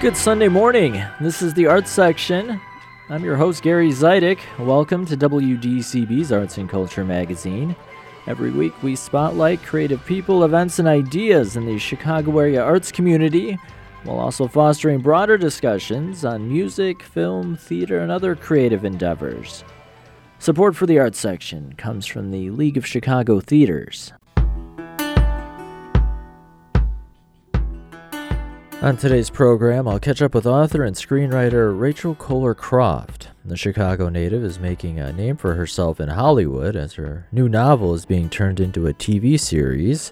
Good 0.00 0.16
Sunday 0.16 0.48
morning. 0.48 1.00
This 1.20 1.42
is 1.42 1.54
the 1.54 1.68
Arts 1.68 1.92
Section. 1.92 2.60
I'm 3.08 3.22
your 3.22 3.36
host, 3.36 3.62
Gary 3.62 3.90
Zidek. 3.90 4.40
Welcome 4.58 5.06
to 5.06 5.16
WDCB's 5.16 6.32
Arts 6.32 6.58
and 6.58 6.68
Culture 6.68 7.04
magazine. 7.04 7.76
Every 8.26 8.50
week, 8.50 8.82
we 8.82 8.96
spotlight 8.96 9.62
creative 9.62 10.04
people, 10.04 10.42
events, 10.42 10.80
and 10.80 10.88
ideas 10.88 11.56
in 11.56 11.64
the 11.64 11.78
Chicago 11.78 12.36
area 12.40 12.64
arts 12.64 12.90
community, 12.90 13.56
while 14.02 14.18
also 14.18 14.48
fostering 14.48 14.98
broader 14.98 15.38
discussions 15.38 16.24
on 16.24 16.48
music, 16.48 17.00
film, 17.00 17.56
theater, 17.56 18.00
and 18.00 18.10
other 18.10 18.34
creative 18.34 18.84
endeavors. 18.84 19.62
Support 20.40 20.74
for 20.74 20.86
the 20.86 20.98
Arts 20.98 21.18
Section 21.18 21.74
comes 21.74 22.06
from 22.06 22.30
the 22.30 22.48
League 22.48 22.78
of 22.78 22.86
Chicago 22.86 23.40
Theaters. 23.40 24.14
On 28.80 28.96
today's 28.96 29.28
program, 29.28 29.86
I'll 29.86 30.00
catch 30.00 30.22
up 30.22 30.34
with 30.34 30.46
author 30.46 30.82
and 30.82 30.96
screenwriter 30.96 31.78
Rachel 31.78 32.14
Koller 32.14 32.54
Croft. 32.54 33.28
The 33.44 33.58
Chicago 33.58 34.08
native 34.08 34.42
is 34.42 34.58
making 34.58 34.98
a 34.98 35.12
name 35.12 35.36
for 35.36 35.56
herself 35.56 36.00
in 36.00 36.08
Hollywood 36.08 36.74
as 36.74 36.94
her 36.94 37.26
new 37.30 37.46
novel 37.46 37.92
is 37.92 38.06
being 38.06 38.30
turned 38.30 38.60
into 38.60 38.86
a 38.86 38.94
TV 38.94 39.38
series. 39.38 40.10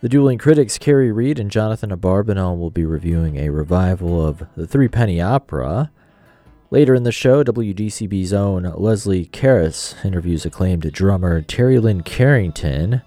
The 0.00 0.08
dueling 0.08 0.38
critics 0.38 0.78
Kerry 0.78 1.12
Reid 1.12 1.38
and 1.38 1.50
Jonathan 1.50 1.90
Abarbanel 1.90 2.58
will 2.58 2.70
be 2.70 2.86
reviewing 2.86 3.36
a 3.36 3.50
revival 3.50 4.26
of 4.26 4.44
the 4.56 4.66
Three 4.66 4.88
Penny 4.88 5.20
Opera. 5.20 5.90
Later 6.72 6.94
in 6.94 7.02
the 7.02 7.12
show, 7.12 7.44
WDCB's 7.44 8.32
own 8.32 8.62
Leslie 8.62 9.26
Keros 9.26 10.02
interviews 10.06 10.46
acclaimed 10.46 10.90
drummer 10.90 11.42
Terri 11.42 11.78
Lyne 11.78 12.00
Carrington. 12.00 13.02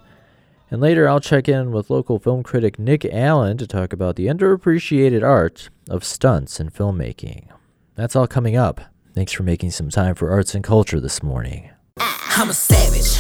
And 0.69 0.79
later, 0.79 1.09
I'll 1.09 1.19
check 1.19 1.49
in 1.49 1.71
with 1.71 1.89
local 1.89 2.19
film 2.19 2.43
critic 2.43 2.77
Nick 2.77 3.05
Allen 3.05 3.57
to 3.57 3.65
talk 3.65 3.91
about 3.91 4.17
the 4.17 4.27
underappreciated 4.27 5.23
art 5.23 5.71
of 5.89 6.03
stunts 6.03 6.59
in 6.59 6.69
filmmaking. 6.69 7.47
That's 7.95 8.15
all 8.15 8.27
coming 8.27 8.55
up. 8.55 8.81
Thanks 9.15 9.31
for 9.31 9.41
making 9.41 9.71
some 9.71 9.89
time 9.89 10.13
for 10.13 10.29
arts 10.29 10.53
and 10.53 10.63
culture 10.63 10.99
this 10.99 11.23
morning. 11.23 11.71
I'm 11.97 12.51
a 12.51 12.53
savage. 12.53 13.19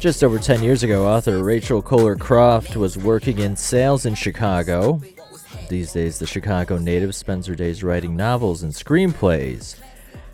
Just 0.00 0.22
over 0.22 0.38
10 0.38 0.62
years 0.62 0.82
ago, 0.82 1.08
author 1.08 1.42
Rachel 1.42 1.80
Koller 1.80 2.14
Croft 2.14 2.76
was 2.76 2.98
working 2.98 3.38
in 3.38 3.56
sales 3.56 4.04
in 4.04 4.14
Chicago. 4.14 5.00
These 5.68 5.92
days, 5.92 6.18
the 6.18 6.26
Chicago 6.26 6.78
native 6.78 7.14
spends 7.14 7.46
her 7.46 7.54
days 7.54 7.82
writing 7.82 8.16
novels 8.16 8.62
and 8.62 8.72
screenplays. 8.72 9.76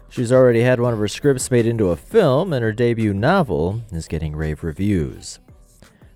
She's 0.08 0.32
already 0.32 0.60
had 0.60 0.80
one 0.80 0.92
of 0.92 0.98
her 0.98 1.08
scripts 1.08 1.50
made 1.50 1.66
into 1.66 1.88
a 1.88 1.96
film, 1.96 2.52
and 2.52 2.62
her 2.62 2.72
debut 2.72 3.14
novel 3.14 3.82
is 3.90 4.06
getting 4.08 4.36
rave 4.36 4.62
reviews. 4.62 5.38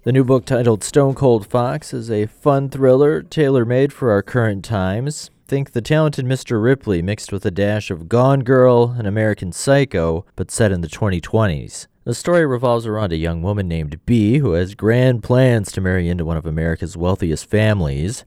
The 0.02 0.12
new 0.12 0.22
book 0.22 0.44
titled 0.44 0.84
Stone 0.84 1.14
Cold 1.14 1.47
Fox 1.47 1.92
is 1.92 2.11
a 2.11 2.27
fun 2.27 2.69
thriller 2.69 3.22
tailor 3.22 3.64
made 3.64 3.92
for 3.92 4.11
our 4.11 4.22
current 4.22 4.64
times. 4.64 5.30
Think 5.48 5.72
the 5.72 5.80
talented 5.80 6.24
Mr. 6.24 6.62
Ripley 6.62 7.02
mixed 7.02 7.33
with 7.33 7.47
a 7.47 7.50
dash 7.50 7.91
of 7.91 8.08
Gone 8.08 8.41
Girl 8.41 8.94
and 8.98 9.06
American 9.06 9.50
Psycho, 9.50 10.27
but 10.36 10.50
set 10.50 10.72
in 10.72 10.80
the 10.80 10.89
2020s. 10.89 11.86
The 12.05 12.14
story 12.14 12.47
revolves 12.47 12.86
around 12.86 13.12
a 13.12 13.17
young 13.17 13.42
woman 13.42 13.67
named 13.67 13.98
B 14.06 14.39
who 14.39 14.52
has 14.52 14.77
grand 14.77 15.24
plans 15.24 15.72
to 15.72 15.80
marry 15.80 16.08
into 16.08 16.24
one 16.24 16.36
of 16.36 16.47
America's 16.47 16.97
wealthiest 16.97 17.50
families. 17.50 18.24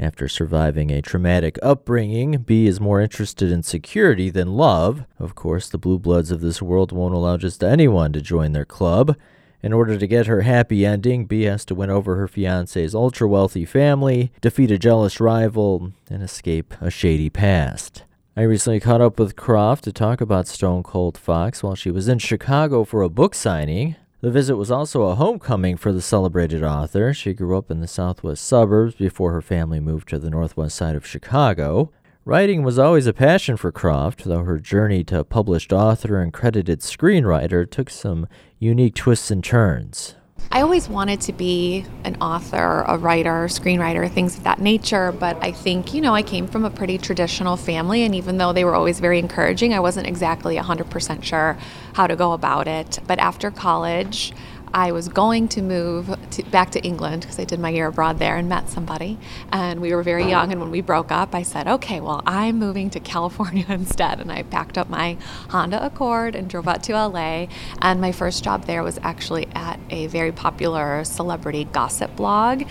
After 0.00 0.28
surviving 0.28 0.92
a 0.92 1.02
traumatic 1.02 1.58
upbringing, 1.60 2.38
B 2.38 2.68
is 2.68 2.80
more 2.80 3.00
interested 3.00 3.50
in 3.50 3.64
security 3.64 4.30
than 4.30 4.56
love. 4.56 5.04
Of 5.18 5.34
course, 5.34 5.68
the 5.68 5.76
blue 5.76 5.98
bloods 5.98 6.30
of 6.30 6.40
this 6.40 6.62
world 6.62 6.92
won't 6.92 7.14
allow 7.14 7.36
just 7.36 7.64
anyone 7.64 8.12
to 8.12 8.20
join 8.20 8.52
their 8.52 8.64
club. 8.64 9.16
In 9.60 9.72
order 9.72 9.98
to 9.98 10.06
get 10.06 10.28
her 10.28 10.42
happy 10.42 10.86
ending, 10.86 11.24
B 11.26 11.42
has 11.42 11.64
to 11.64 11.74
win 11.74 11.90
over 11.90 12.14
her 12.14 12.28
fiance's 12.28 12.94
ultra 12.94 13.26
wealthy 13.26 13.64
family, 13.64 14.30
defeat 14.40 14.70
a 14.70 14.78
jealous 14.78 15.18
rival, 15.18 15.92
and 16.08 16.22
escape 16.22 16.74
a 16.80 16.90
shady 16.90 17.28
past. 17.28 18.04
I 18.36 18.42
recently 18.42 18.78
caught 18.78 19.00
up 19.00 19.18
with 19.18 19.34
Croft 19.34 19.82
to 19.82 19.92
talk 19.92 20.20
about 20.20 20.46
Stone 20.46 20.84
Cold 20.84 21.18
Fox 21.18 21.64
while 21.64 21.74
she 21.74 21.90
was 21.90 22.06
in 22.06 22.20
Chicago 22.20 22.84
for 22.84 23.02
a 23.02 23.08
book 23.08 23.34
signing. 23.34 23.96
The 24.20 24.32
visit 24.32 24.56
was 24.56 24.72
also 24.72 25.02
a 25.02 25.14
homecoming 25.14 25.76
for 25.76 25.92
the 25.92 26.02
celebrated 26.02 26.64
author. 26.64 27.14
She 27.14 27.34
grew 27.34 27.56
up 27.56 27.70
in 27.70 27.80
the 27.80 27.86
southwest 27.86 28.44
suburbs 28.44 28.96
before 28.96 29.30
her 29.30 29.40
family 29.40 29.78
moved 29.78 30.08
to 30.08 30.18
the 30.18 30.28
northwest 30.28 30.74
side 30.74 30.96
of 30.96 31.06
Chicago. 31.06 31.92
Writing 32.24 32.64
was 32.64 32.80
always 32.80 33.06
a 33.06 33.12
passion 33.12 33.56
for 33.56 33.70
Croft, 33.70 34.24
though 34.24 34.42
her 34.42 34.58
journey 34.58 35.04
to 35.04 35.22
published 35.22 35.72
author 35.72 36.20
and 36.20 36.32
credited 36.32 36.80
screenwriter 36.80 37.70
took 37.70 37.88
some 37.88 38.26
unique 38.58 38.96
twists 38.96 39.30
and 39.30 39.44
turns. 39.44 40.16
I 40.58 40.62
always 40.62 40.88
wanted 40.88 41.20
to 41.20 41.32
be 41.32 41.84
an 42.02 42.16
author, 42.20 42.82
a 42.88 42.98
writer, 42.98 43.46
screenwriter, 43.46 44.10
things 44.10 44.36
of 44.36 44.42
that 44.42 44.60
nature. 44.60 45.12
But 45.12 45.36
I 45.40 45.52
think, 45.52 45.94
you 45.94 46.00
know, 46.00 46.14
I 46.16 46.22
came 46.22 46.48
from 46.48 46.64
a 46.64 46.70
pretty 46.70 46.98
traditional 46.98 47.56
family, 47.56 48.02
and 48.02 48.12
even 48.12 48.38
though 48.38 48.52
they 48.52 48.64
were 48.64 48.74
always 48.74 48.98
very 48.98 49.20
encouraging, 49.20 49.72
I 49.72 49.78
wasn't 49.78 50.08
exactly 50.08 50.56
100% 50.56 51.22
sure 51.22 51.56
how 51.92 52.08
to 52.08 52.16
go 52.16 52.32
about 52.32 52.66
it. 52.66 52.98
But 53.06 53.20
after 53.20 53.52
college, 53.52 54.32
I 54.72 54.92
was 54.92 55.08
going 55.08 55.48
to 55.48 55.62
move 55.62 56.14
to, 56.32 56.42
back 56.44 56.70
to 56.70 56.80
England 56.80 57.22
because 57.22 57.38
I 57.38 57.44
did 57.44 57.58
my 57.58 57.70
year 57.70 57.86
abroad 57.86 58.18
there 58.18 58.36
and 58.36 58.48
met 58.48 58.68
somebody. 58.68 59.18
And 59.52 59.80
we 59.80 59.94
were 59.94 60.02
very 60.02 60.28
young. 60.28 60.52
And 60.52 60.60
when 60.60 60.70
we 60.70 60.80
broke 60.80 61.10
up, 61.10 61.34
I 61.34 61.42
said, 61.42 61.66
okay, 61.66 62.00
well, 62.00 62.22
I'm 62.26 62.58
moving 62.58 62.90
to 62.90 63.00
California 63.00 63.66
instead. 63.68 64.20
And 64.20 64.30
I 64.30 64.42
packed 64.42 64.78
up 64.78 64.88
my 64.88 65.16
Honda 65.50 65.84
Accord 65.84 66.34
and 66.34 66.48
drove 66.48 66.68
out 66.68 66.82
to 66.84 66.92
LA. 66.92 67.46
And 67.80 68.00
my 68.00 68.12
first 68.12 68.44
job 68.44 68.64
there 68.66 68.82
was 68.82 68.98
actually 69.02 69.48
at 69.54 69.78
a 69.90 70.06
very 70.06 70.32
popular 70.32 71.04
celebrity 71.04 71.64
gossip 71.64 72.14
blog 72.16 72.64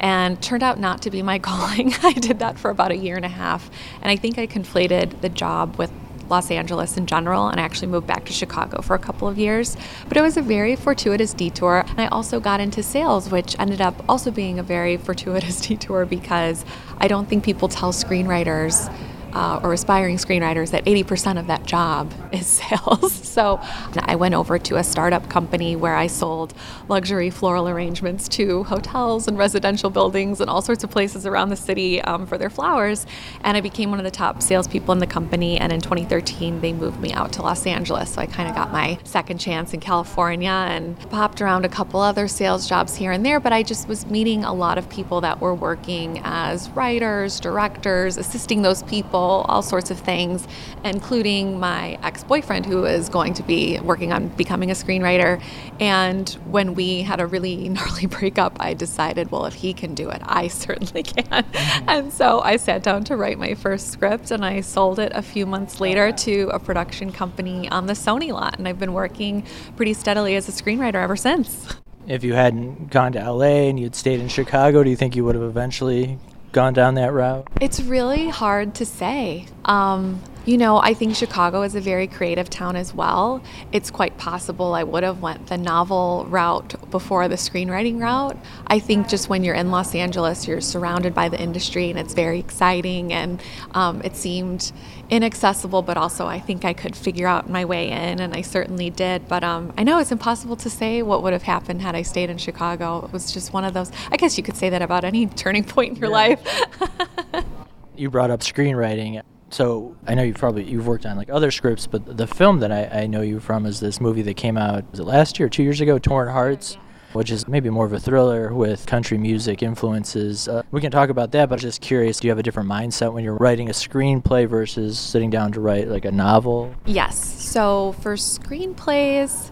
and 0.00 0.40
turned 0.42 0.62
out 0.62 0.78
not 0.78 1.02
to 1.02 1.10
be 1.10 1.22
my 1.22 1.38
calling. 1.48 1.94
I 2.02 2.12
did 2.12 2.38
that 2.40 2.58
for 2.58 2.70
about 2.70 2.90
a 2.90 2.96
year 2.96 3.16
and 3.16 3.24
a 3.24 3.28
half. 3.28 3.70
And 4.02 4.10
I 4.10 4.16
think 4.16 4.38
I 4.38 4.46
conflated 4.46 5.20
the 5.20 5.28
job 5.28 5.76
with 5.76 5.90
Los 6.30 6.50
Angeles 6.50 6.96
in 6.96 7.06
general, 7.06 7.48
and 7.48 7.60
I 7.60 7.62
actually 7.62 7.88
moved 7.88 8.06
back 8.06 8.24
to 8.26 8.32
Chicago 8.32 8.82
for 8.82 8.94
a 8.94 8.98
couple 8.98 9.28
of 9.28 9.38
years. 9.38 9.76
But 10.08 10.16
it 10.16 10.22
was 10.22 10.36
a 10.36 10.42
very 10.42 10.76
fortuitous 10.76 11.32
detour. 11.34 11.84
And 11.88 12.00
I 12.00 12.06
also 12.08 12.40
got 12.40 12.60
into 12.60 12.82
sales, 12.82 13.30
which 13.30 13.58
ended 13.58 13.80
up 13.80 14.02
also 14.08 14.30
being 14.30 14.58
a 14.58 14.62
very 14.62 14.96
fortuitous 14.96 15.60
detour 15.66 16.06
because 16.06 16.64
I 16.98 17.08
don't 17.08 17.28
think 17.28 17.44
people 17.44 17.68
tell 17.68 17.92
screenwriters 17.92 18.92
uh, 19.32 19.60
or 19.62 19.72
aspiring 19.72 20.16
screenwriters 20.16 20.70
that 20.70 20.84
80% 20.84 21.38
of 21.38 21.46
that 21.46 21.64
job 21.66 22.12
is 22.32 22.46
sales. 22.46 23.12
so 23.28 23.60
I 24.00 24.16
went 24.16 24.34
over 24.34 24.58
to 24.58 24.76
a 24.76 24.84
startup 24.84 25.28
company 25.28 25.76
where 25.76 25.96
I 25.96 26.06
sold 26.06 26.54
luxury 26.88 27.30
floral 27.30 27.68
arrangements 27.68 28.28
to 28.28 28.64
hotels 28.64 29.28
and 29.28 29.36
residential 29.38 29.90
buildings 29.90 30.40
and 30.40 30.48
all 30.48 30.62
sorts 30.62 30.84
of 30.84 30.90
places 30.90 31.26
around 31.26 31.50
the 31.50 31.56
city 31.56 32.00
um, 32.02 32.26
for 32.26 32.38
their 32.38 32.50
flowers. 32.50 33.06
And 33.42 33.56
I 33.56 33.60
became 33.60 33.90
one 33.90 33.98
of 33.98 34.04
the 34.04 34.10
top 34.10 34.42
salespeople 34.42 34.92
in 34.92 34.98
the 34.98 35.06
company. 35.06 35.58
And 35.58 35.72
in 35.72 35.80
2013, 35.80 36.60
they 36.60 36.72
moved 36.72 37.00
me 37.00 37.12
out 37.12 37.32
to 37.34 37.42
Los 37.42 37.66
Angeles. 37.66 38.14
So 38.14 38.20
I 38.20 38.26
kind 38.26 38.48
of 38.48 38.54
got 38.54 38.72
my 38.72 38.98
second 39.04 39.38
chance 39.38 39.74
in 39.74 39.80
California 39.80 40.50
and 40.50 40.98
popped 41.10 41.40
around 41.40 41.64
a 41.64 41.68
couple 41.68 42.00
other 42.00 42.28
sales 42.28 42.68
jobs 42.68 42.96
here 42.96 43.12
and 43.12 43.24
there. 43.24 43.40
But 43.40 43.52
I 43.52 43.62
just 43.62 43.88
was 43.88 44.06
meeting 44.06 44.44
a 44.44 44.52
lot 44.52 44.78
of 44.78 44.88
people 44.88 45.20
that 45.20 45.40
were 45.40 45.54
working 45.54 46.20
as 46.24 46.70
writers, 46.70 47.40
directors, 47.40 48.16
assisting 48.16 48.62
those 48.62 48.82
people 48.84 49.17
people, 49.18 49.44
all 49.48 49.62
sorts 49.62 49.90
of 49.90 49.98
things, 49.98 50.46
including 50.84 51.58
my 51.58 51.98
ex 52.02 52.24
boyfriend 52.24 52.66
who 52.66 52.84
is 52.84 53.08
going 53.08 53.34
to 53.34 53.42
be 53.42 53.78
working 53.80 54.12
on 54.12 54.28
becoming 54.36 54.70
a 54.70 54.74
screenwriter. 54.74 55.40
And 55.80 56.28
when 56.46 56.74
we 56.74 57.02
had 57.02 57.20
a 57.20 57.26
really 57.26 57.68
gnarly 57.74 58.06
breakup, 58.06 58.56
I 58.60 58.74
decided, 58.74 59.30
well, 59.30 59.46
if 59.46 59.54
he 59.54 59.72
can 59.74 59.94
do 59.94 60.08
it, 60.10 60.22
I 60.24 60.48
certainly 60.64 61.02
can. 61.02 61.44
Mm-hmm. 61.44 61.88
And 61.88 62.12
so 62.12 62.40
I 62.40 62.56
sat 62.58 62.82
down 62.82 63.04
to 63.04 63.16
write 63.16 63.38
my 63.38 63.54
first 63.54 63.88
script 63.88 64.30
and 64.30 64.44
I 64.44 64.60
sold 64.60 64.98
it 64.98 65.12
a 65.14 65.22
few 65.22 65.46
months 65.46 65.80
later 65.80 66.12
to 66.12 66.50
a 66.52 66.58
production 66.58 67.12
company 67.12 67.68
on 67.70 67.86
the 67.86 67.94
Sony 67.94 68.32
lot. 68.32 68.58
And 68.58 68.68
I've 68.68 68.78
been 68.78 68.92
working 68.92 69.44
pretty 69.76 69.94
steadily 69.94 70.36
as 70.36 70.48
a 70.48 70.52
screenwriter 70.52 71.02
ever 71.02 71.16
since. 71.16 71.76
If 72.06 72.24
you 72.24 72.32
hadn't 72.32 72.90
gone 72.90 73.12
to 73.12 73.32
LA 73.32 73.68
and 73.68 73.78
you'd 73.78 73.94
stayed 73.94 74.20
in 74.20 74.28
Chicago, 74.28 74.82
do 74.82 74.88
you 74.88 74.96
think 74.96 75.14
you 75.14 75.24
would 75.24 75.34
have 75.34 75.44
eventually 75.44 76.18
gone 76.52 76.72
down 76.72 76.94
that 76.94 77.12
route? 77.12 77.48
It's 77.60 77.80
really 77.80 78.28
hard 78.28 78.74
to 78.76 78.86
say. 78.86 79.46
Um, 79.64 80.22
you 80.48 80.56
know, 80.56 80.78
I 80.78 80.94
think 80.94 81.14
Chicago 81.14 81.60
is 81.60 81.74
a 81.74 81.80
very 81.80 82.06
creative 82.06 82.48
town 82.48 82.74
as 82.74 82.94
well. 82.94 83.42
It's 83.70 83.90
quite 83.90 84.16
possible 84.16 84.72
I 84.72 84.82
would 84.82 85.02
have 85.02 85.20
went 85.20 85.48
the 85.48 85.58
novel 85.58 86.24
route 86.30 86.90
before 86.90 87.28
the 87.28 87.34
screenwriting 87.34 88.00
route. 88.00 88.34
I 88.66 88.78
think 88.78 89.08
just 89.08 89.28
when 89.28 89.44
you're 89.44 89.54
in 89.54 89.70
Los 89.70 89.94
Angeles, 89.94 90.48
you're 90.48 90.62
surrounded 90.62 91.14
by 91.14 91.28
the 91.28 91.38
industry 91.38 91.90
and 91.90 91.98
it's 91.98 92.14
very 92.14 92.38
exciting 92.38 93.12
and 93.12 93.42
um, 93.72 94.00
it 94.02 94.16
seemed 94.16 94.72
inaccessible, 95.10 95.82
but 95.82 95.98
also 95.98 96.26
I 96.26 96.40
think 96.40 96.64
I 96.64 96.72
could 96.72 96.96
figure 96.96 97.26
out 97.26 97.50
my 97.50 97.66
way 97.66 97.90
in, 97.90 98.18
and 98.18 98.34
I 98.34 98.40
certainly 98.40 98.88
did. 98.88 99.28
But 99.28 99.44
um, 99.44 99.74
I 99.76 99.82
know 99.82 99.98
it's 99.98 100.12
impossible 100.12 100.56
to 100.56 100.70
say 100.70 101.02
what 101.02 101.22
would 101.22 101.34
have 101.34 101.42
happened 101.42 101.82
had 101.82 101.94
I 101.94 102.00
stayed 102.00 102.30
in 102.30 102.38
Chicago. 102.38 103.04
It 103.04 103.12
was 103.12 103.32
just 103.32 103.52
one 103.52 103.64
of 103.64 103.74
those. 103.74 103.92
I 104.10 104.16
guess 104.16 104.38
you 104.38 104.42
could 104.42 104.56
say 104.56 104.70
that 104.70 104.80
about 104.80 105.04
any 105.04 105.26
turning 105.44 105.64
point 105.64 105.96
in 105.96 105.96
your 105.96 106.08
yeah. 106.08 106.36
life. 106.36 107.44
you 107.98 108.08
brought 108.08 108.30
up 108.30 108.40
screenwriting 108.40 109.20
So 109.50 109.96
I 110.06 110.14
know 110.14 110.22
you've 110.22 110.36
probably 110.36 110.64
you've 110.64 110.86
worked 110.86 111.06
on 111.06 111.16
like 111.16 111.30
other 111.30 111.50
scripts, 111.50 111.86
but 111.86 112.16
the 112.16 112.26
film 112.26 112.60
that 112.60 112.70
I, 112.70 113.02
I 113.02 113.06
know 113.06 113.22
you 113.22 113.40
from 113.40 113.66
is 113.66 113.80
this 113.80 114.00
movie 114.00 114.22
that 114.22 114.36
came 114.36 114.58
out 114.58 114.90
was 114.90 115.00
it 115.00 115.04
last 115.04 115.38
year, 115.38 115.48
two 115.48 115.62
years 115.62 115.80
ago, 115.80 115.98
Torn 115.98 116.28
Hearts, 116.28 116.76
which 117.14 117.30
is 117.30 117.48
maybe 117.48 117.70
more 117.70 117.86
of 117.86 117.92
a 117.92 118.00
thriller 118.00 118.52
with 118.52 118.84
country 118.86 119.16
music 119.16 119.62
influences. 119.62 120.48
Uh, 120.48 120.62
we 120.70 120.80
can 120.80 120.90
talk 120.90 121.08
about 121.08 121.32
that, 121.32 121.48
but 121.48 121.54
I'm 121.54 121.60
just 121.60 121.80
curious, 121.80 122.20
do 122.20 122.28
you 122.28 122.30
have 122.30 122.38
a 122.38 122.42
different 122.42 122.68
mindset 122.68 123.12
when 123.12 123.24
you're 123.24 123.36
writing 123.36 123.70
a 123.70 123.72
screenplay 123.72 124.46
versus 124.46 124.98
sitting 124.98 125.30
down 125.30 125.52
to 125.52 125.60
write 125.60 125.88
like 125.88 126.04
a 126.04 126.12
novel? 126.12 126.74
Yes. 126.84 127.18
So 127.18 127.92
for 128.02 128.14
screenplays, 128.14 129.50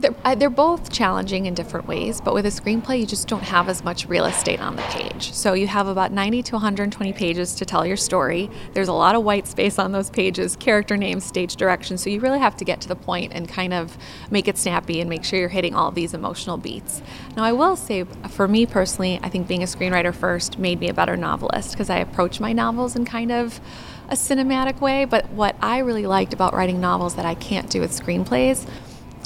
they're, 0.00 0.36
they're 0.36 0.50
both 0.50 0.90
challenging 0.90 1.46
in 1.46 1.54
different 1.54 1.86
ways, 1.86 2.20
but 2.20 2.34
with 2.34 2.46
a 2.46 2.50
screenplay, 2.50 3.00
you 3.00 3.06
just 3.06 3.28
don't 3.28 3.42
have 3.42 3.68
as 3.68 3.84
much 3.84 4.08
real 4.08 4.24
estate 4.24 4.60
on 4.60 4.76
the 4.76 4.82
page. 4.82 5.32
So 5.32 5.52
you 5.52 5.66
have 5.66 5.86
about 5.86 6.12
90 6.12 6.42
to 6.44 6.54
120 6.54 7.12
pages 7.12 7.54
to 7.56 7.64
tell 7.64 7.86
your 7.86 7.96
story. 7.96 8.50
There's 8.72 8.88
a 8.88 8.92
lot 8.92 9.14
of 9.14 9.22
white 9.22 9.46
space 9.46 9.78
on 9.78 9.92
those 9.92 10.10
pages, 10.10 10.56
character 10.56 10.96
names, 10.96 11.24
stage 11.24 11.56
direction. 11.56 11.98
So 11.98 12.10
you 12.10 12.20
really 12.20 12.38
have 12.38 12.56
to 12.56 12.64
get 12.64 12.80
to 12.82 12.88
the 12.88 12.96
point 12.96 13.32
and 13.32 13.48
kind 13.48 13.74
of 13.74 13.96
make 14.30 14.48
it 14.48 14.58
snappy 14.58 15.00
and 15.00 15.08
make 15.08 15.24
sure 15.24 15.38
you're 15.38 15.48
hitting 15.48 15.74
all 15.74 15.90
these 15.90 16.14
emotional 16.14 16.56
beats. 16.56 17.02
Now, 17.36 17.44
I 17.44 17.52
will 17.52 17.76
say, 17.76 18.04
for 18.30 18.48
me 18.48 18.66
personally, 18.66 19.20
I 19.22 19.28
think 19.28 19.48
being 19.48 19.62
a 19.62 19.66
screenwriter 19.66 20.14
first 20.14 20.58
made 20.58 20.80
me 20.80 20.88
a 20.88 20.94
better 20.94 21.16
novelist 21.16 21.72
because 21.72 21.90
I 21.90 21.98
approach 21.98 22.40
my 22.40 22.52
novels 22.52 22.96
in 22.96 23.04
kind 23.04 23.30
of 23.30 23.60
a 24.08 24.14
cinematic 24.14 24.80
way. 24.80 25.04
But 25.04 25.30
what 25.30 25.56
I 25.60 25.78
really 25.78 26.06
liked 26.06 26.32
about 26.32 26.54
writing 26.54 26.80
novels 26.80 27.14
that 27.16 27.26
I 27.26 27.34
can't 27.34 27.70
do 27.70 27.80
with 27.80 27.92
screenplays 27.92 28.66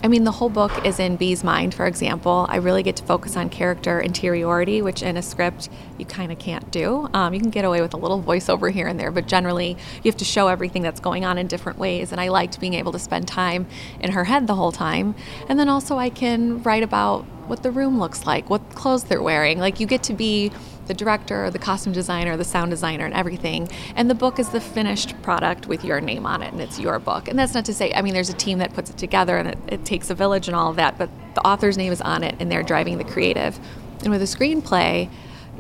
I 0.05 0.09
mean, 0.09 0.25
the 0.25 0.33
whole 0.33 0.51
book 0.51 0.85
is 0.85 1.01
in 1.01 1.17
Bee's 1.17 1.43
mind, 1.43 1.73
for 1.73 1.87
example. 1.87 2.45
I 2.51 2.57
really 2.57 2.83
get 2.83 2.97
to 2.97 3.05
focus 3.05 3.39
on 3.39 3.49
character 3.49 3.99
interiority, 3.99 4.83
which 4.83 5.03
in 5.03 5.17
a 5.17 5.23
script 5.23 5.71
you 5.97 6.05
kind 6.05 6.31
of 6.31 6.39
can't 6.39 6.71
do. 6.71 7.09
Um, 7.15 7.33
you 7.33 7.41
can 7.41 7.49
get 7.49 7.65
away 7.65 7.81
with 7.81 7.95
a 7.95 7.97
little 7.97 8.23
voiceover 8.23 8.71
here 8.71 8.87
and 8.87 9.01
there, 9.01 9.11
but 9.11 9.27
generally 9.27 9.79
you 10.03 10.11
have 10.11 10.19
to 10.19 10.25
show 10.27 10.49
everything 10.49 10.83
that's 10.83 11.01
going 11.01 11.25
on 11.25 11.39
in 11.39 11.47
different 11.47 11.79
ways. 11.79 12.13
And 12.13 12.21
I 12.21 12.29
liked 12.29 12.61
being 12.61 12.75
able 12.75 12.93
to 12.93 12.99
spend 12.99 13.27
time 13.27 13.67
in 13.99 14.13
her 14.13 14.25
head 14.25 14.47
the 14.47 14.57
whole 14.57 14.73
time. 14.73 15.15
And 15.49 15.59
then 15.59 15.71
also, 15.71 15.97
I 15.97 16.11
can 16.11 16.63
write 16.63 16.83
about 16.83 17.23
what 17.47 17.63
the 17.63 17.71
room 17.71 17.99
looks 17.99 18.27
like, 18.27 18.51
what 18.51 18.75
clothes 18.75 19.05
they're 19.05 19.23
wearing. 19.23 19.59
Like, 19.59 19.81
you 19.81 19.87
get 19.87 20.03
to 20.03 20.13
be 20.13 20.53
the 20.87 20.95
director, 20.95 21.51
the 21.51 21.59
costume 21.59 21.93
designer, 21.93 22.37
the 22.37 22.45
sound 22.45 22.71
designer, 22.71 23.05
and 23.05 23.15
everything. 23.15 23.69
And 23.97 24.11
the 24.11 24.15
book 24.15 24.39
is 24.39 24.51
the 24.51 24.61
finished 24.61 25.21
product 25.23 25.67
with 25.67 25.85
your 25.85 26.01
name 26.01 26.27
on 26.27 26.43
it, 26.43 26.53
and 26.53 26.61
it's 26.61 26.79
your 26.79 26.99
book. 26.99 27.29
And 27.29 27.39
that's 27.39 27.55
not 27.55 27.65
to 27.67 27.75
say, 27.75 27.93
I 27.95 28.03
mean, 28.03 28.15
there's 28.15 28.31
a 28.31 28.35
team 28.35 28.59
that 28.59 28.75
puts 28.75 28.91
it 28.91 28.99
together 28.99 29.37
and 29.39 29.49
it, 29.49 29.59
it 29.69 29.85
takes 29.85 30.11
a 30.11 30.15
village 30.15 30.49
and 30.49 30.57
all 30.57 30.71
of 30.71 30.77
that, 30.77 30.99
but 30.99 31.11
the 31.35 31.47
author's 31.47 31.77
name 31.77 31.93
is 31.93 32.01
on 32.01 32.23
it, 32.23 32.37
and 32.39 32.51
they're 32.51 32.63
driving 32.63 32.99
the 32.99 33.05
creative. 33.05 33.59
And 34.01 34.11
with 34.11 34.23
a 34.23 34.27
screenplay, 34.27 35.11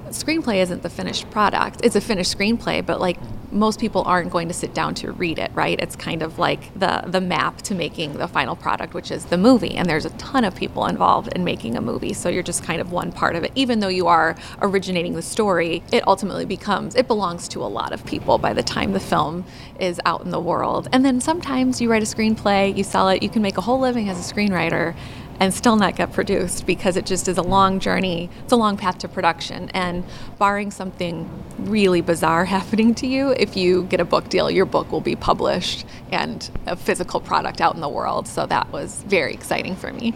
screenplay 0.08 0.56
isn't 0.62 0.82
the 0.82 0.90
finished 0.90 1.30
product. 1.30 1.80
It's 1.82 1.96
a 1.96 2.00
finished 2.00 2.36
screenplay, 2.36 2.84
but 2.84 3.00
like 3.00 3.18
most 3.54 3.80
people 3.80 4.02
aren't 4.02 4.30
going 4.30 4.48
to 4.48 4.54
sit 4.54 4.74
down 4.74 4.94
to 4.96 5.12
read 5.12 5.38
it, 5.38 5.50
right? 5.54 5.78
It's 5.80 5.96
kind 5.96 6.22
of 6.22 6.38
like 6.38 6.72
the 6.78 7.04
the 7.06 7.20
map 7.20 7.62
to 7.62 7.74
making 7.74 8.14
the 8.14 8.28
final 8.28 8.56
product, 8.56 8.94
which 8.94 9.10
is 9.10 9.26
the 9.26 9.38
movie. 9.38 9.74
And 9.76 9.88
there's 9.88 10.04
a 10.04 10.10
ton 10.10 10.44
of 10.44 10.54
people 10.54 10.86
involved 10.86 11.32
in 11.34 11.44
making 11.44 11.76
a 11.76 11.80
movie, 11.80 12.12
so 12.12 12.28
you're 12.28 12.42
just 12.42 12.62
kind 12.62 12.80
of 12.80 12.92
one 12.92 13.12
part 13.12 13.36
of 13.36 13.44
it. 13.44 13.52
Even 13.54 13.80
though 13.80 13.88
you 13.88 14.06
are 14.06 14.36
originating 14.60 15.14
the 15.14 15.22
story, 15.22 15.82
it 15.92 16.06
ultimately 16.06 16.44
becomes 16.44 16.94
it 16.94 17.06
belongs 17.08 17.48
to 17.48 17.62
a 17.62 17.66
lot 17.66 17.92
of 17.92 18.04
people 18.04 18.38
by 18.38 18.52
the 18.52 18.62
time 18.62 18.92
the 18.92 19.00
film 19.00 19.44
is 19.78 20.00
out 20.04 20.22
in 20.24 20.30
the 20.30 20.40
world. 20.40 20.88
And 20.92 21.04
then 21.04 21.20
sometimes 21.20 21.80
you 21.80 21.90
write 21.90 22.02
a 22.02 22.06
screenplay, 22.06 22.76
you 22.76 22.84
sell 22.84 23.08
it, 23.08 23.22
you 23.22 23.28
can 23.28 23.42
make 23.42 23.56
a 23.56 23.60
whole 23.60 23.78
living 23.78 24.08
as 24.08 24.18
a 24.18 24.34
screenwriter 24.34 24.94
and 25.40 25.52
still 25.52 25.76
not 25.76 25.96
get 25.96 26.12
produced 26.12 26.66
because 26.66 26.96
it 26.96 27.06
just 27.06 27.28
is 27.28 27.38
a 27.38 27.42
long 27.42 27.80
journey. 27.80 28.30
It's 28.42 28.52
a 28.52 28.56
long 28.56 28.76
path 28.76 28.98
to 28.98 29.08
production. 29.08 29.70
And 29.70 30.04
barring 30.38 30.70
something 30.70 31.28
really 31.58 32.00
bizarre 32.00 32.44
happening 32.56 32.94
to 32.96 33.06
you, 33.06 33.30
if 33.30 33.56
you 33.56 33.84
get 33.84 34.00
a 34.00 34.04
book 34.04 34.28
deal, 34.28 34.50
your 34.50 34.66
book 34.66 34.90
will 34.92 35.00
be 35.00 35.16
published 35.16 35.86
and 36.10 36.50
a 36.66 36.76
physical 36.76 37.20
product 37.20 37.60
out 37.60 37.74
in 37.74 37.80
the 37.80 37.88
world. 37.88 38.26
So 38.28 38.46
that 38.46 38.70
was 38.72 39.02
very 39.04 39.34
exciting 39.34 39.76
for 39.76 39.92
me. 39.92 40.14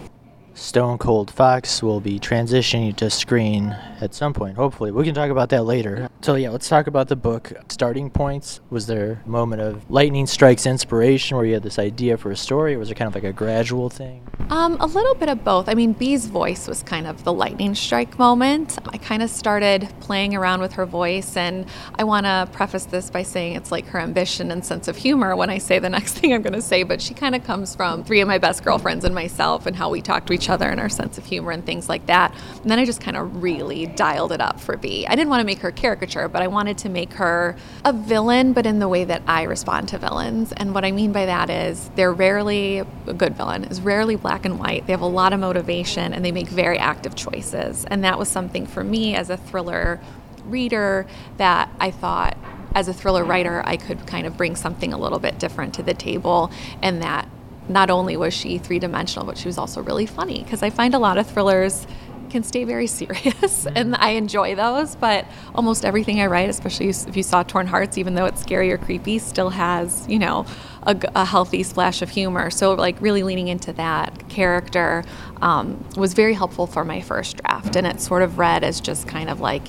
Stone 0.58 0.98
Cold 0.98 1.30
Fox 1.30 1.84
will 1.84 2.00
be 2.00 2.18
transitioning 2.18 2.94
to 2.96 3.08
screen 3.10 3.76
at 4.00 4.12
some 4.12 4.34
point, 4.34 4.56
hopefully. 4.56 4.90
We 4.90 5.04
can 5.04 5.14
talk 5.14 5.30
about 5.30 5.50
that 5.50 5.62
later. 5.62 6.08
So, 6.20 6.34
yeah, 6.34 6.50
let's 6.50 6.68
talk 6.68 6.88
about 6.88 7.06
the 7.06 7.14
book. 7.14 7.52
Starting 7.68 8.10
points. 8.10 8.60
Was 8.68 8.88
there 8.88 9.22
a 9.24 9.28
moment 9.28 9.62
of 9.62 9.88
lightning 9.88 10.26
strikes 10.26 10.66
inspiration 10.66 11.36
where 11.36 11.46
you 11.46 11.54
had 11.54 11.62
this 11.62 11.78
idea 11.78 12.16
for 12.16 12.32
a 12.32 12.36
story, 12.36 12.74
or 12.74 12.80
was 12.80 12.90
it 12.90 12.96
kind 12.96 13.06
of 13.06 13.14
like 13.14 13.24
a 13.24 13.32
gradual 13.32 13.88
thing? 13.88 14.26
Um, 14.50 14.76
a 14.80 14.86
little 14.86 15.14
bit 15.14 15.28
of 15.28 15.44
both. 15.44 15.68
I 15.68 15.74
mean, 15.74 15.92
Bee's 15.92 16.26
voice 16.26 16.66
was 16.66 16.82
kind 16.82 17.06
of 17.06 17.22
the 17.22 17.32
lightning 17.32 17.74
strike 17.74 18.18
moment. 18.18 18.78
I 18.88 18.98
kind 18.98 19.22
of 19.22 19.30
started 19.30 19.88
playing 20.00 20.34
around 20.34 20.60
with 20.60 20.72
her 20.72 20.86
voice, 20.86 21.36
and 21.36 21.66
I 21.96 22.04
want 22.04 22.26
to 22.26 22.48
preface 22.52 22.86
this 22.86 23.10
by 23.10 23.22
saying 23.22 23.54
it's 23.54 23.70
like 23.70 23.86
her 23.86 24.00
ambition 24.00 24.50
and 24.50 24.64
sense 24.64 24.88
of 24.88 24.96
humor 24.96 25.36
when 25.36 25.50
I 25.50 25.58
say 25.58 25.78
the 25.78 25.88
next 25.98 26.14
thing 26.14 26.32
I'm 26.32 26.42
going 26.42 26.54
to 26.54 26.62
say, 26.62 26.82
but 26.82 27.00
she 27.00 27.14
kind 27.14 27.36
of 27.36 27.44
comes 27.44 27.76
from 27.76 28.02
three 28.02 28.20
of 28.20 28.26
my 28.26 28.38
best 28.38 28.64
girlfriends 28.64 29.04
and 29.04 29.14
myself 29.14 29.66
and 29.66 29.76
how 29.76 29.90
we 29.90 30.00
talk 30.00 30.26
to 30.26 30.32
each 30.32 30.47
other 30.48 30.68
and 30.68 30.80
our 30.80 30.88
sense 30.88 31.18
of 31.18 31.24
humor 31.24 31.50
and 31.50 31.64
things 31.64 31.88
like 31.88 32.06
that. 32.06 32.34
And 32.62 32.70
then 32.70 32.78
I 32.78 32.84
just 32.84 33.00
kind 33.00 33.16
of 33.16 33.42
really 33.42 33.86
dialed 33.86 34.32
it 34.32 34.40
up 34.40 34.60
for 34.60 34.76
Bee. 34.76 35.06
I 35.06 35.14
didn't 35.14 35.30
want 35.30 35.40
to 35.40 35.46
make 35.46 35.58
her 35.58 35.72
caricature, 35.72 36.28
but 36.28 36.42
I 36.42 36.46
wanted 36.46 36.78
to 36.78 36.88
make 36.88 37.14
her 37.14 37.56
a 37.84 37.92
villain, 37.92 38.52
but 38.52 38.66
in 38.66 38.78
the 38.78 38.88
way 38.88 39.04
that 39.04 39.22
I 39.26 39.44
respond 39.44 39.88
to 39.88 39.98
villains. 39.98 40.52
And 40.52 40.74
what 40.74 40.84
I 40.84 40.92
mean 40.92 41.12
by 41.12 41.26
that 41.26 41.50
is 41.50 41.90
they're 41.96 42.12
rarely 42.12 42.78
a 42.78 43.14
good 43.14 43.36
villain, 43.36 43.64
is 43.64 43.80
rarely 43.80 44.16
black 44.16 44.44
and 44.44 44.58
white. 44.58 44.86
They 44.86 44.92
have 44.92 45.00
a 45.00 45.06
lot 45.06 45.32
of 45.32 45.40
motivation 45.40 46.12
and 46.12 46.24
they 46.24 46.32
make 46.32 46.48
very 46.48 46.78
active 46.78 47.14
choices. 47.14 47.84
And 47.84 48.04
that 48.04 48.18
was 48.18 48.28
something 48.28 48.66
for 48.66 48.84
me 48.84 49.14
as 49.14 49.30
a 49.30 49.36
thriller 49.36 50.00
reader 50.44 51.06
that 51.36 51.70
I 51.78 51.90
thought 51.90 52.36
as 52.74 52.86
a 52.86 52.92
thriller 52.92 53.24
writer, 53.24 53.62
I 53.64 53.76
could 53.76 54.06
kind 54.06 54.26
of 54.26 54.36
bring 54.36 54.54
something 54.54 54.92
a 54.92 54.98
little 54.98 55.18
bit 55.18 55.38
different 55.38 55.74
to 55.74 55.82
the 55.82 55.94
table, 55.94 56.50
and 56.82 57.02
that 57.02 57.28
not 57.68 57.90
only 57.90 58.16
was 58.16 58.34
she 58.34 58.58
three 58.58 58.78
dimensional, 58.78 59.26
but 59.26 59.38
she 59.38 59.48
was 59.48 59.58
also 59.58 59.82
really 59.82 60.06
funny 60.06 60.42
because 60.42 60.62
I 60.62 60.70
find 60.70 60.94
a 60.94 60.98
lot 60.98 61.18
of 61.18 61.26
thrillers 61.26 61.86
can 62.28 62.42
stay 62.42 62.64
very 62.64 62.86
serious 62.98 63.66
and 63.66 63.96
I 63.96 64.10
enjoy 64.10 64.54
those, 64.54 64.96
but 64.96 65.26
almost 65.54 65.84
everything 65.84 66.20
I 66.20 66.26
write, 66.26 66.48
especially 66.48 66.88
if 66.88 67.16
you 67.16 67.22
saw 67.22 67.42
Torn 67.42 67.66
Hearts, 67.66 67.98
even 67.98 68.14
though 68.14 68.26
it's 68.26 68.40
scary 68.40 68.70
or 68.72 68.78
creepy, 68.78 69.18
still 69.18 69.50
has, 69.50 70.06
you 70.08 70.18
know, 70.18 70.46
a, 70.82 70.96
a 71.14 71.24
healthy 71.24 71.62
splash 71.62 72.02
of 72.02 72.10
humor. 72.10 72.50
So, 72.50 72.74
like, 72.74 73.00
really 73.00 73.22
leaning 73.22 73.48
into 73.48 73.72
that 73.74 74.28
character 74.28 75.04
um, 75.42 75.84
was 75.96 76.14
very 76.14 76.34
helpful 76.34 76.66
for 76.66 76.84
my 76.84 77.00
first 77.00 77.38
draft. 77.38 77.76
And 77.76 77.86
it 77.86 78.00
sort 78.00 78.22
of 78.22 78.38
read 78.38 78.64
as 78.64 78.80
just 78.80 79.06
kind 79.06 79.28
of 79.28 79.40
like, 79.40 79.68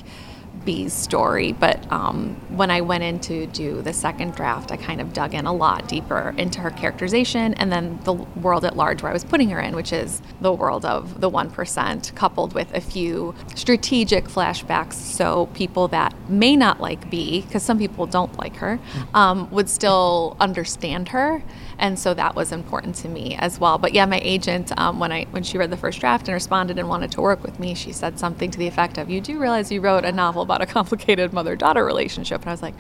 Bee's 0.65 0.94
story, 0.94 1.51
but 1.51 1.91
um, 1.91 2.35
when 2.50 2.69
I 2.71 2.81
went 2.81 3.03
in 3.03 3.19
to 3.21 3.47
do 3.47 3.81
the 3.81 3.94
second 3.94 4.35
draft, 4.35 4.71
I 4.71 4.77
kind 4.77 5.01
of 5.01 5.13
dug 5.13 5.33
in 5.33 5.45
a 5.45 5.53
lot 5.53 5.88
deeper 5.88 6.33
into 6.38 6.59
her 6.61 6.69
characterization 6.69 7.54
and 7.56 7.71
then 7.71 7.99
the 8.04 8.13
world 8.13 8.66
at 8.66 8.75
large 8.75 9.01
where 9.01 9.09
I 9.09 9.13
was 9.13 9.23
putting 9.23 9.49
her 9.49 9.59
in, 9.59 9.75
which 9.75 9.94
is 9.94 10.21
the 10.42 10.54
world 10.54 10.85
of 10.85 11.21
the 11.21 11.30
1%, 11.30 12.16
coupled 12.16 12.54
with 12.54 12.73
a 12.73 12.81
few 12.81 13.33
strategic 13.56 14.25
flashbacks 14.25 14.94
so 14.94 15.47
people 15.54 15.87
that 15.89 16.13
may 16.30 16.56
not 16.56 16.80
like 16.80 17.09
B, 17.09 17.42
because 17.42 17.63
some 17.63 17.78
people 17.78 18.06
don't 18.06 18.37
like 18.37 18.56
her, 18.57 18.80
mm. 18.94 19.16
um, 19.16 19.49
would 19.51 19.69
still 19.69 20.35
understand 20.39 21.09
her 21.09 21.44
and 21.80 21.98
so 21.98 22.14
that 22.14 22.36
was 22.36 22.52
important 22.52 22.95
to 22.95 23.09
me 23.09 23.36
as 23.40 23.59
well. 23.59 23.78
But 23.78 23.94
yeah, 23.94 24.06
my 24.06 24.19
agent, 24.21 24.71
um, 24.78 25.00
when 25.00 25.12
I 25.12 25.26
when 25.31 25.44
she 25.44 25.57
read 25.57 25.71
the 25.71 25.78
first 25.78 26.00
draft 26.00 26.28
and 26.28 26.33
responded 26.33 26.78
and 26.78 26.88
wanted 26.90 27.12
to 27.14 27.21
work 27.21 27.42
with 27.42 27.59
me, 27.59 27.74
she 27.74 27.92
said 27.92 28.19
something 28.19 28.52
to 28.52 28.59
the 28.59 28.68
effect 28.68 28.98
of, 28.98 29.09
"You 29.09 29.21
do 29.21 29.40
realize 29.40 29.71
you 29.71 29.81
wrote 29.81 30.06
a 30.06 30.12
novel 30.12 30.42
about 30.42 30.62
a 30.62 30.66
complicated 30.66 31.33
mother-daughter 31.33 31.83
relationship?" 31.83 32.42
And 32.42 32.50
I 32.50 32.54
was 32.54 32.62
like, 32.62 32.76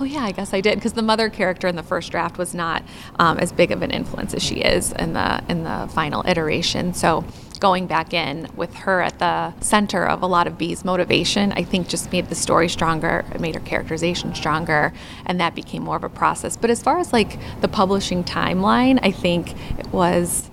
"Oh 0.00 0.04
yeah, 0.04 0.24
I 0.24 0.32
guess 0.32 0.54
I 0.54 0.60
did," 0.60 0.76
because 0.76 0.94
the 0.94 1.02
mother 1.02 1.28
character 1.28 1.66
in 1.68 1.76
the 1.76 1.82
first 1.82 2.10
draft 2.10 2.38
was 2.38 2.54
not 2.54 2.82
um, 3.18 3.38
as 3.38 3.52
big 3.52 3.70
of 3.70 3.82
an 3.82 3.90
influence 3.90 4.32
as 4.34 4.42
she 4.42 4.56
is 4.56 4.92
in 4.92 5.12
the 5.12 5.42
in 5.48 5.64
the 5.64 5.90
final 5.92 6.24
iteration. 6.26 6.94
So 6.94 7.24
going 7.64 7.86
back 7.86 8.12
in 8.12 8.46
with 8.56 8.74
her 8.74 9.00
at 9.00 9.18
the 9.20 9.58
center 9.60 10.04
of 10.06 10.20
a 10.20 10.26
lot 10.26 10.46
of 10.46 10.58
Bee's 10.58 10.84
motivation, 10.84 11.50
I 11.52 11.62
think 11.62 11.88
just 11.88 12.12
made 12.12 12.28
the 12.28 12.34
story 12.34 12.68
stronger, 12.68 13.24
it 13.32 13.40
made 13.40 13.54
her 13.54 13.60
characterization 13.62 14.34
stronger, 14.34 14.92
and 15.24 15.40
that 15.40 15.54
became 15.54 15.82
more 15.82 15.96
of 15.96 16.04
a 16.04 16.10
process. 16.10 16.58
But 16.58 16.68
as 16.68 16.82
far 16.82 16.98
as 16.98 17.10
like 17.14 17.38
the 17.62 17.68
publishing 17.68 18.22
timeline, 18.22 18.98
I 19.02 19.12
think 19.12 19.54
it 19.78 19.90
was 19.94 20.50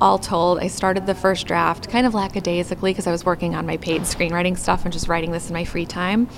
all 0.00 0.16
told, 0.16 0.60
I 0.60 0.68
started 0.68 1.06
the 1.06 1.14
first 1.16 1.48
draft 1.48 1.90
kind 1.90 2.06
of 2.06 2.14
lackadaisically 2.14 2.92
because 2.92 3.08
I 3.08 3.10
was 3.10 3.24
working 3.24 3.56
on 3.56 3.66
my 3.66 3.76
paid 3.76 4.02
screenwriting 4.02 4.56
stuff 4.56 4.84
and 4.84 4.92
just 4.92 5.08
writing 5.08 5.32
this 5.32 5.48
in 5.48 5.54
my 5.54 5.64
free 5.64 5.86
time 5.86 6.28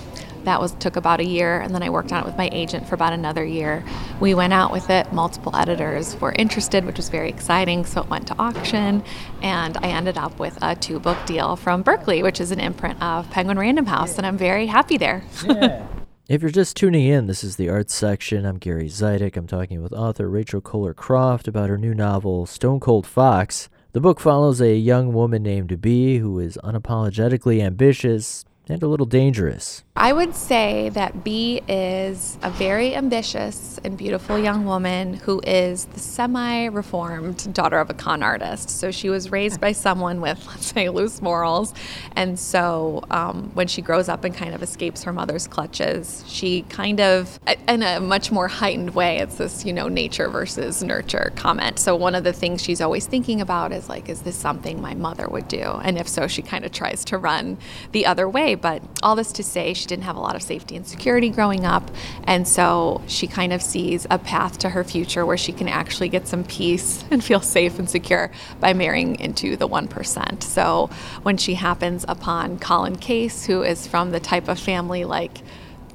that 0.47 0.61
was 0.61 0.73
took 0.77 0.97
about 0.97 1.21
a 1.21 1.25
year 1.25 1.61
and 1.61 1.75
then 1.75 1.83
i 1.83 1.91
worked 1.91 2.13
on 2.13 2.23
it 2.23 2.27
with 2.27 2.37
my 2.39 2.49
agent 2.53 2.89
for 2.89 2.95
about 2.95 3.13
another 3.13 3.45
year 3.45 3.85
we 4.21 4.33
went 4.33 4.53
out 4.53 4.73
with 4.73 4.89
it 4.89 5.13
multiple 5.13 5.55
editors 5.55 6.19
were 6.21 6.33
interested 6.33 6.85
which 6.85 6.97
was 6.97 7.09
very 7.09 7.29
exciting 7.29 7.85
so 7.85 8.01
it 8.01 8.09
went 8.09 8.27
to 8.27 8.35
auction 8.39 9.03
and 9.43 9.77
i 9.79 9.89
ended 9.89 10.17
up 10.17 10.39
with 10.39 10.57
a 10.63 10.75
two 10.77 10.99
book 10.99 11.19
deal 11.27 11.57
from 11.57 11.83
Berkley, 11.83 12.23
which 12.23 12.41
is 12.41 12.51
an 12.51 12.61
imprint 12.61 13.01
of 13.03 13.31
penguin 13.31 13.59
random 13.59 13.87
house 13.87 14.17
and 14.17 14.27
i'm 14.27 14.39
very 14.39 14.67
happy 14.67 14.97
there 14.97 15.23
yeah. 15.45 15.87
If 16.29 16.43
you're 16.43 16.51
just 16.51 16.77
tuning 16.77 17.07
in, 17.07 17.29
this 17.29 17.45
is 17.45 17.55
the 17.55 17.69
arts 17.69 17.95
section. 17.95 18.45
I'm 18.45 18.59
Gary 18.59 18.89
Zidek. 18.89 19.37
I'm 19.37 19.47
talking 19.47 19.81
with 19.81 19.93
author 19.93 20.29
Rachel 20.29 20.61
Koller 20.61 20.93
Croft 20.93 21.47
about 21.47 21.69
her 21.69 21.79
new 21.79 21.95
novel, 21.95 22.47
Stone 22.47 22.81
Cold 22.81 23.07
Fox. 23.07 23.69
The 23.93 24.01
book 24.01 24.19
follows 24.19 24.61
a 24.61 24.75
young 24.75 25.13
woman 25.13 25.45
named 25.45 25.81
Bee 25.81 26.19
who 26.19 26.41
is 26.41 26.59
unapologetically 26.65 27.63
ambitious, 27.63 28.45
and 28.69 28.83
a 28.83 28.89
little 28.89 29.07
dangerous. 29.07 29.85
I 29.99 30.13
would 30.13 30.35
say 30.35 30.91
that 30.91 31.25
B 31.25 31.63
is 31.69 32.37
a 32.43 32.51
very 32.51 32.95
ambitious 32.95 33.81
and 33.83 33.97
beautiful 33.97 34.39
young 34.39 34.67
woman 34.67 35.15
who 35.15 35.41
is 35.47 35.87
the 35.87 36.01
semi 36.01 36.67
reformed 36.67 37.55
daughter 37.55 37.79
of 37.79 37.89
a 37.89 37.95
con 37.95 38.23
artist. 38.23 38.69
So 38.69 38.91
she 38.91 39.09
was 39.09 39.33
raised 39.33 39.61
by 39.61 39.73
someone 39.73 40.21
with, 40.21 40.45
let's 40.49 40.67
say, 40.67 40.89
loose 40.91 41.23
morals. 41.23 41.73
And 42.15 42.39
so 42.39 43.05
um, 43.11 43.51
when 43.55 43.69
she 43.69 43.81
grows 43.81 44.09
up 44.09 44.25
and 44.25 44.35
kind 44.35 44.55
of 44.55 44.63
escapes 44.63 45.05
her 45.05 45.13
mother's 45.13 45.47
clutches, 45.47 46.25
she 46.27 46.63
kind 46.63 47.01
of, 47.01 47.39
in 47.69 47.83
a 47.83 48.01
much 48.01 48.31
more 48.31 48.49
heightened 48.49 48.95
way, 48.95 49.19
it's 49.19 49.37
this, 49.37 49.65
you 49.65 49.73
know, 49.73 49.89
nature 49.89 50.29
versus 50.29 50.83
nurture 50.83 51.33
comment. 51.37 51.79
So 51.79 51.97
one 51.97 52.15
of 52.15 52.25
the 52.25 52.33
things 52.33 52.63
she's 52.63 52.81
always 52.81 53.07
thinking 53.07 53.41
about 53.41 53.73
is 53.73 53.89
like, 53.89 54.09
is 54.09 54.23
this 54.23 54.37
something 54.37 54.81
my 54.83 54.95
mother 54.95 55.29
would 55.29 55.49
do? 55.49 55.63
And 55.63 55.97
if 55.97 56.09
so, 56.09 56.27
she 56.27 56.43
kind 56.43 56.65
of 56.65 56.73
tries 56.73 57.05
to 57.07 57.19
run 57.19 57.57
the 57.93 58.05
other 58.05 58.29
way. 58.29 58.56
But 58.57 58.83
all 59.03 59.17
this 59.17 59.33
to 59.33 59.43
say, 59.43 59.75
she 59.75 59.87
didn't 59.87 60.05
have 60.05 60.17
a 60.17 60.21
lot 60.21 60.37
of 60.37 60.43
safety 60.43 60.77
and 60.77 60.87
security 60.87 61.31
growing 61.31 61.65
up. 61.65 61.91
And 62.25 62.47
so 62.47 63.03
she 63.07 63.27
kind 63.27 63.53
of 63.53 63.63
sees 63.63 64.07
a 64.11 64.19
path 64.19 64.59
to 64.59 64.71
her 64.71 64.85
future 64.85 65.25
where 65.25 65.37
she 65.37 65.53
can 65.53 65.69
actually 65.69 66.09
get 66.09 66.27
some 66.27 66.45
peace 66.45 67.05
and 67.11 67.23
feel 67.23 67.41
safe 67.41 67.79
and 67.79 67.89
secure 67.89 68.31
by 68.61 68.73
marrying 68.73 69.19
into 69.21 69.57
the 69.57 69.69
1%. 69.69 70.43
So 70.43 70.91
when 71.23 71.37
she 71.37 71.55
happens 71.55 72.05
upon 72.09 72.59
Colin 72.59 72.97
Case, 72.97 73.47
who 73.47 73.63
is 73.63 73.87
from 73.87 74.11
the 74.11 74.21
type 74.21 74.49
of 74.49 74.59
family 74.59 75.05
like, 75.05 75.39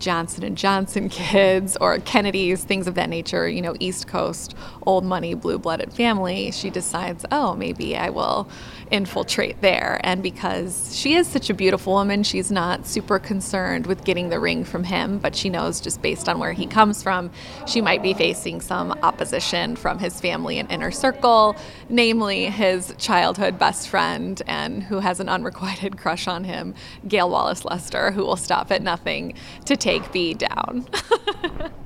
Johnson 0.02 0.44
and 0.44 0.58
Johnson 0.58 1.08
kids 1.10 1.78
or 1.80 2.00
Kennedys, 2.00 2.64
things 2.64 2.88
of 2.88 2.96
that 2.96 3.08
nature, 3.08 3.48
you 3.48 3.62
know, 3.62 3.76
East 3.80 4.08
Coast, 4.08 4.56
old 4.86 5.06
money, 5.06 5.36
blue-blooded 5.36 5.94
family, 5.94 6.52
she 6.52 6.70
decides, 6.70 7.24
"Oh, 7.32 7.56
maybe 7.56 7.96
I 7.96 8.10
will 8.10 8.50
infiltrate 8.92 9.62
there. 9.62 10.02
And 10.04 10.22
because 10.22 10.96
she 10.96 11.16
is 11.16 11.28
such 11.28 11.50
a 11.50 11.54
beautiful 11.54 11.94
woman, 11.94 12.24
she's 12.24 12.52
not 12.52 12.86
super 12.86 13.20
concerned 13.20 13.88
with 13.88 14.04
getting 14.04 14.30
the 14.30 14.40
ring 14.40 14.66
from 14.66 14.84
him, 14.84 15.18
but 15.18 15.36
she 15.36 15.50
knows 15.50 15.80
just 15.80 16.02
based 16.02 16.28
on 16.28 16.40
where 16.40 16.52
he 16.52 16.68
comes 16.68 17.02
from, 17.02 17.32
she 17.66 17.82
might 17.82 18.04
be 18.04 18.14
facing 18.14 18.60
some 18.60 18.92
opposition 19.04 19.76
from 19.76 20.00
his 20.00 20.20
family 20.20 20.60
and 20.60 20.70
inner 20.72 20.92
circle, 20.92 21.56
namely 21.90 22.48
his 22.48 22.94
childhood 22.98 23.58
best 23.58 23.88
friend 23.88 24.42
and 24.48 24.84
who 24.84 25.00
has 25.00 25.20
an 25.20 25.30
unrequited 25.30 25.98
crush 26.02 26.28
on 26.28 26.44
him, 26.44 26.74
Gail 27.08 27.30
Wallace 27.30 27.64
Lester, 27.64 28.12
who 28.12 28.24
will 28.24 28.36
stop 28.36 28.72
at 28.72 28.82
nothing 28.82 29.34
to 29.66 29.78
take 29.78 29.91
B 30.00 30.34
down. 30.34 30.88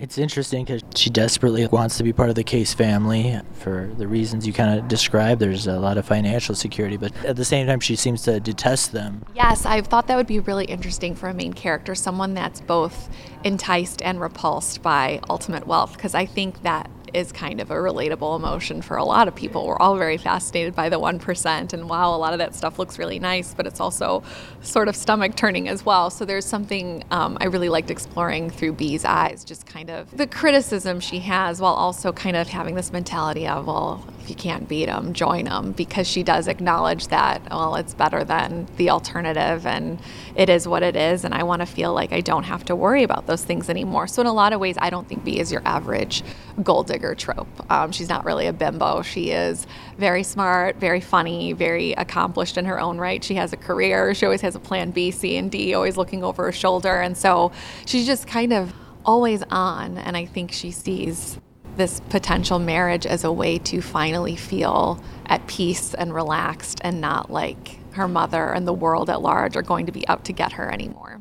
It's 0.00 0.16
interesting 0.16 0.64
because 0.64 0.82
she 0.94 1.10
desperately 1.10 1.66
wants 1.66 1.98
to 1.98 2.02
be 2.02 2.14
part 2.14 2.30
of 2.30 2.34
the 2.34 2.42
Case 2.42 2.72
family 2.72 3.38
for 3.52 3.90
the 3.98 4.08
reasons 4.08 4.46
you 4.46 4.52
kind 4.54 4.78
of 4.78 4.88
described. 4.88 5.42
There's 5.42 5.66
a 5.66 5.78
lot 5.78 5.98
of 5.98 6.06
financial 6.06 6.54
security, 6.54 6.96
but 6.96 7.12
at 7.22 7.36
the 7.36 7.44
same 7.44 7.66
time, 7.66 7.80
she 7.80 7.96
seems 7.96 8.22
to 8.22 8.40
detest 8.40 8.92
them. 8.92 9.26
Yes, 9.34 9.66
I 9.66 9.82
thought 9.82 10.06
that 10.06 10.16
would 10.16 10.26
be 10.26 10.40
really 10.40 10.64
interesting 10.64 11.14
for 11.14 11.28
a 11.28 11.34
main 11.34 11.52
character, 11.52 11.94
someone 11.94 12.32
that's 12.32 12.62
both 12.62 13.10
enticed 13.44 14.00
and 14.00 14.22
repulsed 14.22 14.80
by 14.80 15.20
ultimate 15.28 15.66
wealth, 15.66 15.92
because 15.92 16.14
I 16.14 16.24
think 16.24 16.62
that 16.62 16.90
is 17.14 17.32
kind 17.32 17.60
of 17.60 17.70
a 17.70 17.74
relatable 17.74 18.36
emotion 18.36 18.82
for 18.82 18.96
a 18.96 19.04
lot 19.04 19.28
of 19.28 19.34
people. 19.34 19.66
We're 19.66 19.78
all 19.78 19.96
very 19.96 20.16
fascinated 20.16 20.74
by 20.74 20.88
the 20.88 20.98
1%, 20.98 21.72
and 21.72 21.88
wow, 21.88 22.14
a 22.14 22.18
lot 22.18 22.32
of 22.32 22.38
that 22.38 22.54
stuff 22.54 22.78
looks 22.78 22.98
really 22.98 23.18
nice, 23.18 23.54
but 23.54 23.66
it's 23.66 23.80
also 23.80 24.22
sort 24.62 24.88
of 24.88 24.96
stomach 24.96 25.36
turning 25.36 25.68
as 25.68 25.84
well. 25.84 26.10
So 26.10 26.24
there's 26.24 26.46
something 26.46 27.04
um, 27.10 27.38
I 27.40 27.46
really 27.46 27.68
liked 27.68 27.90
exploring 27.90 28.50
through 28.50 28.72
Bee's 28.74 29.04
eyes, 29.04 29.44
just 29.44 29.66
kind 29.66 29.90
of 29.90 30.16
the 30.16 30.26
criticism 30.26 31.00
she 31.00 31.20
has, 31.20 31.60
while 31.60 31.74
also 31.74 32.12
kind 32.12 32.36
of 32.36 32.48
having 32.48 32.74
this 32.74 32.92
mentality 32.92 33.46
of, 33.46 33.66
well, 33.66 34.04
if 34.20 34.28
you 34.28 34.36
can't 34.36 34.68
beat 34.68 34.86
them, 34.86 35.12
join 35.12 35.46
them, 35.46 35.72
because 35.72 36.06
she 36.06 36.22
does 36.22 36.46
acknowledge 36.48 37.08
that, 37.08 37.42
well, 37.50 37.76
it's 37.76 37.94
better 37.94 38.22
than 38.24 38.68
the 38.76 38.90
alternative, 38.90 39.66
and 39.66 39.98
it 40.34 40.48
is 40.48 40.68
what 40.68 40.82
it 40.82 40.96
is, 40.96 41.24
and 41.24 41.34
I 41.34 41.42
want 41.42 41.60
to 41.60 41.66
feel 41.66 41.92
like 41.92 42.12
I 42.12 42.20
don't 42.20 42.44
have 42.44 42.64
to 42.66 42.76
worry 42.76 43.02
about 43.02 43.26
those 43.26 43.44
things 43.44 43.70
anymore. 43.70 44.06
So 44.06 44.20
in 44.20 44.26
a 44.26 44.32
lot 44.32 44.52
of 44.52 44.60
ways, 44.60 44.76
I 44.78 44.90
don't 44.90 45.08
think 45.08 45.24
B 45.24 45.38
is 45.38 45.50
your 45.50 45.62
average 45.64 46.22
gold 46.62 46.86
digger 46.86 47.14
trope. 47.14 47.48
Um, 47.70 47.92
she's 47.92 48.08
not 48.08 48.24
really 48.24 48.46
a 48.46 48.52
bimbo. 48.52 49.02
She 49.02 49.30
is 49.30 49.66
very 49.98 50.22
smart, 50.22 50.76
very 50.76 51.00
funny, 51.00 51.52
very 51.52 51.92
accomplished 51.92 52.58
in 52.58 52.64
her 52.66 52.80
own 52.80 52.98
right. 52.98 53.22
She 53.24 53.34
has 53.34 53.52
a 53.52 53.56
career. 53.56 54.14
She 54.14 54.26
always 54.26 54.42
has 54.42 54.54
a 54.54 54.60
plan 54.60 54.90
B, 54.90 55.10
C, 55.10 55.36
and 55.36 55.50
D, 55.50 55.74
always 55.74 55.96
looking 55.96 56.22
over 56.22 56.44
her 56.44 56.52
shoulder. 56.52 57.00
And 57.00 57.16
so 57.16 57.52
she's 57.86 58.06
just 58.06 58.26
kind 58.26 58.52
of 58.52 58.74
always 59.04 59.42
on. 59.50 59.96
And 59.98 60.16
I 60.16 60.26
think 60.26 60.52
she 60.52 60.70
sees 60.70 61.38
this 61.80 62.00
potential 62.10 62.58
marriage 62.58 63.06
as 63.06 63.24
a 63.24 63.32
way 63.32 63.56
to 63.56 63.80
finally 63.80 64.36
feel 64.36 65.02
at 65.26 65.46
peace 65.46 65.94
and 65.94 66.12
relaxed 66.12 66.78
and 66.84 67.00
not 67.00 67.30
like 67.30 67.78
her 67.92 68.06
mother 68.06 68.52
and 68.52 68.68
the 68.68 68.72
world 68.72 69.08
at 69.08 69.22
large 69.22 69.56
are 69.56 69.62
going 69.62 69.86
to 69.86 69.92
be 69.92 70.06
out 70.06 70.22
to 70.26 70.32
get 70.32 70.52
her 70.52 70.70
anymore 70.70 71.20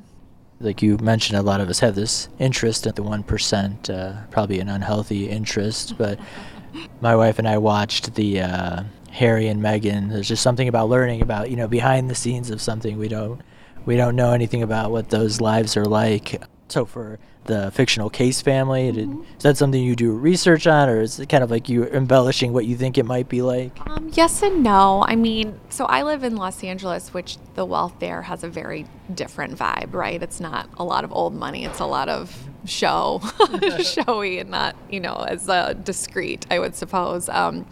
like 0.62 0.82
you 0.82 0.98
mentioned, 0.98 1.40
a 1.40 1.42
lot 1.42 1.62
of 1.62 1.70
us 1.70 1.80
have 1.80 1.96
this 1.96 2.28
interest 2.38 2.86
in 2.86 2.94
the 2.94 3.02
1%, 3.02 3.90
uh, 3.90 4.26
probably 4.30 4.60
an 4.60 4.68
unhealthy 4.68 5.30
interest. 5.30 5.98
But 5.98 6.20
my 7.00 7.16
wife 7.16 7.40
and 7.40 7.48
I 7.48 7.58
watched 7.58 8.16
the 8.16 8.42
uh, 8.42 8.84
Harry 9.12 9.48
and 9.48 9.62
Meghan. 9.62 10.10
There's 10.10 10.28
just 10.28 10.44
something 10.44 10.68
about 10.68 10.90
learning 10.90 11.22
about, 11.22 11.50
you 11.50 11.56
know, 11.56 11.70
behind 11.70 12.10
the 12.10 12.16
scenes 12.16 12.50
of 12.50 12.62
something 12.62 12.98
we 12.98 13.08
don't 13.08 13.42
we 13.86 13.96
don't 13.96 14.18
know 14.18 14.34
anything 14.34 14.62
about 14.62 14.92
what 14.92 15.10
those 15.10 15.40
lives 15.40 15.78
are 15.78 15.86
like. 15.86 16.44
So 16.72 16.86
for 16.86 17.20
the 17.46 17.72
fictional 17.72 18.10
case 18.10 18.42
family, 18.42 18.92
did, 18.92 19.10
mm-hmm. 19.10 19.38
is 19.38 19.44
that 19.44 19.58
something 19.58 19.82
you 19.82 19.96
do 19.96 20.12
research 20.12 20.68
on, 20.68 20.88
or 20.88 21.02
is 21.02 21.20
it 21.20 21.28
kind 21.30 21.44
of 21.44 21.50
like 21.50 21.68
you 21.68 21.86
embellishing 21.86 22.54
what 22.54 22.66
you 22.66 22.78
think 22.78 22.98
it 22.98 23.06
might 23.06 23.28
be 23.28 23.42
like? 23.42 23.72
Um, 23.90 24.12
yes 24.14 24.44
and 24.44 24.64
no. 24.64 25.04
I 25.08 25.16
mean, 25.16 25.60
so 25.70 25.86
I 25.86 26.04
live 26.04 26.24
in 26.24 26.36
Los 26.36 26.64
Angeles, 26.64 27.14
which 27.14 27.38
the 27.56 27.66
wealth 27.66 27.96
there 28.00 28.22
has 28.24 28.44
a 28.44 28.50
very 28.50 28.86
different 29.14 29.58
vibe, 29.58 29.94
right? 29.94 30.22
It's 30.22 30.40
not 30.40 30.70
a 30.78 30.84
lot 30.84 31.04
of 31.04 31.12
old 31.12 31.34
money. 31.34 31.66
It's 31.66 31.80
a 31.80 31.86
lot 31.86 32.08
of 32.08 32.49
show, 32.66 33.22
showy 33.84 34.40
and 34.40 34.50
not, 34.50 34.76
you 34.90 35.00
know, 35.00 35.16
as 35.28 35.48
uh, 35.50 35.74
discreet, 35.74 36.46
I 36.50 36.60
would 36.60 36.76
suppose. 36.76 37.30
Um, 37.30 37.66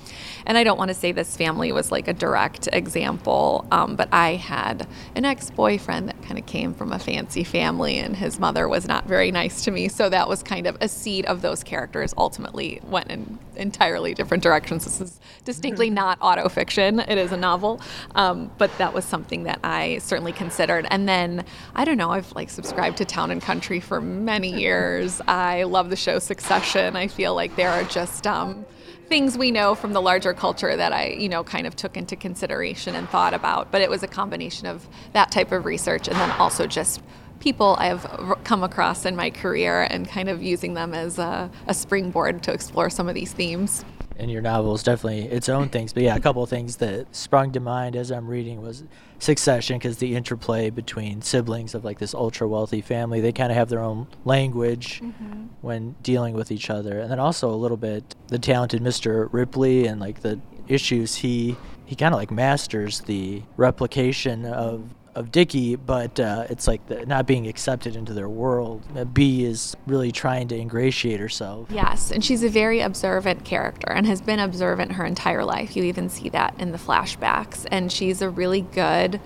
and 0.46 0.58
I 0.58 0.64
don't 0.64 0.78
want 0.78 0.90
to 0.90 0.96
say 0.96 1.12
this 1.12 1.36
family 1.36 1.72
was 1.72 1.92
like 1.92 2.08
a 2.08 2.14
direct 2.14 2.70
example, 2.72 3.66
um, 3.72 3.96
but 3.96 4.10
I 4.12 4.36
had 4.36 4.88
an 5.16 5.26
ex 5.26 5.50
boyfriend 5.52 6.10
that 6.10 6.22
kind 6.24 6.40
of 6.40 6.46
came 6.46 6.74
from 6.74 6.92
a 6.92 7.00
fancy 7.00 7.44
family, 7.44 7.98
and 7.98 8.16
his 8.16 8.40
mother 8.40 8.68
was 8.68 8.88
not 8.88 9.06
very 9.06 9.32
nice 9.32 9.64
to 9.66 9.72
me. 9.72 9.88
So 9.88 10.10
that 10.10 10.30
was 10.30 10.44
kind 10.44 10.68
of 10.68 10.78
a 10.82 10.88
seed 10.88 11.26
of 11.26 11.42
those 11.42 11.64
characters 11.64 12.14
ultimately 12.18 12.82
went 12.84 13.12
in 13.12 13.40
entirely 13.58 14.14
different 14.14 14.44
directions. 14.44 14.86
This 14.86 15.02
is 15.02 15.20
distinctly 15.44 15.90
not 15.90 16.18
auto 16.22 16.48
fiction, 16.50 17.00
it 17.00 17.18
is 17.18 17.32
a 17.32 17.38
novel. 17.38 17.82
Um, 18.16 18.50
but 18.58 18.76
that 18.78 18.94
was 18.94 19.06
something 19.06 19.44
that 19.44 19.60
I 19.64 19.98
certainly 20.00 20.32
considered. 20.32 20.88
And 20.90 21.08
then, 21.10 21.44
I 21.76 21.84
don't 21.84 21.98
know, 21.98 22.12
I've 22.12 22.32
like 22.34 22.50
subscribed 22.50 22.98
to 22.98 23.06
Town 23.06 23.32
and 23.32 23.42
Country 23.42 23.80
for 23.80 24.00
many 24.00 24.50
years 24.50 25.08
years. 25.08 25.22
I 25.28 25.64
love 25.64 25.90
the 25.90 25.96
show 25.96 26.20
Succession. 26.20 26.96
I 26.96 27.08
feel 27.08 27.34
like 27.36 27.56
there 27.56 27.70
are 27.70 27.84
just 27.84 28.28
um, 28.28 28.66
things 29.08 29.38
we 29.38 29.52
know 29.52 29.76
from 29.76 29.94
the 29.94 30.02
larger 30.02 30.34
culture 30.34 30.76
that 30.76 30.92
I, 30.94 31.08
you 31.08 31.30
know, 31.30 31.44
kind 31.44 31.66
of 31.66 31.76
took 31.76 31.98
into 31.98 32.16
consideration 32.16 32.96
and 32.96 33.10
thought 33.10 33.34
about. 33.34 33.72
But 33.72 33.82
it 33.82 33.90
was 33.90 34.04
a 34.04 34.08
combination 34.08 34.68
of 34.68 34.88
that 35.14 35.32
type 35.32 35.52
of 35.52 35.66
research 35.66 36.08
and 36.08 36.18
then 36.18 36.32
also 36.32 36.68
just 36.68 37.02
people 37.40 37.76
I've 37.80 38.06
come 38.44 38.64
across 38.64 39.06
in 39.06 39.16
my 39.16 39.30
career 39.30 39.84
and 39.84 40.08
kind 40.08 40.30
of 40.30 40.42
using 40.42 40.74
them 40.74 40.94
as 40.94 41.20
a, 41.20 41.50
a 41.68 41.74
springboard 41.74 42.44
to 42.44 42.54
explore 42.54 42.90
some 42.90 43.08
of 43.08 43.16
these 43.16 43.34
themes 43.34 43.86
in 44.18 44.30
your 44.30 44.42
novel 44.42 44.74
is 44.74 44.84
definitely 44.84 45.26
its 45.28 45.48
own 45.48 45.70
things. 45.70 45.94
But 45.94 46.04
yeah, 46.04 46.16
a 46.16 46.20
couple 46.20 46.44
of 46.44 46.50
things 46.50 46.78
that 46.78 47.16
sprung 47.16 47.52
to 47.52 47.60
mind 47.60 47.96
as 47.96 48.12
I'm 48.12 48.28
reading 48.28 48.62
was 48.62 48.84
Succession, 49.20 49.78
because 49.78 49.98
the 49.98 50.16
interplay 50.16 50.70
between 50.70 51.24
siblings 51.24 51.74
of 51.74 51.84
like 51.84 51.98
this 51.98 52.14
ultra 52.14 52.48
wealthy 52.48 52.82
family, 52.82 53.20
they 53.20 53.32
kind 53.32 53.52
of 53.52 53.58
have 53.58 53.68
their 53.68 53.80
own 53.80 54.08
language 54.26 55.02
mm-hmm. 55.02 55.46
when 55.62 55.96
dealing 56.04 56.36
with 56.36 56.52
each 56.52 56.70
other, 56.70 57.00
and 57.00 57.10
then 57.10 57.20
also 57.20 57.50
a 57.50 57.56
little 57.56 57.78
bit 57.78 58.16
the 58.28 58.38
talented 58.38 58.82
Mr. 58.82 59.28
Ripley 59.32 59.88
and 59.88 60.00
like 60.00 60.22
the 60.22 60.40
issues 60.68 61.16
he 61.16 61.56
he 61.86 61.96
kind 61.96 62.14
of 62.14 62.20
like 62.20 62.30
masters 62.30 63.00
the 63.02 63.42
replication 63.56 64.46
of 64.46 64.84
of 65.18 65.32
Dickie, 65.32 65.76
but 65.76 66.20
uh, 66.20 66.46
it's 66.48 66.68
like 66.68 66.86
the, 66.88 67.06
not 67.08 67.26
being 67.26 67.48
accepted 67.48 67.96
into 67.96 68.14
their 68.14 68.30
world. 68.30 68.84
Uh, 68.96 69.04
B 69.04 69.44
is 69.44 69.76
really 69.88 70.12
trying 70.12 70.48
to 70.50 70.56
ingratiate 70.56 71.20
herself. 71.20 71.70
Yes, 71.72 72.12
and 72.12 72.24
she's 72.24 72.44
a 72.44 72.50
very 72.50 72.82
observant 72.82 73.44
character 73.44 73.92
and 73.92 74.06
has 74.06 74.22
been 74.22 74.40
observant 74.40 74.92
her 74.94 75.06
entire 75.06 75.44
life. 75.44 75.76
You 75.76 75.84
even 75.86 76.10
see 76.10 76.30
that 76.30 76.54
in 76.60 76.72
the 76.72 76.78
flashbacks. 76.78 77.66
And 77.72 77.92
she's 77.92 78.22
a 78.22 78.30
really 78.30 78.62
good 78.62 79.20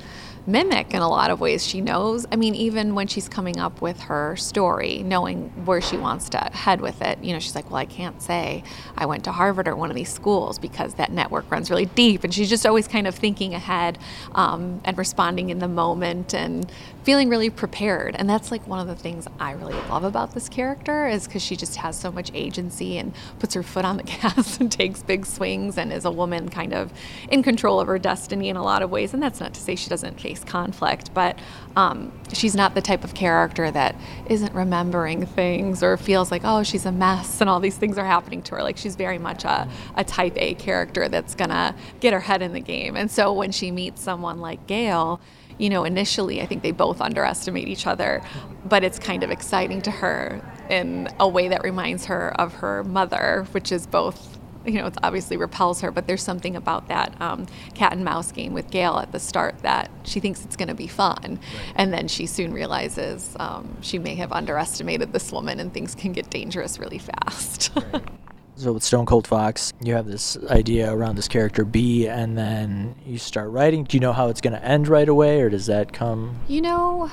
mimic 0.47 0.93
in 0.93 1.01
a 1.01 1.09
lot 1.09 1.31
of 1.31 1.39
ways. 1.39 1.65
She 1.65 1.81
knows, 1.81 2.25
I 2.31 2.35
mean, 2.35 2.55
even 2.55 2.95
when 2.95 3.07
she's 3.07 3.29
coming 3.29 3.59
up 3.59 3.81
with 3.81 3.99
her 4.01 4.35
story, 4.35 5.03
knowing 5.03 5.49
where 5.65 5.81
she 5.81 5.97
wants 5.97 6.29
to 6.29 6.37
head 6.37 6.81
with 6.81 7.01
it, 7.01 7.23
you 7.23 7.33
know, 7.33 7.39
she's 7.39 7.55
like, 7.55 7.69
well, 7.69 7.77
I 7.77 7.85
can't 7.85 8.21
say 8.21 8.63
I 8.97 9.05
went 9.05 9.23
to 9.25 9.31
Harvard 9.31 9.67
or 9.67 9.75
one 9.75 9.89
of 9.89 9.95
these 9.95 10.11
schools 10.11 10.57
because 10.59 10.95
that 10.95 11.11
network 11.11 11.49
runs 11.51 11.69
really 11.69 11.85
deep. 11.85 12.23
And 12.23 12.33
she's 12.33 12.49
just 12.49 12.65
always 12.65 12.87
kind 12.87 13.07
of 13.07 13.15
thinking 13.15 13.53
ahead 13.53 13.97
um, 14.33 14.81
and 14.83 14.97
responding 14.97 15.49
in 15.49 15.59
the 15.59 15.67
moment 15.67 16.33
and 16.33 16.71
feeling 17.03 17.29
really 17.29 17.49
prepared. 17.49 18.15
And 18.17 18.29
that's 18.29 18.51
like 18.51 18.67
one 18.67 18.79
of 18.79 18.87
the 18.87 18.95
things 18.95 19.27
I 19.39 19.51
really 19.53 19.73
love 19.89 20.03
about 20.03 20.33
this 20.33 20.47
character 20.47 21.07
is 21.07 21.25
because 21.25 21.41
she 21.41 21.55
just 21.55 21.77
has 21.77 21.99
so 21.99 22.11
much 22.11 22.31
agency 22.33 22.97
and 22.97 23.13
puts 23.39 23.53
her 23.55 23.63
foot 23.63 23.85
on 23.85 23.97
the 23.97 24.03
gas 24.21 24.59
and 24.59 24.71
takes 24.71 25.01
big 25.01 25.25
swings 25.25 25.77
and 25.77 25.91
is 25.91 26.05
a 26.05 26.11
woman 26.11 26.49
kind 26.49 26.73
of 26.73 26.91
in 27.29 27.41
control 27.43 27.79
of 27.79 27.87
her 27.87 27.97
destiny 27.97 28.49
in 28.49 28.55
a 28.55 28.63
lot 28.63 28.81
of 28.81 28.91
ways. 28.91 29.13
And 29.13 29.21
that's 29.21 29.39
not 29.39 29.53
to 29.53 29.59
say 29.59 29.75
she 29.75 29.89
doesn't 29.89 30.19
face 30.19 30.43
conflict, 30.43 31.13
but 31.13 31.39
um, 31.75 32.11
she's 32.33 32.55
not 32.55 32.75
the 32.75 32.81
type 32.81 33.03
of 33.03 33.13
character 33.13 33.71
that 33.71 33.95
isn't 34.27 34.53
remembering 34.53 35.25
things 35.25 35.81
or 35.81 35.97
feels 35.97 36.31
like, 36.31 36.41
oh, 36.43 36.63
she's 36.63 36.85
a 36.85 36.91
mess 36.91 37.41
and 37.41 37.49
all 37.49 37.59
these 37.59 37.77
things 37.77 37.97
are 37.97 38.05
happening 38.05 38.41
to 38.43 38.55
her. 38.55 38.63
Like 38.63 38.77
she's 38.77 38.95
very 38.95 39.17
much 39.17 39.43
a, 39.43 39.67
a 39.95 40.03
type 40.03 40.33
A 40.37 40.53
character 40.55 41.09
that's 41.09 41.33
gonna 41.33 41.75
get 41.99 42.13
her 42.13 42.19
head 42.19 42.41
in 42.41 42.53
the 42.53 42.59
game. 42.59 42.95
And 42.95 43.09
so 43.09 43.33
when 43.33 43.51
she 43.51 43.71
meets 43.71 44.01
someone 44.01 44.39
like 44.39 44.67
Gail, 44.67 45.19
you 45.61 45.69
know, 45.69 45.83
initially 45.83 46.41
I 46.41 46.47
think 46.47 46.63
they 46.63 46.71
both 46.71 46.99
underestimate 46.99 47.67
each 47.67 47.85
other, 47.85 48.23
but 48.65 48.83
it's 48.83 48.97
kind 48.97 49.21
of 49.21 49.29
exciting 49.29 49.81
to 49.83 49.91
her 49.91 50.41
in 50.71 51.07
a 51.19 51.27
way 51.27 51.49
that 51.49 51.63
reminds 51.63 52.05
her 52.05 52.33
of 52.41 52.55
her 52.55 52.83
mother, 52.83 53.45
which 53.51 53.71
is 53.71 53.85
both 53.85 54.39
you 54.63 54.73
know, 54.73 54.85
it 54.85 54.95
obviously 55.01 55.37
repels 55.37 55.81
her, 55.81 55.89
but 55.89 56.05
there's 56.05 56.21
something 56.21 56.55
about 56.55 56.87
that 56.87 57.19
um, 57.19 57.47
cat 57.73 57.93
and 57.93 58.05
mouse 58.05 58.31
game 58.31 58.53
with 58.53 58.69
Gail 58.69 58.99
at 58.99 59.11
the 59.11 59.19
start 59.19 59.57
that 59.63 59.89
she 60.03 60.19
thinks 60.19 60.45
it's 60.45 60.55
going 60.55 60.67
to 60.67 60.75
be 60.75 60.85
fun. 60.85 61.17
Right. 61.23 61.73
And 61.75 61.91
then 61.91 62.07
she 62.07 62.27
soon 62.27 62.53
realizes 62.53 63.35
um, 63.39 63.75
she 63.81 63.97
may 63.97 64.13
have 64.15 64.31
underestimated 64.31 65.13
this 65.13 65.31
woman 65.31 65.59
and 65.59 65.73
things 65.73 65.95
can 65.95 66.11
get 66.11 66.29
dangerous 66.29 66.77
really 66.77 66.99
fast. 66.99 67.71
right. 67.91 68.03
So 68.55 68.73
with 68.73 68.83
Stone 68.83 69.05
Cold 69.07 69.25
Fox, 69.27 69.73
you 69.81 69.95
have 69.95 70.05
this 70.05 70.37
idea 70.49 70.93
around 70.93 71.15
this 71.15 71.27
character 71.27 71.65
B, 71.65 72.07
and 72.07 72.37
then 72.37 72.95
you 73.05 73.17
start 73.17 73.49
writing. 73.49 73.85
Do 73.85 73.97
you 73.97 74.01
know 74.01 74.13
how 74.13 74.29
it's 74.29 74.41
going 74.41 74.53
to 74.53 74.63
end 74.63 74.87
right 74.87 75.07
away, 75.07 75.41
or 75.41 75.49
does 75.49 75.65
that 75.65 75.93
come? 75.93 76.35
You 76.47 76.61
know, 76.61 77.09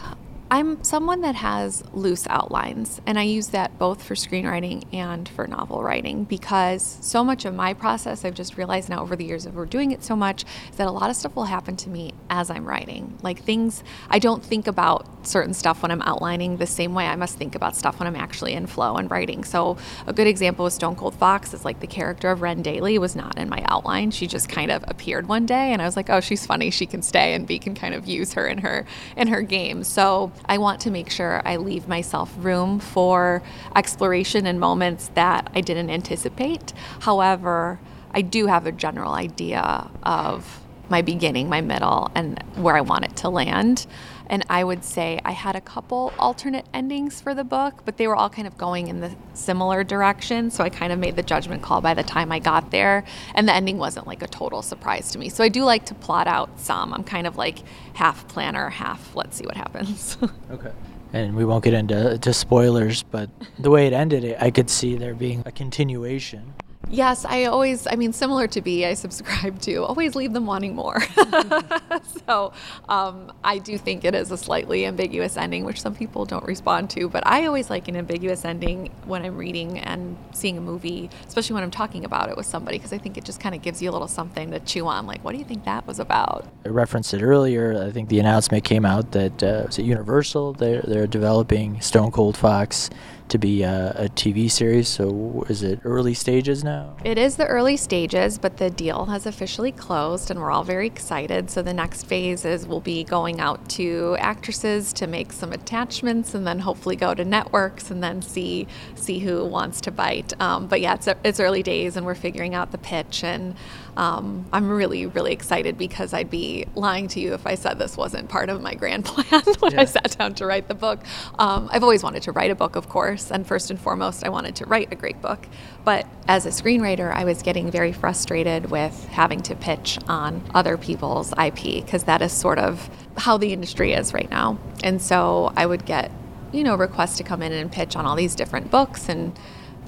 I'm 0.50 0.83
someone 0.83 1.21
that 1.21 1.35
has 1.35 1.85
loose 1.93 2.26
outlines, 2.31 3.02
and 3.05 3.19
I 3.19 3.23
use 3.25 3.49
that 3.49 3.78
both 3.78 4.02
for 4.02 4.14
screenwriting 4.14 4.83
and 4.95 5.28
for 5.28 5.47
novel 5.47 5.83
writing 5.83 6.25
because 6.25 6.97
so 7.02 7.23
much 7.23 7.45
of 7.45 7.55
my 7.55 7.75
process, 7.75 8.25
I've 8.25 8.35
just 8.35 8.57
realized 8.57 8.88
now 8.88 9.02
over 9.02 9.14
the 9.14 9.26
years 9.26 9.45
of 9.45 9.57
we're 9.57 9.67
doing 9.67 9.90
it 9.90 10.02
so 10.02 10.17
much, 10.17 10.47
is 10.71 10.76
that 10.76 10.87
a 10.87 10.90
lot 10.90 11.11
of 11.11 11.17
stuff 11.17 11.37
will 11.37 11.45
happen 11.45 11.76
to 11.76 11.90
me 11.90 12.14
as 12.31 12.49
I'm 12.49 12.64
writing. 12.64 13.19
Like 13.21 13.43
things, 13.43 13.85
I 14.09 14.19
don't 14.19 14.43
think 14.43 14.67
about 14.67 15.26
certain 15.26 15.52
stuff 15.52 15.83
when 15.83 15.90
I'm 15.90 16.00
outlining 16.00 16.57
the 16.57 16.67
same 16.67 16.95
way 16.95 17.07
I 17.07 17.17
must 17.17 17.37
think 17.37 17.55
about 17.55 17.76
stuff 17.76 17.99
when 18.00 18.07
I'm 18.07 18.17
actually 18.17 18.55
in 18.55 18.67
flow 18.67 18.97
and 18.97 19.11
writing. 19.11 19.45
So, 19.45 19.76
a 20.07 20.14
good 20.14 20.26
example 20.26 20.64
with 20.64 20.73
Stone 20.73 20.97
Cold 20.97 21.14
Fox 21.14 21.52
is 21.52 21.67
like 21.67 21.81
the 21.81 21.87
character 21.87 22.31
of 22.31 22.40
Ren 22.40 22.62
Daly 22.62 22.99
was 22.99 23.14
not 23.14 23.37
in 23.37 23.50
my 23.50 23.62
outline. 23.67 24.11
She 24.12 24.26
just 24.26 24.49
kind 24.49 24.71
of 24.71 24.83
appeared 24.88 25.28
one 25.28 25.45
day, 25.45 25.75
and 25.75 25.83
I 25.83 25.85
was 25.85 25.97
like, 25.97 26.09
oh, 26.09 26.21
she's 26.21 26.47
funny, 26.47 26.71
she 26.71 26.87
can 26.87 27.02
stay, 27.02 27.35
and 27.35 27.47
B 27.47 27.59
can 27.59 27.75
kind 27.75 27.95
of 27.95 28.09
use 28.09 28.33
her 28.33 28.47
in 28.47 28.59
her 28.59 28.87
in 29.14 29.28
her 29.28 29.43
game. 29.43 29.85
So, 29.85 30.33
I 30.47 30.59
want 30.59 30.80
to 30.83 30.90
make 30.90 31.11
sure 31.11 31.42
I 31.45 31.57
leave 31.57 31.88
myself 31.88 32.35
room 32.38 32.80
for 32.80 33.42
exploration 33.75 34.47
in 34.47 34.59
moments 34.59 35.11
that 35.14 35.50
I 35.54 35.61
didn't 35.61 35.90
anticipate. 35.90 36.73
However, 37.00 37.80
I 38.12 38.23
do 38.23 38.47
have 38.47 38.66
a 38.66 38.73
general 38.73 39.12
idea 39.12 39.90
of 40.02 40.61
my 40.88 41.02
beginning, 41.02 41.49
my 41.49 41.61
middle, 41.61 42.11
and 42.14 42.42
where 42.57 42.76
I 42.76 42.80
want 42.80 43.04
it 43.04 43.16
to 43.18 43.28
land. 43.28 43.87
And 44.28 44.44
I 44.49 44.64
would 44.64 44.85
say 44.85 45.20
I 45.25 45.32
had 45.32 45.56
a 45.56 45.61
couple 45.61 46.12
alternate 46.18 46.66
endings 46.75 47.20
for 47.20 47.35
the 47.35 47.44
book, 47.44 47.82
but 47.85 47.97
they 47.97 48.06
were 48.06 48.16
all 48.16 48.28
kind 48.28 48.47
of 48.47 48.58
going 48.58 48.88
in 48.88 49.00
the 49.00 49.11
similar 49.35 49.85
direction. 49.85 50.50
So 50.50 50.64
I 50.64 50.68
kind 50.68 50.92
of 50.92 50.99
made 50.99 51.16
the 51.16 51.23
judgment 51.23 51.62
call 51.62 51.80
by 51.80 51.94
the 51.94 52.02
time 52.02 52.30
I 52.30 52.38
got 52.38 52.70
there. 52.70 53.04
And 53.35 53.49
the 53.49 53.54
ending 53.54 53.78
wasn't 53.78 54.06
like 54.06 54.23
a 54.23 54.26
total 54.26 54.62
surprise 54.62 55.11
to 55.12 55.18
me. 55.18 55.28
So 55.28 55.42
I 55.42 55.49
do 55.49 55.64
like 55.64 55.87
to 55.87 55.94
plot 55.94 56.26
out 56.26 56.61
some. 56.61 56.92
I'm 56.92 57.04
kind 57.04 57.26
of 57.26 57.37
like 57.37 57.61
half 57.94 58.28
planner, 58.28 58.68
half 58.68 59.14
let's 59.14 59.37
see 59.37 59.47
what 59.47 59.56
happens. 59.56 60.18
okay. 60.50 60.73
And 61.12 61.35
we 61.35 61.44
won't 61.44 61.64
get 61.64 61.73
into 61.73 62.14
uh, 62.14 62.16
to 62.18 62.35
spoilers, 62.35 63.02
but 63.02 63.30
the 63.58 63.70
way 63.70 63.87
it 63.87 63.94
ended, 63.94 64.37
I 64.38 64.50
could 64.50 64.68
see 64.68 64.97
there 64.97 65.14
being 65.14 65.42
a 65.47 65.52
continuation. 65.52 66.54
Yes, 66.90 67.25
I 67.26 67.45
always, 67.45 67.87
I 67.87 67.97
mean, 67.97 68.12
similar 68.12 68.47
to 68.49 68.62
B, 68.62 68.87
I 68.87 68.95
subscribe 68.95 69.61
to 69.62 69.85
always 69.85 70.14
leave 70.14 70.33
them 70.33 70.47
wanting 70.47 70.75
more. 70.75 71.00
so 72.26 72.52
um, 72.88 73.30
I 73.45 73.59
do 73.59 73.76
think 73.76 74.04
it 74.04 74.14
is 74.14 74.30
a 74.30 74.38
slightly 74.38 74.87
ambiguous 74.87 75.37
ending, 75.37 75.64
which 75.64 75.83
some 75.83 75.95
people 75.95 76.25
don't 76.25 76.45
respond 76.45 76.88
to. 76.90 77.09
But 77.09 77.26
I 77.26 77.47
always 77.47 77.68
like 77.68 77.88
an 77.88 77.97
ambiguous 77.97 78.45
ending 78.45 78.90
when 79.04 79.25
I'm 79.25 79.37
reading 79.37 79.78
and 79.78 80.16
seeing 80.33 80.57
a 80.57 80.62
movie, 80.62 81.11
especially 81.26 81.54
when 81.54 81.62
I'm 81.62 81.71
talking 81.71 82.04
about 82.04 82.30
it 82.30 82.37
with 82.37 82.47
somebody, 82.47 82.78
because 82.78 82.92
I 82.92 82.99
think 82.99 83.18
it 83.18 83.25
just 83.25 83.40
kind 83.40 83.54
of 83.54 83.61
gives 83.61 83.83
you 83.83 83.90
a 83.90 83.92
little 83.92 84.09
something 84.09 84.51
to 84.53 84.61
chew 84.61 84.87
on. 84.87 85.07
Like, 85.07 85.22
what 85.22 85.33
do 85.33 85.38
you 85.38 85.44
think 85.44 85.64
that 85.64 85.87
was 85.87 85.98
about? 85.98 86.46
I 86.64 86.70
referenced 86.70 87.12
it 87.12 87.22
earlier. 87.22 87.83
I 87.83 87.90
think 87.90 88.09
the 88.09 88.18
announcement 88.18 88.64
came 88.64 88.87
out 88.87 89.12
that 89.12 89.42
uh, 89.42 89.64
was 89.66 89.79
it 89.79 89.85
Universal? 89.85 90.55
They're, 90.55 90.83
they're 90.83 91.07
developing 91.07 91.81
Stone 91.83 92.12
Cold 92.12 92.37
Fox 92.37 92.88
to 93.29 93.38
be 93.38 93.62
a, 93.62 93.93
a, 93.97 94.09
TV 94.09 94.51
series. 94.51 94.88
So 94.88 95.45
is 95.49 95.62
it 95.62 95.81
early 95.85 96.14
stages 96.14 96.64
now? 96.64 96.97
It 97.05 97.19
is 97.19 97.37
the 97.37 97.47
early 97.47 97.77
stages, 97.77 98.38
but 98.38 98.57
the 98.57 98.71
deal 98.71 99.07
has 99.07 99.27
officially 99.27 99.73
closed, 99.73 100.31
and 100.31 100.41
we're 100.41 100.51
all 100.51 100.64
very 100.64 100.87
excited. 100.87 101.51
So 101.51 101.62
the 101.62 101.75
next 101.75 102.05
phase 102.05 102.45
is 102.45 102.67
we'll 102.67 102.81
be 102.81 103.05
going 103.05 103.41
out 103.41 103.69
to 103.71 104.17
actresses 104.19 104.93
to 104.95 105.07
make 105.07 105.33
some 105.33 105.53
attachments, 105.53 106.35
and 106.35 106.47
then 106.47 106.59
hopefully 106.61 106.97
go 106.97 107.14
to 107.14 107.25
networks, 107.25 107.91
and 107.91 108.03
then 108.03 108.23
see 108.23 108.67
see 108.95 109.19
who 109.19 109.45
wants 109.45 109.81
to 109.83 109.91
bite. 109.91 110.38
Um, 110.41 110.67
but 110.67 110.81
yeah, 110.81 110.95
it's 110.95 111.09
it's 111.25 111.41
early 111.41 111.62
days, 111.62 111.97
and 111.97 112.07
we're 112.07 112.14
figuring 112.14 112.55
out 112.55 112.73
the 112.73 112.79
pitch 112.79 113.23
and 113.25 113.55
um, 113.98 114.46
I'm 114.52 114.70
really, 114.70 115.06
really 115.06 115.32
excited 115.32 115.76
because 115.76 116.14
I'd 116.14 116.30
be 116.30 116.66
lying 116.76 117.08
to 117.08 117.20
you 117.20 117.34
if 117.34 117.48
I 117.48 117.56
said 117.56 117.80
this 117.80 117.96
wasn't 117.96 118.28
part 118.28 118.48
of 118.48 118.62
my 118.62 118.74
grand 118.74 119.04
plan 119.04 119.42
when 119.58 119.72
yeah. 119.72 119.80
I 119.80 119.84
sat 119.87 120.16
down 120.16 120.34
to 120.34 120.46
write 120.46 120.68
the 120.68 120.74
book. 120.74 121.00
Um, 121.37 121.68
I've 121.72 121.82
always 121.82 122.04
wanted 122.04 122.22
to 122.22 122.32
write 122.32 122.52
a 122.52 122.54
book, 122.54 122.76
of 122.76 122.88
course, 122.88 123.32
and 123.32 123.44
first 123.44 123.72
and 123.72 123.80
foremost, 123.80 124.24
I 124.24 124.28
wanted 124.28 124.54
to 124.56 124.66
write 124.66 124.92
a 124.92 124.94
great 124.94 125.20
book. 125.20 125.48
But 125.84 126.06
as 126.28 126.46
a 126.46 126.50
screenwriter, 126.50 127.12
I 127.12 127.24
was 127.24 127.42
getting 127.42 127.72
very 127.72 127.92
frustrated 127.92 128.70
with 128.70 129.06
having 129.06 129.40
to 129.42 129.56
pitch 129.56 129.98
on 130.06 130.44
other 130.54 130.76
people's 130.76 131.32
IP 131.32 131.84
because 131.84 132.04
that 132.04 132.22
is 132.22 132.32
sort 132.32 132.61
of 132.61 132.88
how 133.16 133.37
the 133.37 133.52
industry 133.52 133.94
is 133.94 134.14
right 134.14 134.30
now. 134.30 134.58
And 134.84 135.02
so 135.02 135.52
I 135.56 135.66
would 135.66 135.84
get, 135.84 136.12
you 136.52 136.62
know, 136.62 136.76
requests 136.76 137.16
to 137.16 137.24
come 137.24 137.42
in 137.42 137.50
and 137.50 137.70
pitch 137.72 137.96
on 137.96 138.06
all 138.06 138.14
these 138.14 138.37
different 138.37 138.70
books 138.70 139.08
and 139.08 139.37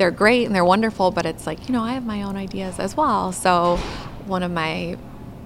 they're 0.01 0.11
great 0.11 0.47
and 0.47 0.55
they're 0.55 0.65
wonderful, 0.65 1.11
but 1.11 1.27
it's 1.27 1.47
like, 1.47 1.69
you 1.69 1.75
know, 1.75 1.83
I 1.83 1.93
have 1.93 2.07
my 2.07 2.23
own 2.23 2.35
ideas 2.35 2.79
as 2.79 2.97
well. 2.97 3.33
So 3.33 3.77
one 4.25 4.43
of 4.43 4.51
my 4.51 4.97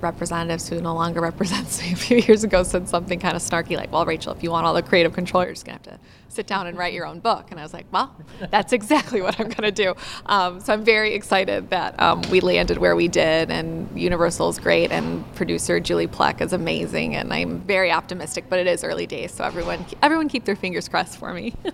representatives 0.01 0.69
who 0.69 0.81
no 0.81 0.95
longer 0.95 1.21
represents 1.31 1.83
me 1.83 1.93
a 1.93 1.97
few 1.97 2.19
years 2.19 2.45
ago 2.45 2.63
said 2.63 2.89
something 2.89 3.19
kind 3.19 3.35
of 3.35 3.43
snarky 3.43 3.77
like, 3.77 3.91
well, 3.91 4.07
Rachel, 4.07 4.33
if 4.33 4.45
you 4.45 4.53
want 4.53 4.65
all 4.65 4.73
the 4.73 4.83
creative 4.83 5.13
control, 5.13 5.43
you're 5.43 5.55
just 5.55 5.67
going 5.67 5.77
to 5.81 5.91
have 5.91 5.99
to 5.99 6.05
sit 6.35 6.47
down 6.47 6.67
and 6.67 6.77
write 6.77 6.93
your 6.93 7.07
own 7.07 7.21
book. 7.21 7.47
And 7.51 7.61
I 7.61 7.63
was 7.63 7.73
like, 7.73 7.87
well, 7.93 8.15
that's 8.51 8.73
exactly 8.73 9.23
what 9.23 9.39
I'm 9.39 9.49
going 9.49 9.63
to 9.63 9.73
do. 9.73 9.95
Um, 10.27 10.61
so 10.61 10.73
I'm 10.73 10.85
very 10.85 11.15
excited 11.15 11.71
that 11.71 11.99
um, 12.01 12.23
we 12.31 12.41
landed 12.41 12.79
where 12.79 12.97
we 12.97 13.09
did, 13.09 13.51
and 13.51 13.89
Universal 13.99 14.51
is 14.51 14.59
great, 14.59 14.91
and 14.91 15.25
producer 15.35 15.81
Julie 15.81 16.07
Plec 16.07 16.41
is 16.41 16.53
amazing, 16.53 17.15
and 17.15 17.33
I'm 17.33 17.61
very 17.61 17.91
optimistic. 17.91 18.47
But 18.49 18.59
it 18.59 18.67
is 18.67 18.85
early 18.85 19.07
days, 19.07 19.33
so 19.33 19.45
everyone 19.45 19.85
everyone 20.03 20.29
keep 20.29 20.45
their 20.45 20.57
fingers 20.57 20.89
crossed 20.89 21.19
for 21.19 21.33
me. 21.33 21.55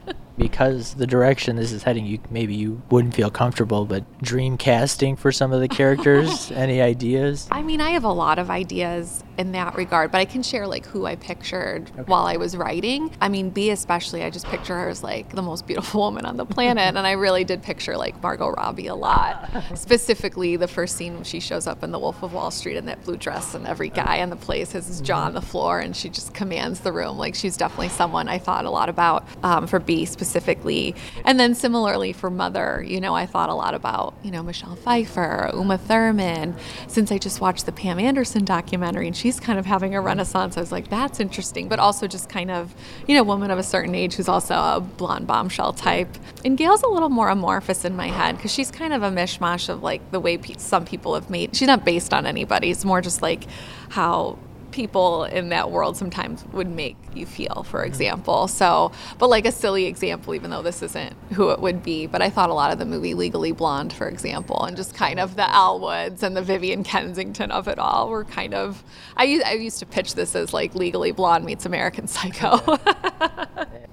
because 0.41 0.95
the 0.95 1.07
direction 1.07 1.57
this 1.57 1.71
is 1.71 1.83
heading, 1.83 2.07
you 2.07 2.19
maybe 2.31 2.55
you 2.55 2.81
wouldn't 2.91 3.15
feel 3.15 3.31
comfortable, 3.31 3.85
but 3.85 4.05
dream 4.23 4.57
casting 4.57 5.15
for 5.15 5.31
some 5.31 5.53
of 5.53 5.61
the 5.61 5.69
characters. 5.69 6.51
any 6.55 6.81
ideas? 6.81 7.47
I 7.51 7.63
mean, 7.63 7.81
I 7.81 7.91
have 7.91 8.05
a 8.05 8.13
lot 8.13 8.39
of 8.39 8.51
ideas 8.51 9.23
in 9.41 9.53
that 9.53 9.75
regard, 9.75 10.13
but 10.13 10.19
I 10.19 10.27
can 10.27 10.43
share 10.43 10.67
like 10.67 10.85
who 10.85 11.07
I 11.07 11.17
pictured 11.17 11.91
okay. 11.91 12.03
while 12.03 12.27
I 12.27 12.37
was 12.37 12.55
writing. 12.57 13.11
I 13.23 13.31
mean, 13.31 13.49
B 13.49 13.71
especially, 13.71 14.23
I 14.23 14.29
just 14.29 14.47
picture 14.47 14.77
her 14.77 14.91
as 14.91 15.03
like 15.03 15.35
the 15.35 15.41
most 15.41 15.67
beautiful 15.67 16.01
woman 16.07 16.27
on 16.27 16.37
the 16.37 16.45
planet, 16.45 16.95
and 16.95 17.07
I 17.07 17.13
really 17.13 17.43
did 17.43 17.63
picture 17.63 17.97
like 17.97 18.23
Margot 18.23 18.51
Robbie 18.51 18.89
a 18.89 18.95
lot. 18.95 19.51
Specifically, 19.75 20.57
the 20.57 20.69
first 20.69 20.97
scene 20.97 21.15
when 21.15 21.25
she 21.25 21.41
shows 21.41 21.67
up 21.67 21.83
in 21.83 21.91
The 21.91 21.99
Wolf 21.99 22.23
of 22.23 22.35
Wall 22.35 22.51
Street 22.51 22.77
in 22.77 22.85
that 22.85 23.03
blue 23.03 23.17
dress, 23.17 23.55
and 23.55 23.67
every 23.67 23.89
guy 23.89 24.17
in 24.17 24.29
the 24.29 24.37
place 24.37 24.73
has 24.73 24.87
his 24.87 25.01
jaw 25.01 25.25
on 25.25 25.33
the 25.33 25.41
floor, 25.41 25.81
and 25.81 25.97
she 25.97 26.11
just 26.11 26.35
commands 26.35 26.81
the 26.81 26.93
room. 26.93 27.17
Like 27.17 27.35
she's 27.35 27.57
definitely 27.57 27.89
someone 27.89 28.29
I 28.29 28.39
thought 28.39 28.67
a 28.67 28.71
lot 28.71 28.91
about 28.91 29.25
um, 29.43 29.67
for 29.67 29.81
B 29.81 30.05
specifically, 30.05 30.95
and 31.25 31.41
then 31.41 31.55
similarly 31.55 32.13
for 32.13 32.29
Mother. 32.29 32.85
You 32.87 33.01
know, 33.01 33.15
I 33.15 33.25
thought 33.25 33.49
a 33.49 33.55
lot 33.55 33.73
about 33.73 34.15
you 34.23 34.31
know 34.31 34.43
Michelle 34.43 34.77
Pfeiffer, 34.77 35.51
Uma 35.55 35.79
Thurman. 35.79 36.55
Since 36.89 37.11
I 37.11 37.17
just 37.17 37.41
watched 37.41 37.65
the 37.65 37.73
Pam 37.73 37.99
Anderson 37.99 38.45
documentary, 38.45 39.07
and 39.07 39.17
she 39.17 39.30
she's 39.31 39.39
kind 39.39 39.61
of 39.61 39.67
having 39.67 39.95
a 39.95 40.01
renaissance. 40.01 40.57
I 40.57 40.61
was 40.61 40.73
like, 40.73 40.89
that's 40.89 41.21
interesting, 41.21 41.69
but 41.69 41.79
also 41.79 42.09
just 42.09 42.29
kind 42.29 42.51
of, 42.51 42.75
you 43.07 43.15
know, 43.15 43.23
woman 43.23 43.53
of 43.53 43.61
a 43.61 43.63
certain 43.63 43.95
age 43.95 44.15
who's 44.15 44.29
also 44.29 44.55
a 44.55 44.81
blonde 44.81 45.29
bombshell 45.29 45.73
type. 45.73 46.09
And 46.45 46.59
Gail's 46.59 46.83
a 46.83 46.89
little 46.89 47.11
more 47.11 47.29
amorphous 47.29 47.85
in 47.85 47.95
my 47.95 48.09
head 48.09 48.37
because 48.37 48.53
she's 48.53 48.73
kind 48.73 48.93
of 48.93 49.05
a 49.05 49.11
mishmash 49.11 49.69
of 49.69 49.85
like 49.85 50.11
the 50.11 50.19
way 50.19 50.37
pe- 50.37 50.55
some 50.59 50.85
people 50.85 51.15
have 51.15 51.31
made. 51.31 51.55
She's 51.55 51.69
not 51.69 51.85
based 51.85 52.13
on 52.13 52.27
anybody. 52.27 52.73
It's 52.73 52.85
more 52.85 53.01
just 53.01 53.23
like 53.23 53.45
how 53.91 54.37
people 54.73 55.25
in 55.25 55.51
that 55.51 55.71
world 55.71 55.97
sometimes 55.97 56.45
would 56.47 56.69
make 56.69 56.97
you 57.17 57.27
feel, 57.27 57.65
for 57.65 57.85
example. 57.85 58.49
So, 58.49 58.93
but 59.19 59.29
like 59.29 59.47
a 59.47 59.53
silly 59.53 59.87
example, 59.87 60.35
even 60.35 60.51
though 60.51 60.63
this 60.63 60.83
isn't 60.83 61.15
who 61.33 61.51
it 61.51 61.61
would 61.61 61.83
be, 61.83 62.07
but 62.07 62.23
I 62.23 62.31
thought 62.31 62.51
a 62.51 62.55
lot 62.55 62.73
of 62.73 62.79
the 62.79 62.85
movie 62.85 63.15
Legally 63.15 63.53
Blonde, 63.53 63.93
for 63.93 64.09
example, 64.09 64.65
and 64.65 64.77
just 64.77 64.95
kind 64.95 65.21
of 65.21 65.37
the 65.37 65.51
Elle 65.55 65.81
Woods 65.81 66.23
and 66.23 66.37
the 66.37 66.43
Vivian 66.43 66.85
Kensington 66.85 67.51
of 67.51 67.69
it 67.69 67.79
all 67.79 68.09
were 68.09 68.25
kind 68.25 68.55
of. 68.55 68.83
I 69.17 69.25
used, 69.25 69.45
I 69.45 69.53
used 69.55 69.79
to 69.81 69.87
pitch 69.87 70.15
this 70.15 70.35
as 70.35 70.53
like 70.53 70.75
Legally 70.75 71.13
Blonde 71.13 71.45
meets 71.45 71.67
American 71.67 72.07
Psycho. 72.07 72.57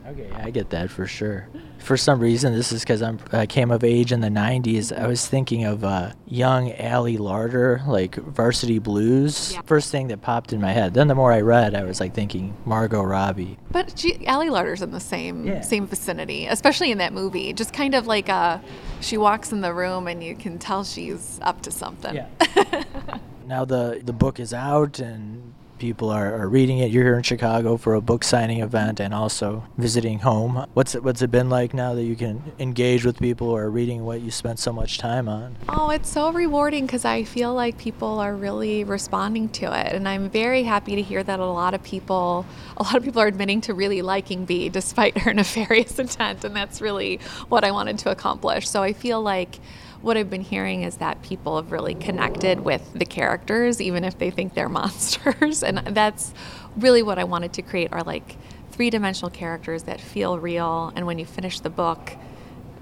okay, 0.08 0.32
I 0.34 0.50
get 0.52 0.70
that 0.72 0.90
for 0.90 1.08
sure 1.08 1.48
for 1.88 1.96
some 1.96 2.20
reason, 2.20 2.54
this 2.54 2.74
is 2.74 2.82
because 2.82 3.02
I 3.02 3.46
came 3.46 3.72
of 3.72 3.84
age 3.84 4.12
in 4.12 4.20
the 4.20 4.28
90s. 4.28 4.96
I 4.96 5.08
was 5.08 5.26
thinking 5.26 5.64
of 5.64 5.86
uh, 5.86 6.12
young 6.28 6.74
Ali 6.74 7.18
Larter, 7.18 7.88
like 7.88 8.16
Varsity 8.16 8.78
Blues. 8.78 9.54
Yeah. 9.54 9.62
First 9.66 9.90
thing 9.90 10.10
that 10.10 10.22
popped 10.22 10.52
in 10.52 10.60
my 10.60 10.74
head. 10.74 10.94
Then 10.94 11.08
the 11.08 11.16
more 11.16 11.32
I 11.32 11.42
read, 11.42 11.76
I 11.76 11.84
was 11.84 12.02
like 12.02 12.14
thinking 12.14 12.56
Margot 12.66 13.04
Robbie. 13.08 13.58
But 13.72 13.98
she, 13.98 14.26
Ali 14.28 14.50
Larter's 14.50 14.82
in 14.82 14.92
the 14.92 15.00
same 15.00 15.46
yeah. 15.46 15.62
same 15.62 15.88
vicinity, 15.88 16.46
especially 16.48 16.92
in 16.92 16.98
that 17.00 17.14
movie. 17.14 17.54
Just 17.54 17.74
kind 17.74 17.96
of 17.96 18.08
like 18.08 18.30
a, 18.30 18.34
uh, 18.34 18.60
she 19.00 19.18
walks 19.18 19.52
in 19.52 19.62
the 19.62 19.74
room 19.74 20.08
and 20.08 20.24
you 20.24 20.36
can 20.36 20.60
tell 20.60 20.84
she's 20.84 21.40
up 21.42 21.62
to 21.64 21.72
something. 21.72 22.16
Yeah. 22.16 22.84
now 23.46 23.66
the 23.66 24.02
the 24.04 24.14
book 24.14 24.40
is 24.40 24.54
out 24.54 25.00
and 25.00 25.54
people 25.78 26.10
are, 26.10 26.34
are 26.34 26.48
reading 26.48 26.80
it. 26.80 26.92
You're 26.92 27.04
here 27.04 27.18
in 27.18 27.24
Chicago 27.24 27.78
for 27.78 27.94
a 27.94 28.02
book 28.02 28.24
signing 28.24 28.62
event 28.62 29.00
and 29.00 29.14
also 29.14 29.64
visiting 29.78 30.20
home. 30.20 30.66
What's 30.74 30.96
it, 30.96 31.04
what's 31.04 31.22
it 31.22 31.32
been 31.32 31.50
like 31.50 31.74
now 31.74 31.94
that 31.96 32.04
you 32.04 32.16
can 32.16 32.42
engage 32.60 33.06
with 33.06 33.20
people 33.20 33.56
are 33.56 33.70
reading 33.70 34.06
what 34.06 34.22
you 34.22 34.32
spent 34.32 34.60
so 34.60 34.74
much 34.74 34.98
time 34.98 35.28
on? 35.28 35.56
Oh, 35.70 35.90
it's 35.90 36.10
so 36.10 36.32
rewarding 36.32 36.86
because 36.86 37.06
I 37.06 37.24
feel 37.24 37.54
like 37.54 37.78
people 37.78 38.20
are 38.20 38.36
really 38.36 38.84
responding 38.84 39.50
to 39.50 39.66
it, 39.66 39.94
and 39.94 40.08
I'm 40.08 40.30
very 40.30 40.64
happy 40.64 40.96
to 40.96 41.02
hear 41.02 41.24
that 41.24 41.40
a 41.40 41.46
lot 41.46 41.74
of 41.74 41.84
people, 41.84 42.46
a 42.78 42.84
lot 42.84 42.96
of 42.96 43.04
people 43.04 43.22
are 43.22 43.28
admitting 43.28 43.62
to 43.62 43.74
really 43.74 44.02
liking 44.02 44.46
Bee 44.46 44.70
despite 44.70 45.18
her 45.20 45.34
nefarious 45.36 46.00
intent, 46.00 46.44
and 46.44 46.56
that's 46.56 46.82
really 46.82 47.20
what 47.50 47.64
I 47.64 47.72
wanted 47.72 48.00
to 48.00 48.12
accomplish. 48.12 48.68
So 48.70 48.84
I 48.84 48.94
feel 48.94 49.22
like 49.22 49.60
what 50.08 50.16
I've 50.18 50.30
been 50.30 50.42
hearing 50.42 50.84
is 50.84 50.98
that 50.98 51.22
people 51.22 51.58
have 51.58 51.72
really 51.72 51.94
connected 51.94 52.62
with 52.62 52.94
the 52.94 53.06
characters, 53.06 53.82
even 53.82 54.06
if 54.06 54.18
they 54.18 54.32
think 54.32 54.54
they're 54.54 54.70
monsters. 54.82 55.62
and 55.62 55.80
that's 55.80 56.34
really 56.78 57.04
what 57.04 57.20
I 57.20 57.26
wanted 57.26 57.54
to 57.54 57.62
create 57.62 57.92
are 57.92 58.04
like 58.04 58.38
three 58.72 58.90
dimensional 58.90 59.30
characters 59.30 59.84
that 59.84 60.00
feel 60.00 60.40
real. 60.40 60.94
And 60.96 61.06
when 61.06 61.20
you 61.20 61.26
finish 61.26 61.60
the 61.60 61.70
book, 61.70 62.16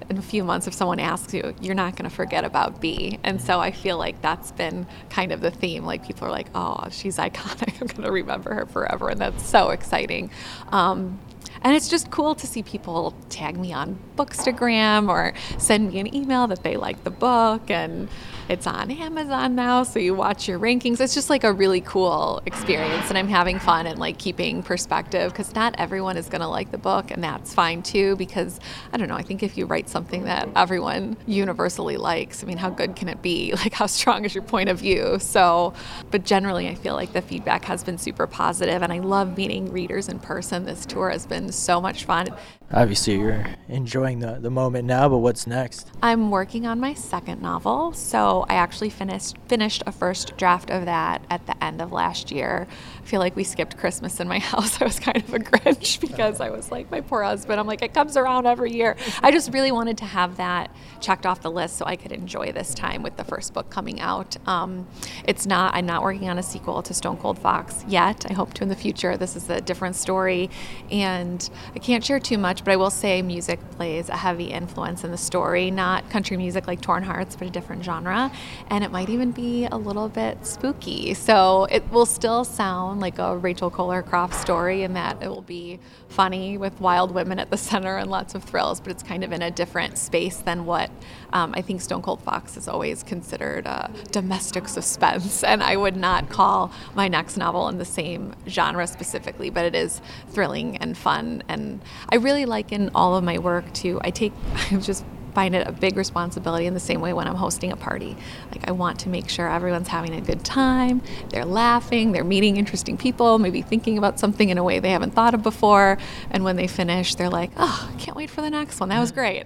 in 0.08 0.20
a 0.20 0.22
few 0.22 0.44
months, 0.44 0.68
if 0.68 0.74
someone 0.76 1.00
asks 1.00 1.34
you, 1.34 1.56
you're 1.60 1.74
not 1.74 1.96
going 1.96 2.08
to 2.08 2.16
forget 2.16 2.44
about 2.44 2.80
B. 2.80 3.18
And 3.24 3.42
so 3.42 3.60
I 3.60 3.72
feel 3.72 3.98
like 3.98 4.22
that's 4.22 4.52
been 4.52 4.86
kind 5.10 5.32
of 5.32 5.42
the 5.42 5.50
theme. 5.50 5.84
Like 5.84 6.06
people 6.06 6.28
are 6.28 6.32
like, 6.32 6.48
oh, 6.54 6.88
she's 6.92 7.18
iconic. 7.18 7.74
I'm 7.82 7.88
going 7.88 8.04
to 8.04 8.12
remember 8.12 8.54
her 8.54 8.68
forever. 8.68 9.10
And 9.10 9.20
that's 9.20 9.44
so 9.44 9.72
exciting. 9.72 10.30
Um, 10.70 11.20
and 11.66 11.76
it's 11.76 11.90
just 11.90 12.12
cool 12.12 12.36
to 12.36 12.46
see 12.46 12.62
people 12.62 13.16
tag 13.30 13.58
me 13.58 13.74
on 13.74 13.98
Bookstagram 14.16 15.10
or 15.10 15.34
send 15.58 15.92
me 15.92 16.00
an 16.00 16.16
email 16.16 16.46
that 16.46 16.62
they 16.62 16.78
like 16.78 17.04
the 17.04 17.10
book. 17.10 17.72
And 17.72 18.08
it's 18.48 18.68
on 18.68 18.92
Amazon 18.92 19.56
now, 19.56 19.82
so 19.84 19.98
you 19.98 20.14
watch 20.14 20.48
your 20.48 20.60
rankings. 20.60 21.00
It's 21.00 21.16
just 21.16 21.30
like 21.32 21.44
a 21.44 21.52
really 21.52 21.82
cool 21.82 22.42
experience. 22.46 23.10
And 23.10 23.18
I'm 23.18 23.28
having 23.28 23.58
fun 23.58 23.88
and 23.88 23.98
like 23.98 24.20
keeping 24.20 24.62
perspective 24.62 25.32
because 25.32 25.56
not 25.56 25.74
everyone 25.80 26.16
is 26.16 26.28
going 26.28 26.42
to 26.42 26.48
like 26.48 26.72
the 26.72 26.78
book. 26.78 27.10
And 27.10 27.24
that's 27.24 27.54
fine 27.54 27.82
too, 27.82 28.16
because 28.18 28.60
I 28.94 28.98
don't 28.98 29.08
know, 29.08 29.16
I 29.16 29.24
think 29.24 29.42
if 29.42 29.58
you 29.58 29.66
write 29.66 29.90
something 29.90 30.26
that 30.26 30.48
everyone 30.56 31.18
universally 31.26 31.98
likes, 31.98 32.44
I 32.44 32.48
mean, 32.48 32.58
how 32.58 32.70
good 32.70 32.96
can 32.96 33.10
it 33.10 33.22
be? 33.22 33.54
Like, 33.66 33.74
how 33.74 33.88
strong 33.88 34.26
is 34.26 34.36
your 34.36 34.44
point 34.44 34.70
of 34.70 34.80
view? 34.80 35.18
So, 35.18 35.74
but 36.12 36.24
generally, 36.24 36.68
I 36.68 36.76
feel 36.76 36.94
like 36.94 37.14
the 37.14 37.22
feedback 37.22 37.66
has 37.66 37.84
been 37.84 37.98
super 37.98 38.28
positive, 38.28 38.84
and 38.84 38.94
I 38.94 39.00
love 39.00 39.38
meeting 39.38 39.72
readers 39.72 40.08
in 40.08 40.20
person. 40.20 40.66
This 40.66 40.86
tour 40.86 41.10
has 41.10 41.26
been 41.26 41.52
so 41.52 41.82
much 41.82 42.06
fun. 42.06 42.28
Obviously, 42.72 43.16
you're 43.16 43.46
enjoying 43.70 44.20
the, 44.20 44.40
the 44.40 44.50
moment 44.50 44.86
now, 44.86 45.08
but 45.08 45.20
what's 45.20 45.48
next? 45.48 45.92
I'm 46.04 46.32
working 46.32 46.66
on 46.68 46.80
my 46.80 46.94
second 46.94 47.42
novel. 47.42 47.94
So 47.94 48.35
I 48.44 48.56
actually 48.56 48.90
finished 48.90 49.38
finished 49.48 49.84
a 49.86 49.92
first 49.92 50.36
draft 50.38 50.70
of 50.70 50.86
that 50.86 51.24
at 51.30 51.46
the 51.48 51.64
end 51.64 51.82
of 51.82 51.92
last 51.92 52.32
year. 52.32 52.68
I 53.06 53.08
feel 53.08 53.20
like 53.20 53.36
we 53.36 53.44
skipped 53.44 53.78
Christmas 53.78 54.20
in 54.20 54.28
my 54.28 54.40
house. 54.52 54.82
I 54.82 54.86
was 54.86 55.00
kind 55.00 55.18
of 55.18 55.32
a 55.32 55.38
Grinch 55.38 56.00
because 56.10 56.42
I 56.42 56.50
was 56.50 56.72
like, 56.72 56.90
my 56.90 57.02
poor 57.02 57.22
husband. 57.22 57.60
I'm 57.60 57.68
like, 57.68 57.84
it 57.84 57.94
comes 57.94 58.18
around 58.18 58.48
every 58.48 58.74
year. 58.74 58.96
I 59.22 59.30
just 59.32 59.54
really 59.54 59.72
wanted 59.72 60.00
to 60.00 60.06
have 60.06 60.38
that 60.38 60.76
checked 61.02 61.28
off 61.28 61.42
the 61.42 61.52
list 61.52 61.78
so 61.78 61.86
I 61.86 61.98
could 61.98 62.12
enjoy 62.12 62.52
this 62.52 62.74
time 62.74 63.04
with 63.04 63.16
the 63.16 63.24
first 63.24 63.54
book 63.54 63.70
coming 63.70 64.02
out. 64.02 64.38
Um, 64.48 64.88
it's 65.26 65.46
not, 65.46 65.76
I'm 65.76 65.86
not 65.86 66.02
working 66.02 66.30
on 66.30 66.40
a 66.40 66.44
sequel 66.44 66.82
to 66.82 66.96
Stone 66.96 67.18
Cold 67.18 67.38
Fox 67.38 67.86
yet. 67.88 68.26
I 68.28 68.34
hope 68.34 68.56
to 68.56 68.64
in 68.64 68.70
the 68.70 68.76
future. 68.76 69.16
This 69.18 69.36
is 69.36 69.48
a 69.52 69.62
different 69.62 69.96
story. 69.96 70.50
And 70.90 71.48
I 71.76 71.80
can't 71.80 72.04
share 72.04 72.20
too 72.20 72.40
much, 72.40 72.64
but 72.64 72.72
I 72.72 72.76
will 72.76 72.90
say 72.90 73.22
music 73.22 73.60
plays 73.72 74.10
a 74.10 74.18
heavy 74.18 74.46
influence 74.46 75.04
in 75.04 75.12
the 75.12 75.18
story. 75.18 75.70
Not 75.70 76.10
country 76.10 76.38
music 76.38 76.66
like 76.66 76.82
Torn 76.82 77.04
Hearts, 77.04 77.36
but 77.36 77.48
a 77.48 77.52
different 77.52 77.84
genre. 77.84 78.32
And 78.72 78.84
it 78.84 78.92
might 78.92 79.10
even 79.10 79.30
be 79.30 79.66
a 79.66 79.78
little 79.78 80.10
bit 80.10 80.44
spooky. 80.44 81.14
So 81.14 81.66
it 81.70 81.88
will 81.92 82.08
still 82.08 82.44
sound 82.44 82.95
like 83.00 83.20
a 83.20 83.38
Rachel 83.38 83.70
Koller 83.70 84.02
Croft 84.02 84.34
story 84.36 84.84
in 84.84 84.94
that 84.94 85.22
it 85.22 85.28
will 85.28 85.42
be 85.42 85.80
funny 86.10 86.58
with 86.58 86.80
wild 86.80 87.12
women 87.12 87.40
at 87.40 87.50
the 87.50 87.58
center 87.58 87.98
and 87.98 88.10
lots 88.10 88.36
of 88.36 88.44
thrills, 88.44 88.80
but 88.80 88.92
it's 88.92 89.04
kind 89.04 89.24
of 89.24 89.32
in 89.32 89.42
a 89.42 89.52
different 89.52 89.98
space 89.98 90.38
than 90.38 90.66
what 90.66 90.90
um, 91.34 91.54
I 91.56 91.62
think 91.62 91.82
Stone 91.82 92.02
Cold 92.02 92.22
Fox 92.22 92.58
is 92.58 92.68
always 92.68 93.04
considered 93.04 93.66
a 93.66 93.92
domestic 94.12 94.68
suspense. 94.68 95.44
And 95.44 95.62
I 95.62 95.76
would 95.76 95.96
not 95.96 96.30
call 96.30 96.72
my 96.94 97.08
next 97.08 97.38
novel 97.38 97.68
in 97.68 97.78
the 97.78 97.86
same 97.86 98.36
genre 98.48 98.88
specifically, 98.88 99.50
but 99.50 99.66
it 99.66 99.76
is 99.76 100.02
thrilling 100.30 100.78
and 100.78 100.98
fun. 100.98 101.44
And 101.48 101.82
I 102.10 102.16
really 102.16 102.46
like 102.46 102.72
in 102.72 102.90
all 102.96 103.16
of 103.16 103.24
my 103.24 103.38
work 103.38 103.72
to, 103.76 104.00
I 104.04 104.12
take, 104.12 104.34
I'm 104.72 104.82
just 104.82 105.06
find 105.36 105.54
it 105.54 105.68
a 105.68 105.72
big 105.72 105.98
responsibility 105.98 106.66
in 106.66 106.74
the 106.74 106.80
same 106.80 107.02
way 107.02 107.14
when 107.14 107.28
I'm 107.28 107.36
hosting 107.36 107.72
a 107.72 107.76
party. 107.76 108.18
Like, 108.52 108.68
I 108.68 108.72
want 108.72 109.00
to 109.02 109.10
make 109.10 109.30
sure 109.30 109.48
everyone's 109.48 109.90
having 109.90 110.14
a 110.14 110.22
good 110.22 110.44
time, 110.44 111.02
they're 111.30 111.46
laughing, 111.46 112.14
they're 112.14 112.24
meeting 112.24 112.58
interesting 112.58 112.98
people, 112.98 113.38
maybe 113.38 113.62
thinking 113.62 113.98
about 113.98 114.20
something 114.20 114.50
in 114.50 114.58
a 114.58 114.64
way 114.64 114.80
they 114.80 114.92
haven't 114.92 115.12
thought 115.12 115.34
of 115.34 115.44
before. 115.44 115.98
And 116.32 116.44
when 116.44 116.56
they 116.56 116.68
finish, 116.68 117.16
they're 117.16 117.30
like, 117.30 117.52
oh, 117.58 117.92
I 117.94 118.00
can't 118.00 118.16
wait 118.16 118.30
for 118.30 118.42
the 118.42 118.50
next 118.50 118.80
one. 118.80 118.90
That 118.90 119.00
was 119.00 119.12
great. 119.12 119.46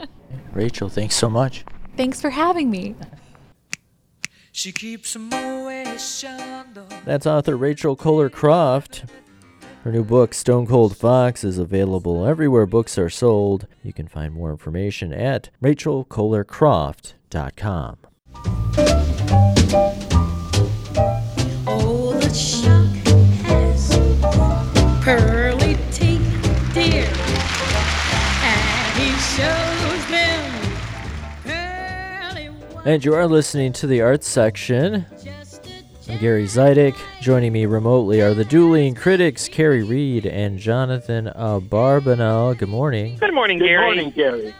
Rachel, 0.52 0.88
thanks 0.88 1.16
so 1.16 1.28
much. 1.28 1.64
Thanks 1.96 2.20
for 2.20 2.30
having 2.30 2.70
me. 2.70 2.94
That's 7.04 7.26
author 7.26 7.56
Rachel 7.56 7.96
Koller 7.96 8.30
Croft. 8.30 9.04
Her 9.84 9.92
new 9.92 10.02
book, 10.02 10.32
Stone 10.32 10.66
Cold 10.68 10.96
Fox, 10.96 11.44
is 11.44 11.58
available 11.58 12.24
everywhere 12.24 12.64
books 12.64 12.96
are 12.96 13.10
sold. 13.10 13.66
You 13.82 13.92
can 13.92 14.08
find 14.08 14.32
more 14.32 14.50
information 14.50 15.12
at 15.12 15.50
rachelkollercroft.com. 15.62 17.98
Oh, 21.66 22.18
the 22.18 22.32
shark 22.32 22.88
has 23.44 23.90
pearly 25.04 25.76
teeth, 25.90 26.72
dear, 26.72 27.04
and 28.40 28.98
he 28.98 29.10
shows 29.36 30.06
them 30.08 30.40
And 32.86 33.04
you 33.04 33.12
are 33.12 33.26
listening 33.26 33.74
to 33.74 33.86
the 33.86 34.00
arts 34.00 34.28
section. 34.28 35.04
I'm 36.06 36.18
Gary 36.18 36.44
Zidek. 36.44 36.96
Joining 37.22 37.52
me 37.52 37.64
remotely 37.64 38.20
are 38.20 38.34
the 38.34 38.44
dueling 38.44 38.94
critics, 38.94 39.48
Kerry 39.48 39.82
Reid 39.82 40.26
and 40.26 40.58
Jonathan 40.58 41.30
Abarbanel. 41.34 42.58
Good 42.58 42.68
morning. 42.68 43.16
Good 43.16 43.32
morning, 43.32 43.58
Gary. 43.58 43.76
Good 43.76 43.80
morning, 43.80 44.10
Gary. 44.10 44.54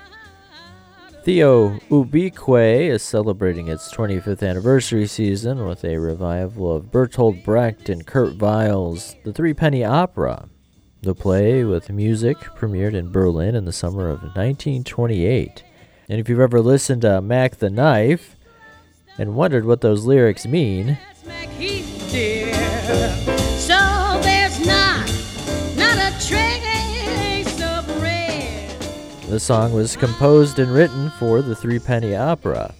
Theo 1.22 1.78
Ubique 1.90 2.88
is 2.88 3.02
celebrating 3.02 3.68
its 3.68 3.94
25th 3.94 4.46
anniversary 4.48 5.06
season 5.06 5.66
with 5.66 5.84
a 5.84 5.98
revival 5.98 6.74
of 6.74 6.90
Bertolt 6.90 7.44
Brecht 7.44 7.90
and 7.90 8.06
Kurt 8.06 8.38
Weill's 8.38 9.14
The 9.24 9.32
Three 9.32 9.52
Penny 9.52 9.84
Opera. 9.84 10.48
The 11.02 11.14
play, 11.14 11.62
with 11.62 11.90
music, 11.90 12.38
premiered 12.56 12.94
in 12.94 13.12
Berlin 13.12 13.54
in 13.54 13.66
the 13.66 13.72
summer 13.72 14.08
of 14.08 14.22
1928. 14.22 15.62
And 16.08 16.20
if 16.20 16.30
you've 16.30 16.40
ever 16.40 16.62
listened 16.62 17.02
to 17.02 17.20
Mack 17.20 17.56
the 17.56 17.68
Knife 17.68 18.34
and 19.18 19.34
wondered 19.34 19.66
what 19.66 19.82
those 19.82 20.06
lyrics 20.06 20.46
mean, 20.46 20.96
so 23.58 24.20
there's 24.22 24.60
not, 24.66 25.06
not 25.74 25.96
a 25.96 26.12
trace 26.26 27.62
of 27.62 28.02
red. 28.02 28.70
The 29.28 29.40
song 29.40 29.72
was 29.72 29.96
composed 29.96 30.58
and 30.58 30.70
written 30.70 31.10
for 31.18 31.40
the 31.40 31.56
Three 31.56 31.78
Penny 31.78 32.14
Opera. 32.14 32.74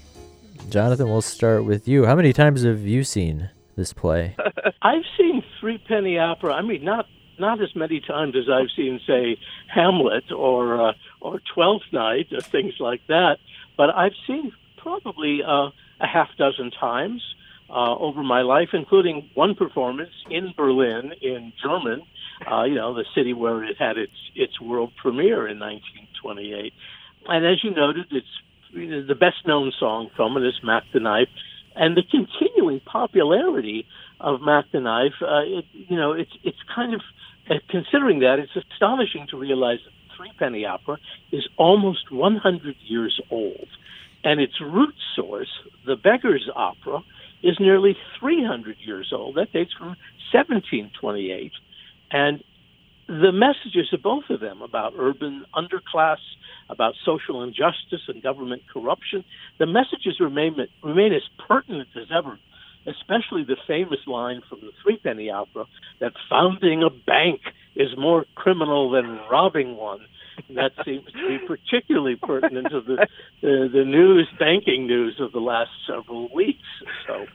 Jonathan, 0.69 1.09
we'll 1.09 1.23
start 1.23 1.65
with 1.65 1.89
you. 1.89 2.05
How 2.05 2.15
many 2.15 2.35
times 2.35 2.65
have 2.65 2.81
you 2.81 3.03
seen 3.03 3.49
this 3.77 3.95
play? 3.95 4.37
I've 4.83 5.05
seen 5.17 5.43
Three 5.59 5.79
Penny 5.79 6.19
Opera. 6.19 6.53
I 6.53 6.63
mean, 6.63 6.85
not 6.85 7.07
not 7.39 7.63
as 7.63 7.75
many 7.75 8.01
times 8.01 8.37
as 8.37 8.49
I've 8.49 8.71
seen, 8.77 9.01
say, 9.07 9.39
Hamlet 9.69 10.31
or 10.31 10.89
uh, 10.89 10.93
or 11.21 11.41
Twelfth 11.55 11.87
Night 11.93 12.27
or 12.33 12.43
things 12.43 12.75
like 12.79 13.01
that. 13.09 13.39
But 13.77 13.91
I've 13.95 14.13
seen 14.27 14.53
probably 14.77 15.41
uh, 15.43 15.71
a 16.01 16.07
half 16.07 16.29
dozen 16.37 16.71
times 16.71 17.23
uh, 17.75 17.97
over 17.97 18.23
my 18.23 18.43
life, 18.43 18.69
including 18.73 19.29
one 19.35 19.55
performance 19.55 20.13
in 20.31 20.55
Berlin 20.57 21.13
in 21.21 21.53
German 21.63 22.03
uh, 22.51 22.65
you 22.65 22.75
know, 22.75 22.95
the 22.95 23.05
city 23.15 23.33
where 23.33 23.65
it 23.65 23.77
had 23.79 23.97
its 23.97 24.13
its 24.35 24.61
world 24.61 24.93
premiere 25.01 25.47
in 25.49 25.59
1928. 25.59 26.73
And 27.27 27.47
as 27.47 27.63
you 27.63 27.71
noted, 27.71 28.07
it's 28.11 28.27
the 28.73 29.15
best 29.15 29.47
known 29.47 29.73
song 29.79 30.11
from 30.17 30.37
it 30.37 30.47
is 30.47 30.55
Mack 30.63 30.83
the 30.93 31.01
Knife, 31.01 31.29
and 31.75 31.97
the 31.97 32.03
continuing 32.03 32.81
popularity 32.81 33.87
of 34.21 34.41
Mack 34.43 34.67
the 34.73 34.81
Knife. 34.81 35.15
Uh, 35.23 35.43
it, 35.45 35.65
you 35.73 35.97
know, 35.97 36.13
it's 36.13 36.33
it's 36.43 36.59
kind 36.75 36.95
of 36.95 37.01
uh, 37.49 37.55
considering 37.71 38.21
that 38.21 38.39
it's 38.39 38.57
astonishing 38.57 39.27
to 39.31 39.39
realize 39.39 39.79
that 39.85 39.93
the 40.09 40.17
Three 40.17 40.33
Penny 40.39 40.65
Opera 40.65 40.99
is 41.33 41.47
almost 41.57 42.11
100 42.11 42.77
years 42.83 43.21
old, 43.31 43.69
and 44.25 44.41
its 44.41 44.61
root 44.61 44.95
source, 45.15 45.51
the 45.87 45.97
Beggars 45.97 46.49
Opera, 46.55 47.01
is 47.45 47.57
nearly 47.61 47.97
300 48.19 48.77
years 48.81 49.13
old. 49.13 49.37
That 49.37 49.53
dates 49.53 49.73
from 49.79 49.97
1728, 50.33 51.53
and 52.11 52.43
the 53.07 53.33
messages 53.33 53.93
of 53.93 54.03
both 54.03 54.25
of 54.31 54.41
them 54.41 54.63
about 54.63 54.95
urban 54.99 55.45
underclass, 55.55 56.17
about 56.71 56.95
social 57.05 57.43
injustice 57.43 58.01
and 58.09 58.23
government 58.23 58.63
corruption, 58.73 59.25
the 59.59 59.67
messages 59.67 60.19
remain 60.19 60.57
remain 60.83 61.13
as 61.13 61.23
pertinent 61.47 61.89
as 61.95 62.09
ever 62.11 62.39
especially 62.87 63.45
the 63.45 63.57
famous 63.67 64.01
line 64.07 64.43
from 64.49 64.61
the 64.61 64.71
Three 64.83 64.99
Penny 64.99 65.31
Opera 65.31 65.65
that 66.01 66.13
founding 66.29 66.83
a 66.83 66.91
bank 66.91 67.41
is 67.75 67.89
more 67.97 68.25
criminal 68.35 68.91
than 68.91 69.21
robbing 69.31 69.77
one. 69.77 70.01
That 70.51 70.73
seems 70.85 71.05
to 71.07 71.29
be 71.29 71.39
particularly 71.47 72.17
pertinent 72.17 72.69
to 72.71 72.81
the, 72.81 73.07
the 73.41 73.69
the 73.73 73.85
news, 73.85 74.29
banking 74.39 74.87
news 74.87 75.17
of 75.21 75.33
the 75.33 75.41
last 75.41 75.71
several 75.87 76.29
weeks. 76.35 76.63
So, 77.07 77.27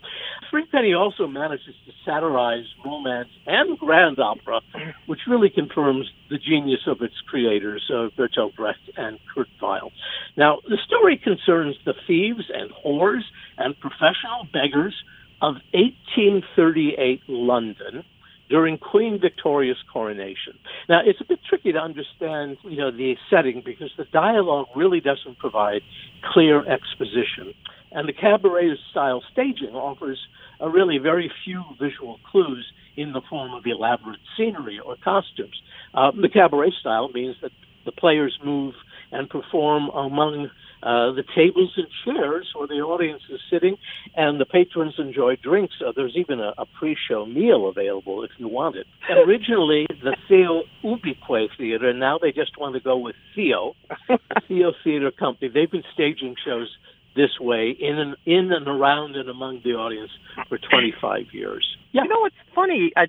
Penny 0.71 0.93
also 0.93 1.27
manages 1.27 1.75
to 1.85 1.91
satirize 2.05 2.65
romance 2.85 3.29
and 3.45 3.77
grand 3.77 4.19
opera, 4.19 4.61
which 5.05 5.21
really 5.27 5.49
confirms 5.49 6.07
the 6.29 6.37
genius 6.37 6.81
of 6.87 7.01
its 7.01 7.15
creators, 7.27 7.83
uh, 7.89 8.09
Bertolt 8.17 8.55
Brecht 8.55 8.79
and 8.97 9.19
Kurt 9.33 9.47
Weill. 9.61 9.91
Now, 10.37 10.59
the 10.67 10.77
story 10.85 11.17
concerns 11.17 11.75
the 11.85 11.93
thieves 12.07 12.49
and 12.53 12.71
whores 12.71 13.23
and 13.57 13.79
professional 13.79 14.47
beggars 14.51 14.95
of 15.41 15.55
1838 15.73 17.21
London 17.27 18.03
during 18.49 18.77
Queen 18.77 19.19
Victoria's 19.21 19.77
coronation. 19.91 20.53
Now, 20.87 21.01
it's 21.05 21.21
a 21.21 21.25
bit 21.25 21.39
tricky 21.47 21.71
to 21.71 21.79
understand, 21.79 22.57
you 22.63 22.77
know, 22.77 22.91
the 22.91 23.15
setting 23.29 23.61
because 23.63 23.91
the 23.97 24.05
dialogue 24.05 24.67
really 24.75 24.99
doesn't 24.99 25.37
provide 25.39 25.81
clear 26.33 26.65
exposition, 26.67 27.53
and 27.91 28.07
the 28.07 28.13
cabaret-style 28.13 29.23
staging 29.31 29.75
offers 29.75 30.19
a 30.59 30.69
really 30.69 30.97
very 30.97 31.31
few 31.45 31.63
visual 31.79 32.19
clues 32.29 32.65
in 32.97 33.13
the 33.13 33.21
form 33.29 33.53
of 33.53 33.63
elaborate 33.65 34.19
scenery 34.35 34.79
or 34.79 34.95
costumes. 35.03 35.61
Uh, 35.93 36.11
the 36.11 36.29
cabaret 36.29 36.73
style 36.79 37.09
means 37.09 37.35
that 37.41 37.51
the 37.85 37.91
players 37.91 38.37
move 38.43 38.73
and 39.11 39.29
perform 39.29 39.89
among 39.89 40.49
uh, 40.81 41.11
the 41.11 41.23
tables 41.35 41.73
and 41.77 41.87
chairs 42.05 42.47
where 42.55 42.67
the 42.67 42.75
audience 42.75 43.23
is 43.29 43.39
sitting, 43.51 43.77
and 44.15 44.39
the 44.39 44.45
patrons 44.45 44.95
enjoy 44.97 45.35
drinks. 45.35 45.75
Uh, 45.85 45.91
there's 45.95 46.15
even 46.15 46.39
a, 46.39 46.53
a 46.57 46.65
pre-show 46.79 47.25
meal 47.25 47.67
available 47.67 48.23
if 48.23 48.31
you 48.37 48.47
want 48.47 48.75
it. 48.75 48.87
Originally, 49.27 49.85
the 50.03 50.15
Theo 50.27 50.63
Ubique 50.83 51.49
Theater, 51.57 51.93
now 51.93 52.17
they 52.17 52.31
just 52.31 52.57
want 52.57 52.75
to 52.75 52.81
go 52.81 52.97
with 52.97 53.15
Theo, 53.35 53.75
Theo 54.47 54.73
Theater 54.83 55.11
Company. 55.11 55.51
They've 55.53 55.71
been 55.71 55.83
staging 55.93 56.35
shows 56.45 56.69
this 57.15 57.39
way 57.39 57.75
in 57.77 57.99
and 57.99 58.15
in 58.25 58.51
and 58.53 58.67
around 58.67 59.15
and 59.15 59.29
among 59.29 59.61
the 59.63 59.71
audience 59.71 60.11
for 60.47 60.57
25 60.57 61.33
years. 61.33 61.65
Yeah. 61.91 62.03
You 62.03 62.09
know 62.09 62.19
what's 62.19 62.35
funny, 62.55 62.93
uh, 62.95 63.07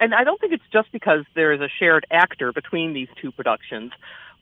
and 0.00 0.14
I 0.14 0.24
don't 0.24 0.40
think 0.40 0.52
it's 0.52 0.64
just 0.72 0.90
because 0.92 1.24
there 1.34 1.52
is 1.52 1.60
a 1.60 1.68
shared 1.78 2.06
actor 2.10 2.52
between 2.52 2.94
these 2.94 3.08
two 3.20 3.32
productions, 3.32 3.92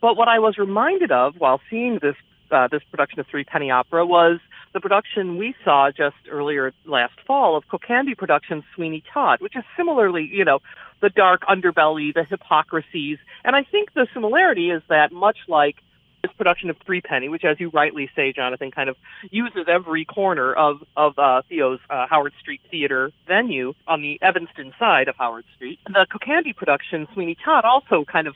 but 0.00 0.16
what 0.16 0.28
I 0.28 0.38
was 0.38 0.58
reminded 0.58 1.10
of 1.10 1.36
while 1.38 1.60
seeing 1.70 1.98
this 2.02 2.16
uh, 2.52 2.68
this 2.70 2.82
production 2.90 3.20
of 3.20 3.26
Three 3.26 3.44
Penny 3.44 3.70
Opera 3.70 4.04
was 4.06 4.38
the 4.72 4.80
production 4.80 5.36
we 5.36 5.54
saw 5.64 5.90
just 5.90 6.16
earlier 6.30 6.72
last 6.86 7.14
fall 7.26 7.56
of 7.56 7.64
Kokandy 7.68 8.16
Productions 8.16 8.64
Sweeney 8.74 9.02
Todd, 9.12 9.40
which 9.40 9.56
is 9.56 9.64
similarly, 9.76 10.28
you 10.30 10.44
know, 10.44 10.60
the 11.00 11.10
dark 11.10 11.42
underbelly, 11.42 12.14
the 12.14 12.24
hypocrisies. 12.24 13.18
And 13.44 13.56
I 13.56 13.64
think 13.64 13.92
the 13.94 14.06
similarity 14.14 14.70
is 14.70 14.82
that 14.88 15.12
much 15.12 15.38
like 15.48 15.76
this 16.22 16.32
production 16.36 16.70
of 16.70 16.76
Three 16.86 17.00
Penny, 17.00 17.28
which, 17.28 17.44
as 17.44 17.58
you 17.58 17.68
rightly 17.70 18.08
say, 18.14 18.32
Jonathan, 18.32 18.70
kind 18.70 18.88
of 18.88 18.96
uses 19.30 19.66
every 19.68 20.04
corner 20.04 20.52
of 20.52 20.82
of 20.96 21.18
uh, 21.18 21.42
Theo's 21.48 21.80
uh, 21.90 22.06
Howard 22.08 22.32
Street 22.40 22.60
Theater 22.70 23.10
venue 23.26 23.74
on 23.86 24.02
the 24.02 24.18
Evanston 24.22 24.72
side 24.78 25.08
of 25.08 25.16
Howard 25.16 25.44
Street. 25.56 25.80
The 25.86 26.06
Kokandy 26.10 26.54
production, 26.54 27.08
Sweeney 27.12 27.36
Todd, 27.44 27.64
also 27.64 28.04
kind 28.04 28.26
of, 28.26 28.34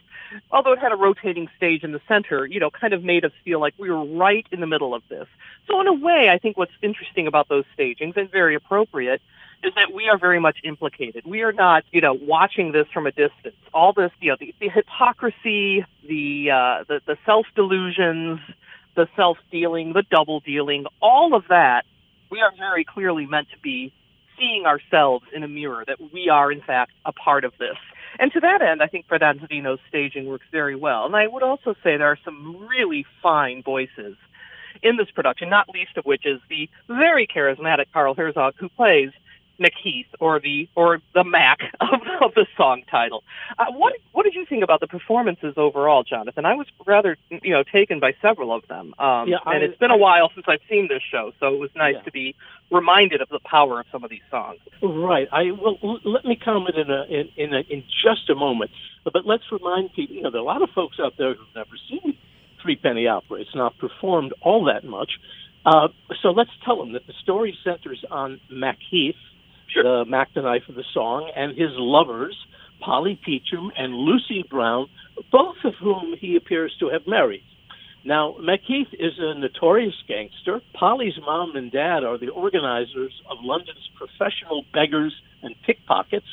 although 0.51 0.72
it 0.72 0.81
had 0.81 0.92
a 0.92 0.96
rotating 0.96 1.49
stage 1.57 1.85
in 1.85 1.92
the 1.92 2.01
center, 2.09 2.44
you 2.44 2.61
know, 2.61 2.70
kind 2.70 2.92
of 2.92 3.05
made 3.05 3.25
us 3.25 3.33
feel 3.44 3.61
like 3.61 3.75
we 3.79 3.90
were 3.90 4.05
right 4.05 4.46
in 4.51 4.61
the 4.61 4.66
middle 4.66 4.94
of 4.94 5.03
this. 5.09 5.29
So, 5.68 5.81
in 5.81 5.87
a 5.87 5.94
way, 5.94 6.29
I 6.31 6.38
think 6.38 6.57
what's 6.57 6.72
interesting 6.83 7.27
about 7.27 7.49
those 7.49 7.64
stagings 7.75 8.14
and 8.16 8.31
very 8.31 8.55
appropriate 8.55 9.22
is 9.67 9.75
that 9.75 9.93
we 9.93 10.09
are 10.09 10.19
very 10.19 10.41
much 10.41 10.59
implicated. 10.65 11.25
We 11.27 11.43
are 11.43 11.53
not, 11.53 11.85
you 11.93 12.01
know, 12.01 12.15
watching 12.15 12.73
this 12.73 12.87
from 12.93 13.07
a 13.07 13.11
distance. 13.11 13.57
All 13.75 13.93
this, 13.93 14.11
you 14.21 14.31
know, 14.31 14.37
the, 14.39 14.55
the 14.61 14.69
hypocrisy, 14.69 15.85
the, 16.09 16.51
uh, 16.51 16.85
the 16.89 17.01
the 17.07 17.17
self 17.27 17.47
delusions, 17.55 18.41
the 18.95 19.09
self 19.17 19.39
dealing, 19.51 19.93
the 19.93 20.05
double 20.11 20.41
dealing, 20.41 20.87
all 21.03 21.35
of 21.35 21.45
that, 21.49 21.85
we 22.31 22.41
are 22.41 22.53
very 22.57 22.85
clearly 22.85 23.27
meant 23.27 23.49
to 23.51 23.59
be 23.59 23.93
seeing 24.39 24.67
ourselves 24.67 25.25
in 25.35 25.43
a 25.43 25.49
mirror. 25.49 25.85
That 25.87 25.99
we 26.13 26.29
are, 26.29 26.53
in 26.53 26.61
fact, 26.61 26.93
a 27.05 27.13
part 27.13 27.45
of 27.45 27.53
this. 27.59 27.77
And 28.19 28.33
to 28.33 28.41
that 28.41 28.63
end, 28.63 28.83
I 28.83 28.87
think 28.87 29.07
Fred 29.07 29.21
Anzevino's 29.21 29.81
staging 29.89 30.27
works 30.27 30.47
very 30.51 30.77
well. 30.77 31.05
And 31.05 31.17
I 31.17 31.27
would 31.27 31.43
also 31.43 31.75
say 31.83 31.97
there 31.97 32.07
are 32.07 32.19
some 32.25 32.67
really 32.67 33.05
fine 33.23 33.63
voices 33.63 34.17
in 34.83 34.97
this 34.97 35.11
production, 35.11 35.49
not 35.51 35.69
least 35.69 35.97
of 35.97 36.05
which 36.05 36.25
is 36.25 36.41
the 36.49 36.69
very 36.89 37.27
charismatic 37.27 37.87
Carl 37.93 38.15
Herzog, 38.15 38.55
who 38.59 38.69
plays 38.69 39.11
MacHeath 39.61 40.07
or 40.21 40.40
the 40.40 40.69
or 40.75 41.01
the 41.14 41.25
Mac 41.25 41.61
of, 41.81 42.01
of 42.21 42.35
the 42.35 42.47
song 42.57 42.83
title. 42.90 43.25
Uh, 43.59 43.66
what 43.73 43.95
what 44.12 44.25
did 44.25 44.35
you 44.35 44.45
think 44.47 44.62
about 44.62 44.81
the 44.81 44.87
performances 44.87 45.55
overall, 45.57 46.03
Jonathan? 46.03 46.45
I 46.45 46.55
was 46.55 46.66
rather 46.87 47.16
you 47.31 47.53
know 47.53 47.62
taken 47.62 48.01
by 48.01 48.14
several 48.21 48.53
of 48.53 48.66
them. 48.69 48.95
Um, 48.99 49.29
yeah, 49.29 49.38
and 49.47 49.62
I, 49.62 49.66
it's 49.66 49.79
been 49.79 49.90
a 49.90 49.97
while 49.97 50.31
since 50.35 50.47
I've 50.49 50.61
seen 50.69 50.88
this 50.88 51.03
show, 51.11 51.33
so 51.40 51.55
it 51.55 51.59
was 51.59 51.71
nice 51.75 51.95
yeah. 51.95 52.03
to 52.03 52.11
be 52.11 52.35
reminded 52.71 53.21
of 53.21 53.29
the 53.29 53.40
power 53.40 53.81
of 53.81 53.87
some 53.92 54.05
of 54.05 54.11
these 54.11 54.27
songs. 54.31 54.59
Right. 54.83 55.29
I 55.33 55.51
well 55.53 55.79
let 56.05 56.25
me 56.25 56.37
comment 56.37 56.77
in 56.77 56.90
a 56.90 57.05
in 57.05 57.29
in, 57.37 57.55
a, 57.55 57.61
in 57.71 57.85
just 58.03 58.29
a 58.31 58.35
moment, 58.35 58.71
but 59.05 59.27
let's 59.27 59.45
remind 59.51 59.92
people. 59.95 60.16
You 60.16 60.23
know, 60.23 60.31
there 60.31 60.40
are 60.40 60.45
a 60.45 60.47
lot 60.47 60.62
of 60.62 60.71
folks 60.71 60.99
out 61.01 61.14
there 61.19 61.35
who've 61.35 61.55
never 61.55 61.77
seen 61.88 62.16
Three 62.62 62.77
Penny 62.77 63.07
Opera. 63.07 63.40
It's 63.40 63.55
not 63.55 63.79
performed 63.79 64.35
all 64.42 64.64
that 64.64 64.85
much. 64.85 65.12
Uh, 65.66 65.88
so 66.23 66.31
let's 66.31 66.51
tell 66.64 66.79
them 66.79 66.92
that 66.92 67.07
the 67.09 67.12
story 67.23 67.57
centers 67.64 68.05
on 68.11 68.40
MacHeath, 68.53 69.16
sure. 69.69 69.83
the 69.83 70.05
Mack 70.11 70.35
the 70.35 70.43
Knife 70.43 70.69
of 70.69 70.75
the 70.75 70.85
song, 70.93 71.31
and 71.35 71.57
his 71.57 71.71
lovers, 71.75 72.37
Polly 72.81 73.19
Peachum 73.27 73.71
and 73.77 73.95
Lucy 73.95 74.45
Brown, 74.49 74.89
both 75.33 75.57
of 75.65 75.75
whom 75.81 76.15
he 76.19 76.37
appears 76.37 76.75
to 76.81 76.89
have 76.89 77.07
married. 77.07 77.45
Now, 78.05 78.37
MacHeath 78.41 78.93
is 78.93 79.15
a 79.19 79.35
notorious 79.35 79.95
gangster. 80.07 80.61
Polly's 80.75 81.19
mom 81.21 81.57
and 81.57 81.73
dad 81.73 82.05
are 82.05 82.19
the 82.19 82.29
organizers 82.29 83.13
of 83.29 83.39
London's 83.43 83.91
professional 83.97 84.65
beggars 84.73 85.13
and 85.43 85.57
pickpockets, 85.67 86.27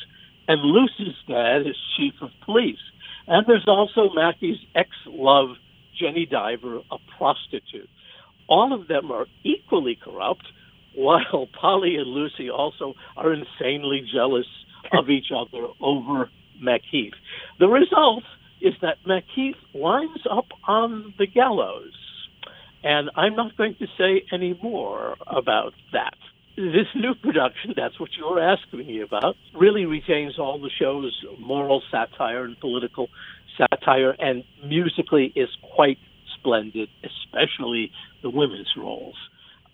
and 0.46 0.60
Lucy's 0.62 1.16
dad 1.26 1.62
is 1.62 1.74
chief 1.96 2.14
of 2.20 2.30
police. 2.44 2.78
And 3.26 3.44
there's 3.48 3.66
also 3.66 4.10
Mackie's 4.14 4.58
ex-love, 4.76 5.56
Jenny 5.98 6.26
Diver, 6.26 6.80
a 6.92 6.98
prostitute. 7.18 7.88
All 8.46 8.72
of 8.72 8.86
them 8.86 9.10
are 9.10 9.26
equally 9.42 9.96
corrupt, 10.00 10.44
while 10.94 11.48
Polly 11.60 11.96
and 11.96 12.06
Lucy 12.06 12.50
also 12.50 12.94
are 13.16 13.32
insanely 13.32 14.06
jealous 14.12 14.46
of 14.92 15.10
each 15.10 15.26
other 15.34 15.66
over 15.80 16.30
MacHeath. 16.62 17.14
The 17.58 17.68
result 17.68 18.24
is 18.60 18.74
that 18.82 18.98
MacHeath 19.06 19.56
winds 19.74 20.22
up 20.30 20.46
on 20.66 21.14
the 21.18 21.26
gallows. 21.26 21.92
And 22.82 23.10
I'm 23.16 23.34
not 23.34 23.56
going 23.56 23.76
to 23.76 23.86
say 23.98 24.24
any 24.32 24.58
more 24.62 25.16
about 25.26 25.72
that. 25.92 26.14
This 26.56 26.86
new 26.94 27.14
production, 27.14 27.74
that's 27.76 27.98
what 27.98 28.10
you're 28.16 28.38
asking 28.38 28.86
me 28.86 29.00
about, 29.00 29.36
really 29.54 29.86
retains 29.86 30.38
all 30.38 30.60
the 30.60 30.70
show's 30.78 31.18
moral 31.40 31.82
satire 31.90 32.44
and 32.44 32.58
political 32.60 33.08
satire, 33.56 34.14
and 34.18 34.44
musically 34.64 35.32
is 35.34 35.48
quite 35.74 35.98
splendid, 36.38 36.88
especially 37.02 37.90
the 38.22 38.30
women's 38.30 38.70
roles. 38.76 39.16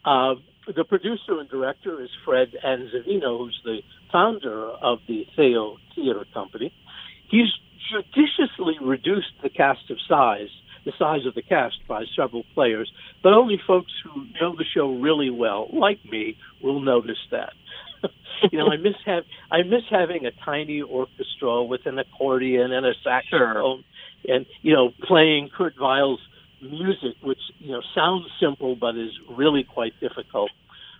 Uh, 0.04 0.36
the 0.66 0.84
producer 0.84 1.38
and 1.38 1.48
director 1.48 2.02
is 2.02 2.10
Fred 2.24 2.48
Anzevino, 2.64 3.38
who's 3.38 3.60
the 3.64 3.80
founder 4.12 4.68
of 4.68 4.98
the 5.08 5.26
Theo 5.36 5.76
Theater 5.94 6.24
Company. 6.32 6.72
He's 7.28 7.48
judiciously 7.90 8.74
reduced 8.80 9.32
the 9.42 9.50
cast 9.50 9.90
of 9.90 9.98
size, 10.08 10.48
the 10.84 10.92
size 10.98 11.26
of 11.26 11.34
the 11.34 11.42
cast 11.42 11.76
by 11.88 12.04
several 12.16 12.44
players, 12.54 12.90
but 13.22 13.32
only 13.32 13.60
folks 13.66 13.92
who 14.04 14.26
know 14.40 14.54
the 14.56 14.64
show 14.74 14.94
really 14.94 15.30
well, 15.30 15.68
like 15.72 16.04
me, 16.04 16.36
will 16.62 16.80
notice 16.80 17.18
that. 17.30 17.52
you 18.52 18.58
know, 18.58 18.70
I 18.70 18.76
miss 18.76 18.94
have 19.06 19.24
I 19.50 19.62
miss 19.62 19.82
having 19.90 20.26
a 20.26 20.30
tiny 20.44 20.80
orchestra 20.82 21.62
with 21.62 21.86
an 21.86 21.98
accordion 21.98 22.72
and 22.72 22.86
a 22.86 22.92
saxophone, 23.04 23.84
sure. 24.24 24.36
and 24.36 24.46
you 24.62 24.74
know, 24.74 24.92
playing 25.06 25.50
Kurt 25.54 25.74
Weill's 25.78 26.20
music, 26.62 27.16
which 27.22 27.40
you 27.58 27.72
know 27.72 27.82
sounds 27.94 28.26
simple 28.40 28.76
but 28.76 28.96
is 28.96 29.12
really 29.28 29.64
quite 29.64 29.98
difficult. 30.00 30.50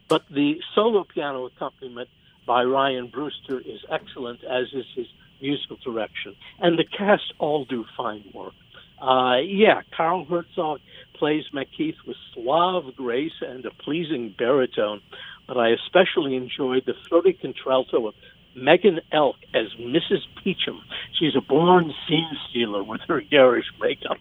But 0.09 0.23
the 0.31 0.61
solo 0.75 1.05
piano 1.05 1.47
accompaniment 1.47 2.09
by 2.47 2.65
Ryan 2.65 3.09
Brewster 3.09 3.61
is 3.61 3.81
excellent, 3.91 4.43
as 4.45 4.67
is 4.73 4.87
his 4.95 5.07
musical 5.41 5.77
direction, 5.85 6.37
and 6.59 6.79
the 6.79 6.85
cast 6.85 7.33
all 7.39 7.65
do 7.65 7.85
fine 7.97 8.25
work. 8.35 8.55
Uh, 9.01 9.39
yeah, 9.39 9.81
Carl 9.97 10.27
Herzog 10.27 10.81
plays 11.15 11.45
MacHeath 11.55 11.97
with 12.07 12.17
suave 12.35 12.95
grace 12.97 13.33
and 13.41 13.65
a 13.65 13.71
pleasing 13.71 14.35
baritone, 14.37 15.01
but 15.49 15.57
I 15.57 15.71
especially 15.71 16.37
enjoyed 16.37 16.85
the 16.87 16.95
throaty 17.09 17.33
contralto 17.33 18.09
of 18.09 18.15
Megan 18.55 19.01
Elk 19.13 19.37
as 19.55 19.67
Mrs. 19.81 20.21
Peachum. 20.45 20.81
She's 21.19 21.37
a 21.37 21.41
born 21.41 21.95
scene 22.07 22.37
stealer 22.49 22.83
with 22.83 23.01
her 23.09 23.21
garish 23.21 23.67
makeup. 23.81 24.19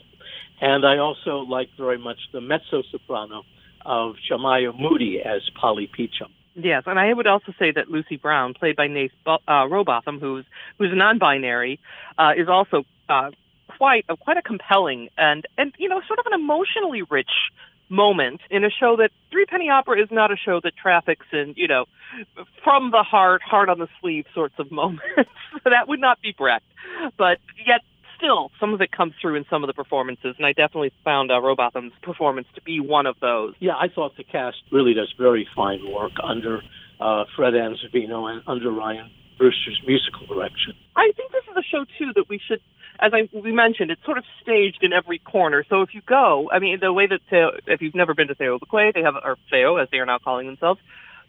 And 0.61 0.85
I 0.85 0.97
also 0.97 1.39
like 1.39 1.69
very 1.77 1.97
much 1.97 2.17
the 2.33 2.41
mezzo 2.41 2.83
soprano 2.91 3.43
of 3.85 4.15
Jemiah 4.29 4.77
Moody 4.77 5.21
as 5.23 5.41
Polly 5.59 5.87
Peachum. 5.87 6.29
Yes, 6.55 6.83
and 6.85 6.99
I 6.99 7.13
would 7.13 7.27
also 7.27 7.53
say 7.57 7.71
that 7.71 7.89
Lucy 7.89 8.17
Brown, 8.17 8.53
played 8.53 8.75
by 8.75 8.87
Nace 8.87 9.11
uh, 9.25 9.39
Rowbotham, 9.47 10.19
who's 10.19 10.45
who's 10.77 10.89
non-binary, 10.93 11.79
uh, 12.17 12.31
is 12.35 12.49
also 12.49 12.83
uh, 13.07 13.31
quite 13.77 14.05
a, 14.09 14.17
quite 14.17 14.37
a 14.37 14.41
compelling 14.41 15.09
and 15.17 15.45
and 15.57 15.73
you 15.77 15.87
know 15.87 16.01
sort 16.07 16.19
of 16.19 16.25
an 16.25 16.33
emotionally 16.33 17.03
rich 17.09 17.31
moment 17.87 18.41
in 18.49 18.63
a 18.63 18.69
show 18.69 18.95
that 18.97 19.11
Three 19.31 19.45
Penny 19.45 19.69
Opera 19.69 20.01
is 20.01 20.09
not 20.11 20.31
a 20.31 20.35
show 20.35 20.59
that 20.63 20.73
traffics 20.75 21.25
in 21.31 21.53
you 21.55 21.67
know 21.67 21.85
from 22.63 22.91
the 22.91 23.03
heart, 23.03 23.41
heart 23.41 23.69
on 23.69 23.79
the 23.79 23.87
sleeve 24.01 24.25
sorts 24.33 24.55
of 24.59 24.71
moments. 24.81 25.03
that 25.63 25.87
would 25.87 25.99
not 25.99 26.21
be 26.21 26.33
Brecht, 26.37 26.65
but 27.17 27.37
yet 27.65 27.81
still, 28.19 28.51
some 28.59 28.73
of 28.73 28.81
it 28.81 28.91
comes 28.91 29.13
through 29.21 29.35
in 29.35 29.45
some 29.49 29.63
of 29.63 29.67
the 29.67 29.73
performances, 29.73 30.35
and 30.37 30.45
I 30.45 30.51
definitely 30.53 30.91
found 31.03 31.31
uh, 31.31 31.41
Rowbotham's 31.41 31.93
performance 32.03 32.47
to 32.55 32.61
be 32.61 32.79
one 32.79 33.07
of 33.07 33.15
those. 33.21 33.55
Yeah, 33.59 33.73
I 33.73 33.87
thought 33.87 34.15
the 34.17 34.23
cast 34.23 34.57
really 34.71 34.93
does 34.93 35.11
very 35.17 35.47
fine 35.55 35.81
work 35.91 36.11
under 36.23 36.61
uh, 36.99 37.23
Fred 37.35 37.53
Anzevino 37.53 38.29
and 38.29 38.43
under 38.45 38.71
Ryan 38.71 39.09
Brewster's 39.37 39.81
musical 39.87 40.27
direction. 40.27 40.73
I 40.95 41.11
think 41.15 41.31
this 41.31 41.43
is 41.49 41.55
a 41.57 41.63
show 41.63 41.85
too 41.97 42.11
that 42.15 42.25
we 42.29 42.39
should, 42.45 42.59
as 42.99 43.13
I 43.13 43.29
we 43.35 43.53
mentioned, 43.53 43.89
it's 43.89 44.03
sort 44.03 44.17
of 44.17 44.25
staged 44.41 44.79
in 44.83 44.91
every 44.91 45.19
corner. 45.19 45.63
So 45.69 45.81
if 45.81 45.93
you 45.93 46.01
go, 46.05 46.49
I 46.51 46.59
mean, 46.59 46.77
the 46.81 46.91
way 46.91 47.07
that 47.07 47.21
Theo, 47.29 47.51
if 47.65 47.81
you've 47.81 47.95
never 47.95 48.13
been 48.13 48.27
to 48.27 48.35
Theo 48.35 48.59
Ubique, 48.59 48.93
they 48.93 49.01
have 49.01 49.15
or 49.15 49.37
Theo 49.49 49.77
as 49.77 49.87
they 49.91 49.97
are 49.97 50.05
now 50.05 50.19
calling 50.19 50.47
themselves, 50.47 50.81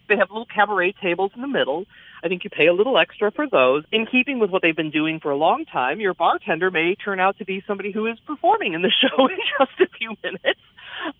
they 0.09 0.17
have 0.17 0.29
little 0.31 0.47
cabaret 0.53 0.95
tables 1.01 1.31
in 1.37 1.41
the 1.41 1.49
middle 1.49 1.87
I 2.23 2.29
think 2.29 2.45
you 2.45 2.51
pay 2.51 2.67
a 2.67 2.73
little 2.73 2.99
extra 2.99 3.31
for 3.31 3.47
those. 3.49 3.85
In 3.93 4.07
keeping 4.07 4.39
with 4.39 4.51
what 4.51 4.63
they've 4.63 4.77
been 4.77 4.91
doing 4.91 5.21
for 5.21 5.31
a 5.31 5.37
long 5.37 5.65
time, 5.65 6.01
your 6.01 6.15
bartender 6.15 6.71
may 6.71 6.95
turn 6.95 7.21
out 7.21 7.39
to 7.39 7.45
be 7.45 7.63
somebody 7.67 7.93
who 7.93 8.07
is 8.07 8.19
performing 8.21 8.75
in 8.75 8.83
the 8.83 8.91
show 9.01 9.27
in 9.27 9.39
just 9.59 9.81
a 9.81 9.89
few 9.99 10.17
minutes. 10.23 10.61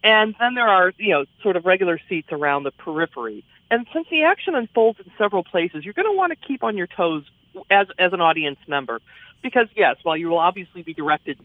And 0.05 0.35
then 0.39 0.55
there 0.55 0.69
are, 0.69 0.93
you 0.99 1.11
know, 1.11 1.25
sort 1.43 1.57
of 1.57 1.65
regular 1.65 1.99
seats 2.09 2.29
around 2.33 2.65
the 2.65 2.71
periphery. 2.71 3.45
And 3.71 3.87
since 3.93 4.09
the 4.11 4.25
action 4.25 4.55
unfolds 4.55 4.99
in 5.01 5.11
several 5.17 5.45
places, 5.45 5.85
you're 5.85 5.95
going 5.95 6.11
to 6.11 6.17
want 6.17 6.33
to 6.33 6.47
keep 6.47 6.63
on 6.63 6.77
your 6.77 6.89
toes 6.89 7.25
as 7.71 7.87
as 7.99 8.13
an 8.13 8.21
audience 8.21 8.59
member, 8.69 9.01
because 9.43 9.69
yes, 9.75 9.97
while 10.03 10.17
you 10.17 10.29
will 10.29 10.39
obviously 10.39 10.83
be 10.83 10.95
directed 10.95 11.39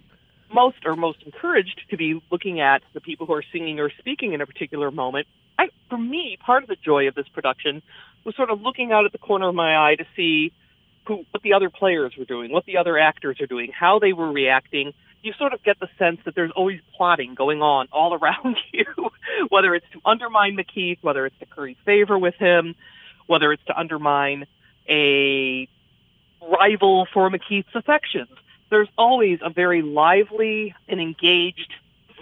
most 0.53 0.85
or 0.85 0.95
most 0.95 1.21
encouraged 1.23 1.81
to 1.89 1.97
be 1.97 2.21
looking 2.31 2.59
at 2.59 2.81
the 2.93 3.01
people 3.01 3.25
who 3.25 3.33
are 3.33 3.43
singing 3.51 3.79
or 3.79 3.91
speaking 3.99 4.33
in 4.33 4.41
a 4.41 4.45
particular 4.45 4.91
moment. 4.91 5.27
I, 5.57 5.69
for 5.89 5.97
me, 5.97 6.37
part 6.43 6.63
of 6.63 6.69
the 6.69 6.75
joy 6.75 7.07
of 7.07 7.15
this 7.15 7.27
production 7.29 7.81
was 8.25 8.35
sort 8.35 8.49
of 8.49 8.61
looking 8.61 8.91
out 8.91 9.05
at 9.05 9.11
the 9.11 9.17
corner 9.17 9.47
of 9.47 9.55
my 9.55 9.77
eye 9.77 9.95
to 9.95 10.05
see 10.15 10.51
who, 11.07 11.25
what 11.31 11.43
the 11.43 11.53
other 11.53 11.69
players 11.69 12.13
were 12.17 12.25
doing, 12.25 12.51
what 12.51 12.65
the 12.65 12.77
other 12.77 12.97
actors 12.97 13.39
are 13.39 13.47
doing, 13.47 13.71
how 13.71 13.99
they 13.99 14.11
were 14.11 14.31
reacting. 14.31 14.93
You 15.21 15.33
sort 15.33 15.53
of 15.53 15.63
get 15.63 15.79
the 15.79 15.87
sense 15.97 16.19
that 16.25 16.35
there's 16.35 16.51
always 16.51 16.81
plotting 16.97 17.35
going 17.35 17.61
on 17.61 17.87
all 17.91 18.13
around 18.19 18.57
you, 18.73 18.85
whether 19.49 19.75
it's 19.75 19.85
to 19.93 20.01
undermine 20.03 20.57
MacHeath, 20.57 20.97
whether 21.01 21.25
it's 21.25 21.37
to 21.39 21.45
curry 21.45 21.77
favor 21.85 22.17
with 22.17 22.35
him, 22.35 22.75
whether 23.27 23.51
it's 23.53 23.63
to 23.65 23.79
undermine 23.79 24.45
a 24.89 25.67
rival 26.41 27.07
for 27.13 27.29
MacHeath's 27.29 27.73
affections. 27.73 28.29
There's 28.69 28.89
always 28.97 29.39
a 29.43 29.49
very 29.49 29.81
lively 29.81 30.73
and 30.87 30.99
engaged 30.99 31.73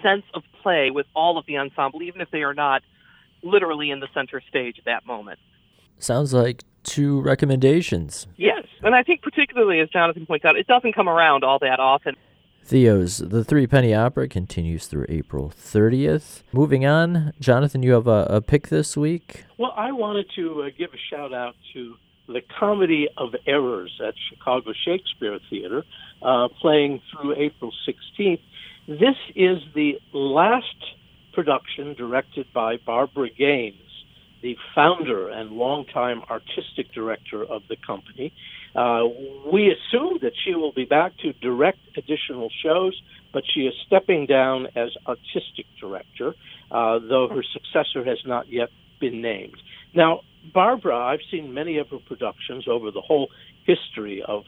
sense 0.02 0.24
of 0.34 0.42
play 0.62 0.90
with 0.90 1.06
all 1.14 1.38
of 1.38 1.46
the 1.46 1.58
ensemble, 1.58 2.02
even 2.02 2.20
if 2.20 2.30
they 2.30 2.42
are 2.42 2.54
not 2.54 2.82
literally 3.42 3.90
in 3.90 4.00
the 4.00 4.08
center 4.14 4.42
stage 4.48 4.78
at 4.78 4.84
that 4.84 5.06
moment. 5.06 5.38
Sounds 5.98 6.34
like 6.34 6.64
two 6.82 7.20
recommendations. 7.20 8.26
Yes, 8.36 8.66
and 8.82 8.94
I 8.94 9.02
think 9.02 9.22
particularly 9.22 9.80
as 9.80 9.88
Jonathan 9.88 10.26
points 10.26 10.44
out, 10.44 10.56
it 10.56 10.66
doesn't 10.66 10.94
come 10.94 11.08
around 11.08 11.44
all 11.44 11.58
that 11.60 11.80
often. 11.80 12.14
Theo's 12.64 13.18
The 13.18 13.44
Threepenny 13.44 13.92
Opera 13.92 14.26
continues 14.28 14.86
through 14.86 15.04
April 15.10 15.50
30th. 15.54 16.42
Moving 16.52 16.86
on, 16.86 17.32
Jonathan, 17.38 17.82
you 17.82 17.92
have 17.92 18.06
a, 18.06 18.26
a 18.30 18.40
pick 18.40 18.68
this 18.68 18.96
week? 18.96 19.44
Well, 19.58 19.74
I 19.76 19.92
wanted 19.92 20.26
to 20.36 20.62
uh, 20.62 20.70
give 20.76 20.90
a 20.94 21.14
shout 21.14 21.34
out 21.34 21.56
to 21.74 21.94
the 22.26 22.40
Comedy 22.58 23.06
of 23.18 23.34
Errors 23.46 24.00
at 24.06 24.14
Chicago 24.30 24.72
Shakespeare 24.84 25.38
Theater, 25.50 25.82
uh, 26.22 26.48
playing 26.60 27.02
through 27.12 27.34
April 27.36 27.70
16th. 27.86 28.40
This 28.88 29.16
is 29.36 29.58
the 29.74 29.98
last 30.14 30.74
production 31.34 31.94
directed 31.94 32.46
by 32.54 32.76
Barbara 32.78 33.28
Gaines 33.28 33.74
the 34.44 34.56
founder 34.74 35.30
and 35.30 35.52
longtime 35.52 36.20
artistic 36.28 36.92
director 36.92 37.42
of 37.42 37.62
the 37.70 37.76
company. 37.84 38.30
Uh, 38.76 39.04
we 39.50 39.72
assume 39.72 40.18
that 40.20 40.32
she 40.44 40.54
will 40.54 40.72
be 40.72 40.84
back 40.84 41.12
to 41.22 41.32
direct 41.32 41.78
additional 41.96 42.50
shows, 42.62 42.92
but 43.32 43.42
she 43.54 43.60
is 43.60 43.72
stepping 43.86 44.26
down 44.26 44.66
as 44.76 44.90
artistic 45.06 45.64
director, 45.80 46.34
uh, 46.70 46.98
though 47.08 47.26
her 47.34 47.42
successor 47.54 48.04
has 48.04 48.18
not 48.26 48.46
yet 48.52 48.68
been 49.00 49.22
named. 49.22 49.56
Now, 49.94 50.20
Barbara, 50.52 50.94
I've 50.94 51.24
seen 51.30 51.54
many 51.54 51.78
of 51.78 51.88
her 51.88 51.98
productions 52.06 52.68
over 52.68 52.90
the 52.90 53.00
whole 53.00 53.28
history 53.64 54.22
of 54.28 54.42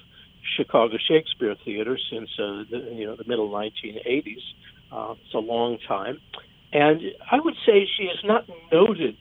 Chicago 0.59 0.97
Shakespeare 1.09 1.57
Theater 1.65 1.99
since 2.13 2.29
uh, 2.39 2.65
the, 2.71 2.93
you 2.93 3.07
know 3.07 3.17
the 3.17 3.25
middle 3.27 3.49
1980s. 3.49 4.45
Uh, 4.93 5.15
it's 5.25 5.35
a 5.35 5.39
long 5.39 5.79
time, 5.89 6.21
and 6.73 7.01
I 7.33 7.41
would 7.41 7.57
say 7.65 7.89
she 7.97 8.05
is 8.05 8.19
not 8.25 8.45
noted 8.71 9.17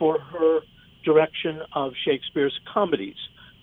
for 0.00 0.18
her 0.18 0.60
direction 1.04 1.60
of 1.72 1.92
Shakespeare's 2.04 2.58
comedies. 2.74 3.14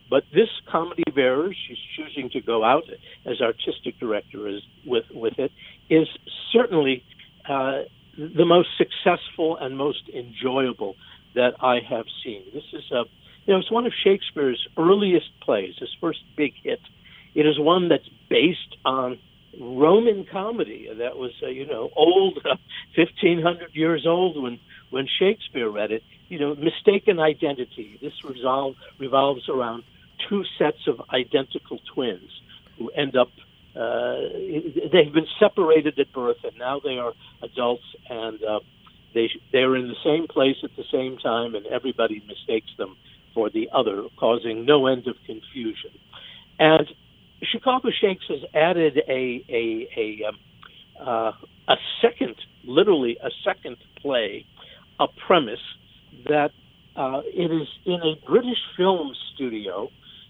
But 0.10 0.24
this 0.34 0.48
comedy 0.72 1.04
of 1.06 1.18
errors, 1.18 1.58
she's 1.68 1.78
choosing 1.98 2.30
to 2.30 2.40
go 2.40 2.64
out 2.64 2.86
as 3.26 3.42
artistic 3.42 4.00
director 4.00 4.48
is, 4.48 4.62
with, 4.86 5.04
with 5.14 5.38
it, 5.38 5.52
is 5.90 6.08
certainly 6.54 7.04
uh, 7.50 7.82
the 8.18 8.46
most 8.46 8.70
successful 8.78 9.58
and 9.60 9.78
most 9.78 10.04
enjoyable 10.16 10.96
that 11.36 11.56
I 11.62 11.80
have 11.90 12.06
seen. 12.24 12.44
This 12.54 12.64
is 12.72 12.90
a, 12.92 13.04
you 13.46 13.54
know, 13.54 13.60
it's 13.60 13.72
one 13.72 13.86
of 13.86 13.94
Shakespeare's 14.04 14.66
earliest 14.78 15.30
plays, 15.42 15.74
his 15.78 15.90
first 16.00 16.20
big 16.38 16.54
hit. 16.64 16.80
It 17.36 17.46
is 17.46 17.60
one 17.60 17.90
that's 17.90 18.10
based 18.30 18.78
on 18.86 19.20
Roman 19.60 20.26
comedy 20.32 20.90
that 20.98 21.18
was, 21.18 21.32
uh, 21.44 21.48
you 21.48 21.66
know, 21.66 21.90
old, 21.96 22.38
uh, 22.46 22.56
1500 22.96 23.76
years 23.76 24.06
old 24.06 24.42
when 24.42 24.60
when 24.90 25.08
Shakespeare 25.20 25.70
read 25.70 25.92
it 25.92 26.04
you 26.30 26.40
know, 26.40 26.56
mistaken 26.56 27.20
identity. 27.20 27.98
This 28.02 28.14
resolve, 28.24 28.76
revolves 29.00 29.48
around 29.50 29.84
two 30.30 30.44
sets 30.58 30.88
of 30.88 31.02
identical 31.14 31.80
twins 31.94 32.30
who 32.78 32.90
end 32.90 33.16
up. 33.16 33.30
Uh, 33.76 34.18
they've 34.92 35.14
been 35.14 35.28
separated 35.40 36.00
at 36.00 36.12
birth, 36.12 36.38
and 36.44 36.58
now 36.58 36.80
they 36.84 36.98
are 36.98 37.14
adults, 37.44 37.84
and 38.10 38.44
uh, 38.44 38.60
they 39.14 39.30
they're 39.52 39.76
in 39.76 39.88
the 39.88 39.96
same 40.04 40.28
place 40.28 40.58
at 40.64 40.76
the 40.76 40.84
same 40.92 41.18
time, 41.18 41.56
and 41.56 41.66
everybody 41.68 42.24
mistakes 42.28 42.72
them 42.78 42.98
for 43.34 43.50
the 43.50 43.70
other, 43.72 44.04
causing 44.18 44.66
no 44.66 44.88
end 44.88 45.08
of 45.08 45.16
confusion. 45.26 45.92
And 46.60 46.88
Chicago 47.44 47.90
Shakes 48.02 48.26
has 48.30 48.40
added 48.54 48.98
a 49.08 49.46
a 49.50 49.88
a 49.96 50.28
um, 50.28 50.38
uh, 51.00 51.32
a 51.68 51.76
second, 52.02 52.36
literally 52.64 53.18
a 53.24 53.30
second 53.44 53.78
play, 54.02 54.46
a 55.00 55.08
premise 55.28 55.60
that 56.26 56.52
uh, 56.96 57.22
it 57.26 57.52
is 57.52 57.68
in 57.86 58.02
a 58.02 58.16
British 58.26 58.58
film 58.76 59.14
studio 59.36 59.90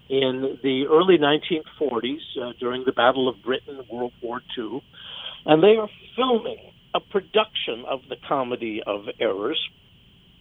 in 0.10 0.58
the 0.64 0.86
early 0.90 1.18
1940s 1.18 2.18
uh, 2.42 2.54
during 2.60 2.84
the 2.86 2.92
Battle 2.92 3.28
of 3.30 3.42
Britain, 3.44 3.80
World 3.92 4.14
War 4.22 4.42
II, 4.58 4.82
and 5.46 5.64
they 5.64 5.78
are 5.78 5.90
filming 6.16 6.58
a 6.94 7.00
production 7.00 7.84
of 7.88 8.02
the 8.10 8.16
Comedy 8.28 8.82
of 8.86 9.06
Errors. 9.20 9.62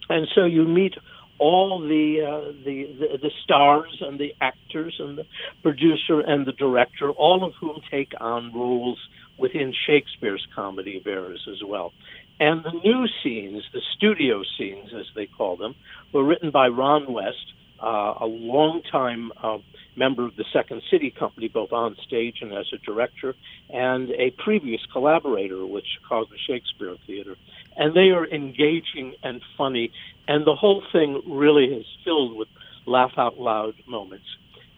And 0.09 0.27
so 0.33 0.45
you 0.45 0.65
meet 0.65 0.95
all 1.39 1.79
the, 1.79 2.21
uh, 2.21 2.51
the, 2.65 3.17
the 3.21 3.31
stars 3.43 3.97
and 4.01 4.19
the 4.19 4.33
actors 4.41 4.95
and 4.99 5.17
the 5.17 5.25
producer 5.61 6.19
and 6.19 6.45
the 6.45 6.51
director, 6.51 7.11
all 7.11 7.43
of 7.43 7.53
whom 7.59 7.81
take 7.91 8.13
on 8.19 8.53
roles 8.53 8.99
within 9.37 9.73
Shakespeare's 9.85 10.45
Comedy 10.55 10.97
of 10.97 11.07
Errors 11.07 11.47
as 11.51 11.63
well. 11.63 11.93
And 12.39 12.63
the 12.63 12.71
new 12.71 13.07
scenes, 13.23 13.63
the 13.73 13.81
studio 13.95 14.43
scenes 14.57 14.89
as 14.93 15.05
they 15.15 15.25
call 15.25 15.57
them, 15.57 15.75
were 16.13 16.23
written 16.23 16.51
by 16.51 16.67
Ron 16.67 17.11
West, 17.11 17.53
uh, 17.81 18.13
a 18.19 18.25
longtime 18.25 19.31
uh, 19.41 19.57
member 19.95 20.25
of 20.25 20.35
the 20.35 20.45
Second 20.53 20.81
City 20.91 21.11
Company, 21.11 21.47
both 21.47 21.71
on 21.71 21.95
stage 22.05 22.37
and 22.41 22.53
as 22.53 22.67
a 22.73 22.77
director, 22.77 23.35
and 23.69 24.09
a 24.11 24.31
previous 24.43 24.81
collaborator 24.91 25.65
with 25.65 25.83
Chicago 25.85 26.29
Shakespeare 26.47 26.95
Theater. 27.05 27.35
And 27.77 27.95
they 27.95 28.09
are 28.09 28.25
engaging 28.25 29.13
and 29.23 29.41
funny, 29.57 29.91
and 30.27 30.45
the 30.45 30.55
whole 30.55 30.83
thing 30.91 31.21
really 31.27 31.65
is 31.65 31.85
filled 32.03 32.35
with 32.35 32.47
laugh 32.85 33.11
out 33.17 33.37
loud 33.37 33.75
moments. 33.87 34.25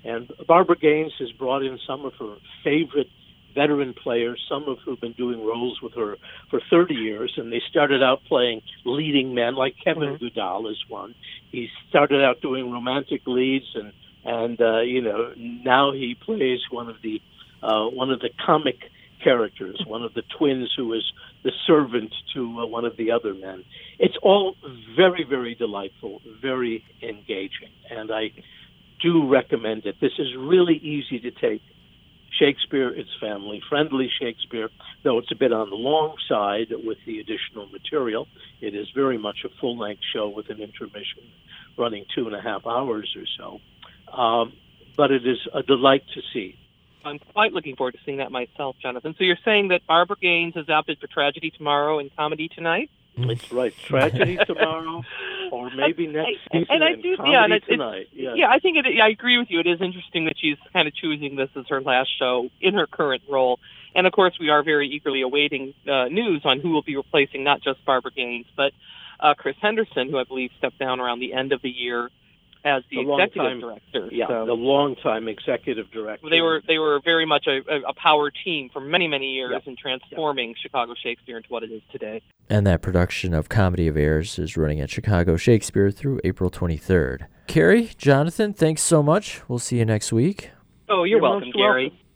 And 0.03 0.31
Barbara 0.47 0.77
Gaines 0.77 1.13
has 1.19 1.31
brought 1.31 1.63
in 1.63 1.79
some 1.87 2.05
of 2.05 2.13
her 2.19 2.35
favorite 2.63 3.09
veteran 3.55 3.93
players, 3.93 4.39
some 4.49 4.67
of 4.67 4.77
who've 4.85 4.99
been 4.99 5.13
doing 5.13 5.43
roles 5.43 5.81
with 5.81 5.93
her 5.93 6.17
for 6.49 6.61
30 6.69 6.93
years, 6.93 7.33
and 7.37 7.51
they 7.51 7.61
started 7.69 8.03
out 8.03 8.19
playing 8.27 8.61
leading 8.85 9.33
men, 9.33 9.55
like 9.55 9.75
Kevin 9.83 10.17
mm-hmm. 10.17 10.39
Gudahl 10.39 10.69
is 10.71 10.77
one. 10.87 11.15
He 11.51 11.67
started 11.89 12.23
out 12.23 12.41
doing 12.41 12.71
romantic 12.71 13.21
leads, 13.25 13.65
and 13.75 13.91
and 14.25 14.61
uh, 14.61 14.81
you 14.81 15.01
know 15.01 15.33
now 15.37 15.91
he 15.91 16.15
plays 16.15 16.59
one 16.69 16.89
of 16.89 16.97
the 17.01 17.21
uh, 17.63 17.85
one 17.85 18.11
of 18.11 18.19
the 18.19 18.29
comic 18.45 18.77
characters, 19.23 19.81
one 19.85 20.03
of 20.03 20.13
the 20.13 20.23
twins 20.37 20.71
who 20.75 20.93
is 20.93 21.03
the 21.43 21.51
servant 21.65 22.13
to 22.33 22.59
uh, 22.59 22.65
one 22.65 22.85
of 22.85 22.97
the 22.97 23.11
other 23.11 23.33
men. 23.33 23.63
It's 23.97 24.17
all 24.21 24.55
very, 24.95 25.25
very 25.27 25.55
delightful, 25.55 26.21
very 26.41 26.83
engaging, 27.01 27.71
and 27.89 28.11
I 28.11 28.31
do 29.01 29.27
recommend 29.27 29.85
it. 29.85 29.95
This 30.01 30.11
is 30.19 30.27
really 30.37 30.75
easy 30.75 31.19
to 31.19 31.31
take. 31.31 31.61
Shakespeare, 32.39 32.89
it's 32.89 33.09
family 33.19 33.61
friendly 33.67 34.09
Shakespeare, 34.21 34.69
though 35.03 35.17
it's 35.17 35.31
a 35.31 35.35
bit 35.35 35.51
on 35.51 35.69
the 35.69 35.75
long 35.75 36.15
side 36.29 36.67
with 36.71 36.97
the 37.05 37.19
additional 37.19 37.67
material. 37.67 38.27
It 38.61 38.75
is 38.75 38.87
very 38.95 39.17
much 39.17 39.37
a 39.45 39.49
full 39.59 39.77
length 39.77 40.03
show 40.13 40.29
with 40.29 40.49
an 40.49 40.61
intermission 40.61 41.23
running 41.77 42.05
two 42.15 42.27
and 42.27 42.35
a 42.35 42.41
half 42.41 42.67
hours 42.67 43.15
or 43.15 43.25
so. 43.37 44.15
Um, 44.15 44.53
but 44.95 45.11
it 45.11 45.25
is 45.25 45.37
a 45.53 45.63
delight 45.63 46.03
to 46.13 46.21
see. 46.33 46.58
I'm 47.05 47.19
quite 47.33 47.53
looking 47.53 47.75
forward 47.75 47.93
to 47.93 47.99
seeing 48.05 48.17
that 48.17 48.31
myself, 48.31 48.75
Jonathan. 48.81 49.15
So 49.17 49.23
you're 49.23 49.37
saying 49.45 49.69
that 49.69 49.85
Barbara 49.87 50.17
Gaines 50.21 50.55
has 50.55 50.69
opted 50.69 50.99
for 50.99 51.07
tragedy 51.07 51.51
tomorrow 51.51 51.99
and 51.99 52.13
comedy 52.15 52.49
tonight? 52.49 52.89
That's 53.17 53.51
right. 53.51 53.73
Tragedy 53.77 54.37
tomorrow, 54.45 55.03
or 55.51 55.69
maybe 55.75 56.07
next 56.07 56.39
season. 56.51 56.67
And, 56.69 56.83
I 56.83 56.95
do, 56.95 57.15
yeah, 57.25 57.43
and 57.43 57.53
it's, 57.53 57.65
tonight. 57.65 58.07
It's, 58.13 58.37
yeah, 58.37 58.49
I 58.49 58.59
think 58.59 58.77
it. 58.77 58.85
I 59.01 59.09
agree 59.09 59.37
with 59.37 59.49
you. 59.49 59.59
It 59.59 59.67
is 59.67 59.81
interesting 59.81 60.25
that 60.25 60.35
she's 60.39 60.57
kind 60.71 60.87
of 60.87 60.95
choosing 60.95 61.35
this 61.35 61.49
as 61.55 61.65
her 61.67 61.81
last 61.81 62.09
show 62.17 62.49
in 62.61 62.75
her 62.75 62.87
current 62.87 63.23
role. 63.29 63.59
And 63.95 64.05
of 64.07 64.13
course, 64.13 64.37
we 64.39 64.49
are 64.49 64.63
very 64.63 64.87
eagerly 64.87 65.21
awaiting 65.21 65.73
uh, 65.87 66.05
news 66.05 66.43
on 66.45 66.59
who 66.59 66.69
will 66.69 66.83
be 66.83 66.95
replacing 66.95 67.43
not 67.43 67.61
just 67.61 67.83
Barbara 67.85 68.11
Gaines, 68.11 68.45
but 68.55 68.71
uh, 69.19 69.33
Chris 69.33 69.55
Henderson, 69.61 70.09
who 70.09 70.17
I 70.17 70.23
believe 70.23 70.51
stepped 70.57 70.79
down 70.79 70.99
around 70.99 71.19
the 71.19 71.33
end 71.33 71.51
of 71.51 71.61
the 71.61 71.69
year 71.69 72.09
as 72.65 72.83
the, 72.89 72.97
the 72.97 73.11
executive 73.13 73.51
time, 73.51 73.59
director. 73.59 74.09
Yeah, 74.11 74.27
so. 74.27 74.45
the 74.45 74.53
longtime 74.53 75.27
executive 75.27 75.89
director. 75.91 76.29
They 76.29 76.41
were 76.41 76.61
they 76.67 76.77
were 76.77 76.99
very 77.03 77.25
much 77.25 77.47
a, 77.47 77.61
a 77.87 77.93
power 77.93 78.31
team 78.31 78.69
for 78.71 78.81
many 78.81 79.07
many 79.07 79.31
years 79.33 79.51
yep. 79.53 79.63
in 79.65 79.75
transforming 79.75 80.49
yep. 80.49 80.57
Chicago 80.57 80.93
Shakespeare 81.01 81.37
into 81.37 81.49
what 81.49 81.63
it 81.63 81.71
is 81.71 81.81
today. 81.91 82.21
And 82.49 82.65
that 82.67 82.81
production 82.81 83.33
of 83.33 83.49
Comedy 83.49 83.87
of 83.87 83.95
Errors 83.95 84.39
is 84.39 84.57
running 84.57 84.79
at 84.81 84.89
Chicago 84.89 85.37
Shakespeare 85.37 85.91
through 85.91 86.19
April 86.23 86.49
23rd. 86.49 87.27
Kerry, 87.47 87.91
Jonathan, 87.97 88.53
thanks 88.53 88.81
so 88.81 89.01
much. 89.03 89.41
We'll 89.47 89.59
see 89.59 89.77
you 89.77 89.85
next 89.85 90.11
week. 90.11 90.51
Oh, 90.89 91.03
you're, 91.03 91.19
you're 91.19 91.21
welcome, 91.21 91.51
Gary. 91.51 91.89
Welcome. 91.89 92.08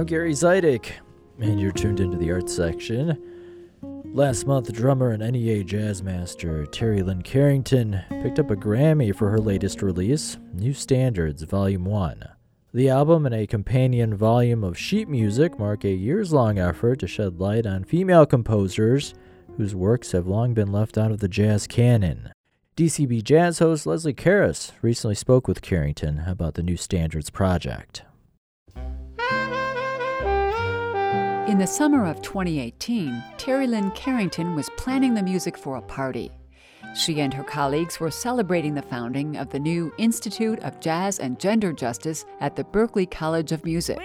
I'm 0.00 0.06
Gary 0.06 0.32
Zidek, 0.32 0.92
and 1.40 1.60
you're 1.60 1.72
tuned 1.72 2.00
into 2.00 2.16
the 2.16 2.32
arts 2.32 2.56
section. 2.56 3.22
Last 4.14 4.46
month, 4.46 4.72
drummer 4.72 5.10
and 5.10 5.22
NEA 5.22 5.62
jazz 5.62 6.02
master 6.02 6.64
Terri 6.64 7.06
Lyne 7.06 7.20
Carrington 7.20 8.00
picked 8.22 8.38
up 8.38 8.50
a 8.50 8.56
Grammy 8.56 9.14
for 9.14 9.28
her 9.28 9.38
latest 9.38 9.82
release, 9.82 10.38
New 10.54 10.72
Standards 10.72 11.42
Volume 11.42 11.84
1. 11.84 12.24
The 12.72 12.88
album 12.88 13.26
and 13.26 13.34
a 13.34 13.46
companion 13.46 14.14
volume 14.16 14.64
of 14.64 14.78
sheet 14.78 15.06
music 15.06 15.58
mark 15.58 15.84
a 15.84 15.90
years 15.90 16.32
long 16.32 16.58
effort 16.58 17.00
to 17.00 17.06
shed 17.06 17.38
light 17.38 17.66
on 17.66 17.84
female 17.84 18.24
composers 18.24 19.12
whose 19.58 19.74
works 19.74 20.12
have 20.12 20.26
long 20.26 20.54
been 20.54 20.72
left 20.72 20.96
out 20.96 21.12
of 21.12 21.20
the 21.20 21.28
jazz 21.28 21.66
canon. 21.66 22.32
DCB 22.74 23.22
Jazz 23.22 23.58
host 23.58 23.84
Leslie 23.84 24.14
Keros 24.14 24.72
recently 24.80 25.14
spoke 25.14 25.46
with 25.46 25.60
Carrington 25.60 26.20
about 26.20 26.54
the 26.54 26.62
New 26.62 26.78
Standards 26.78 27.28
project. 27.28 28.04
In 31.50 31.58
the 31.58 31.66
summer 31.66 32.06
of 32.06 32.22
2018, 32.22 33.24
Terri 33.36 33.68
Lyne 33.68 33.90
Carrington 33.90 34.54
was 34.54 34.70
planning 34.76 35.14
the 35.14 35.22
music 35.24 35.58
for 35.58 35.78
a 35.78 35.82
party. 35.82 36.30
She 36.94 37.20
and 37.20 37.34
her 37.34 37.42
colleagues 37.42 37.98
were 37.98 38.12
celebrating 38.12 38.74
the 38.74 38.82
founding 38.82 39.36
of 39.36 39.50
the 39.50 39.58
new 39.58 39.92
Institute 39.98 40.60
of 40.60 40.78
Jazz 40.78 41.18
and 41.18 41.40
Gender 41.40 41.72
Justice 41.72 42.24
at 42.38 42.54
the 42.54 42.62
Berklee 42.62 43.10
College 43.10 43.50
of 43.50 43.64
Music. 43.64 43.98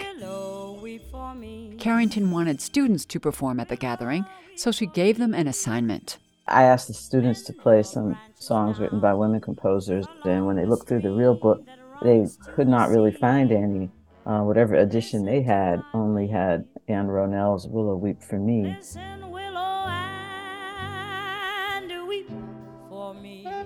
Carrington 1.78 2.32
wanted 2.32 2.62
students 2.62 3.06
to 3.06 3.20
perform 3.20 3.60
at 3.60 3.70
the 3.70 3.76
gathering, 3.76 4.26
so 4.56 4.72
she 4.72 4.88
gave 4.88 5.20
them 5.20 5.36
an 5.36 5.48
assignment. 5.48 6.18
I 6.48 6.64
asked 6.64 6.88
the 6.88 6.96
students 6.96 7.44
to 7.44 7.54
play 7.54 7.84
some 7.84 8.18
songs 8.40 8.80
written 8.80 9.00
by 9.00 9.14
women 9.14 9.40
composers, 9.40 10.08
and 10.24 10.48
when 10.48 10.56
they 10.56 10.66
looked 10.66 10.88
through 10.88 11.02
the 11.02 11.12
real 11.12 11.36
book, 11.36 11.62
they 12.02 12.26
could 12.56 12.68
not 12.68 12.90
really 12.90 13.12
find 13.12 13.52
any 13.52 13.92
uh, 14.26 14.40
whatever 14.40 14.74
edition 14.74 15.26
they 15.26 15.44
had 15.44 15.84
only 15.94 16.28
had 16.28 16.66
Ann 16.88 17.08
Ronell's 17.08 17.68
Willow 17.68 17.96
Weep 17.96 18.22
for 18.22 18.38
Me. 18.38 18.78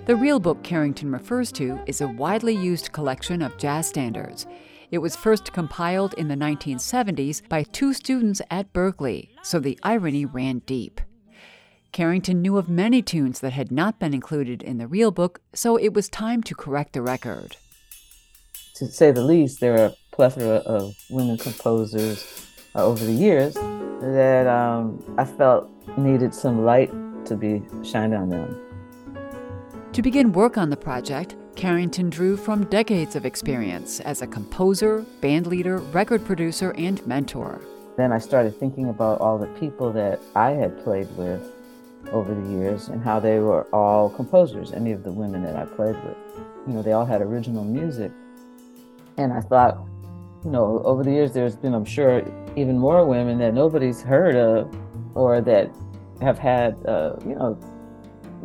The 0.06 0.16
real 0.16 0.40
book 0.40 0.62
Carrington 0.62 1.12
refers 1.12 1.52
to 1.52 1.78
is 1.86 2.00
a 2.00 2.08
widely 2.08 2.56
used 2.56 2.92
collection 2.92 3.42
of 3.42 3.58
jazz 3.58 3.86
standards. 3.86 4.46
It 4.90 4.98
was 4.98 5.14
first 5.14 5.52
compiled 5.52 6.14
in 6.14 6.28
the 6.28 6.34
1970s 6.34 7.46
by 7.48 7.62
two 7.64 7.92
students 7.92 8.40
at 8.50 8.72
Berklee, 8.72 9.28
so 9.42 9.60
the 9.60 9.78
irony 9.82 10.24
ran 10.24 10.60
deep. 10.60 11.00
Carrington 11.92 12.40
knew 12.40 12.56
of 12.56 12.68
many 12.68 13.02
tunes 13.02 13.40
that 13.40 13.52
had 13.52 13.70
not 13.70 13.98
been 13.98 14.14
included 14.14 14.62
in 14.62 14.78
the 14.78 14.86
real 14.86 15.10
book, 15.10 15.42
so 15.52 15.76
it 15.76 15.92
was 15.92 16.08
time 16.08 16.42
to 16.44 16.54
correct 16.54 16.94
the 16.94 17.02
record. 17.02 17.56
To 18.76 18.86
say 18.86 19.12
the 19.12 19.22
least, 19.22 19.60
there 19.60 19.74
are 19.74 19.86
a 19.86 19.96
plethora 20.10 20.56
of 20.56 20.94
women 21.10 21.36
composers 21.36 22.49
uh, 22.74 22.84
over 22.84 23.04
the 23.04 23.12
years 23.12 23.54
that 24.00 24.46
um, 24.46 25.02
I 25.18 25.24
felt 25.24 25.70
needed 25.98 26.34
some 26.34 26.64
light 26.64 26.90
to 27.26 27.36
be 27.36 27.62
shined 27.82 28.14
on 28.14 28.28
them. 28.28 28.60
To 29.92 30.02
begin 30.02 30.32
work 30.32 30.56
on 30.56 30.70
the 30.70 30.76
project, 30.76 31.36
Carrington 31.56 32.10
drew 32.10 32.36
from 32.36 32.64
decades 32.66 33.16
of 33.16 33.26
experience 33.26 34.00
as 34.00 34.22
a 34.22 34.26
composer, 34.26 35.04
bandleader, 35.20 35.82
record 35.92 36.24
producer, 36.24 36.72
and 36.78 37.04
mentor. 37.06 37.60
Then 37.96 38.12
I 38.12 38.18
started 38.18 38.58
thinking 38.58 38.88
about 38.88 39.20
all 39.20 39.36
the 39.36 39.48
people 39.58 39.92
that 39.92 40.20
I 40.34 40.52
had 40.52 40.82
played 40.82 41.08
with 41.16 41.52
over 42.12 42.34
the 42.34 42.50
years 42.50 42.88
and 42.88 43.02
how 43.02 43.20
they 43.20 43.40
were 43.40 43.64
all 43.74 44.08
composers, 44.08 44.72
any 44.72 44.92
of 44.92 45.02
the 45.02 45.12
women 45.12 45.42
that 45.42 45.56
I 45.56 45.64
played 45.64 45.96
with. 46.04 46.16
You 46.66 46.74
know, 46.74 46.82
they 46.82 46.92
all 46.92 47.04
had 47.04 47.20
original 47.20 47.64
music. 47.64 48.12
And 49.18 49.32
I 49.32 49.40
thought, 49.40 49.78
you 50.44 50.50
know, 50.50 50.80
over 50.84 51.02
the 51.02 51.10
years, 51.10 51.32
there's 51.32 51.56
been, 51.56 51.74
I'm 51.74 51.84
sure, 51.84 52.22
even 52.56 52.78
more 52.78 53.04
women 53.04 53.38
that 53.38 53.54
nobody's 53.54 54.02
heard 54.02 54.36
of 54.36 54.74
or 55.14 55.40
that 55.40 55.70
have 56.20 56.38
had, 56.38 56.76
uh, 56.86 57.16
you 57.24 57.34
know, 57.34 57.58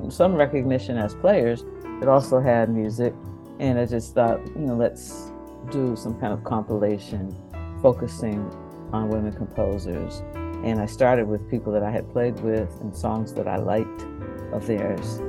some 0.10 0.36
recognition 0.36 0.98
as 0.98 1.16
players, 1.16 1.64
but 2.00 2.08
also 2.08 2.40
had 2.40 2.70
music. 2.70 3.14
And 3.60 3.80
I 3.80 3.86
just 3.86 4.14
thought, 4.14 4.46
you 4.56 4.62
know, 4.62 4.76
let's 4.76 5.32
do 5.72 5.96
some 5.96 6.20
kind 6.20 6.34
of 6.34 6.44
compilation 6.44 7.36
focusing 7.82 8.52
on 8.92 9.10
women 9.10 9.34
composers. 9.34 10.22
And 10.64 10.80
I 10.80 10.86
started 10.86 11.28
with 11.28 11.50
people 11.50 11.72
that 11.74 11.84
I 11.84 11.92
had 11.92 12.10
played 12.12 12.40
with 12.40 12.70
and 12.82 12.96
songs 12.96 13.34
that 13.34 13.48
I 13.48 13.58
liked 13.58 14.06
of 14.52 14.66
theirs. 14.68 15.22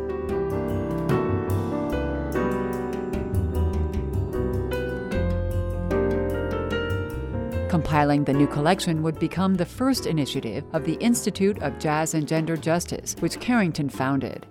Compiling 7.77 8.25
the 8.25 8.33
new 8.33 8.47
collection 8.47 9.03
would 9.03 9.19
become 9.19 9.55
the 9.55 9.67
first 9.67 10.07
initiative 10.07 10.65
of 10.73 10.87
the 10.87 10.95
Institute 10.95 11.59
of 11.59 11.79
Jazz 11.79 12.15
and 12.15 12.27
Gender 12.27 12.57
Justice, 12.57 13.15
which 13.19 13.39
Carrington 13.39 13.91
founded. 13.91 14.47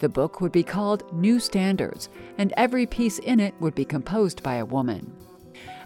The 0.00 0.10
book 0.10 0.42
would 0.42 0.52
be 0.52 0.62
called 0.62 1.10
New 1.10 1.40
Standards, 1.40 2.10
and 2.36 2.52
every 2.54 2.84
piece 2.84 3.18
in 3.20 3.40
it 3.40 3.54
would 3.60 3.74
be 3.74 3.86
composed 3.86 4.42
by 4.42 4.56
a 4.56 4.64
woman. 4.66 5.10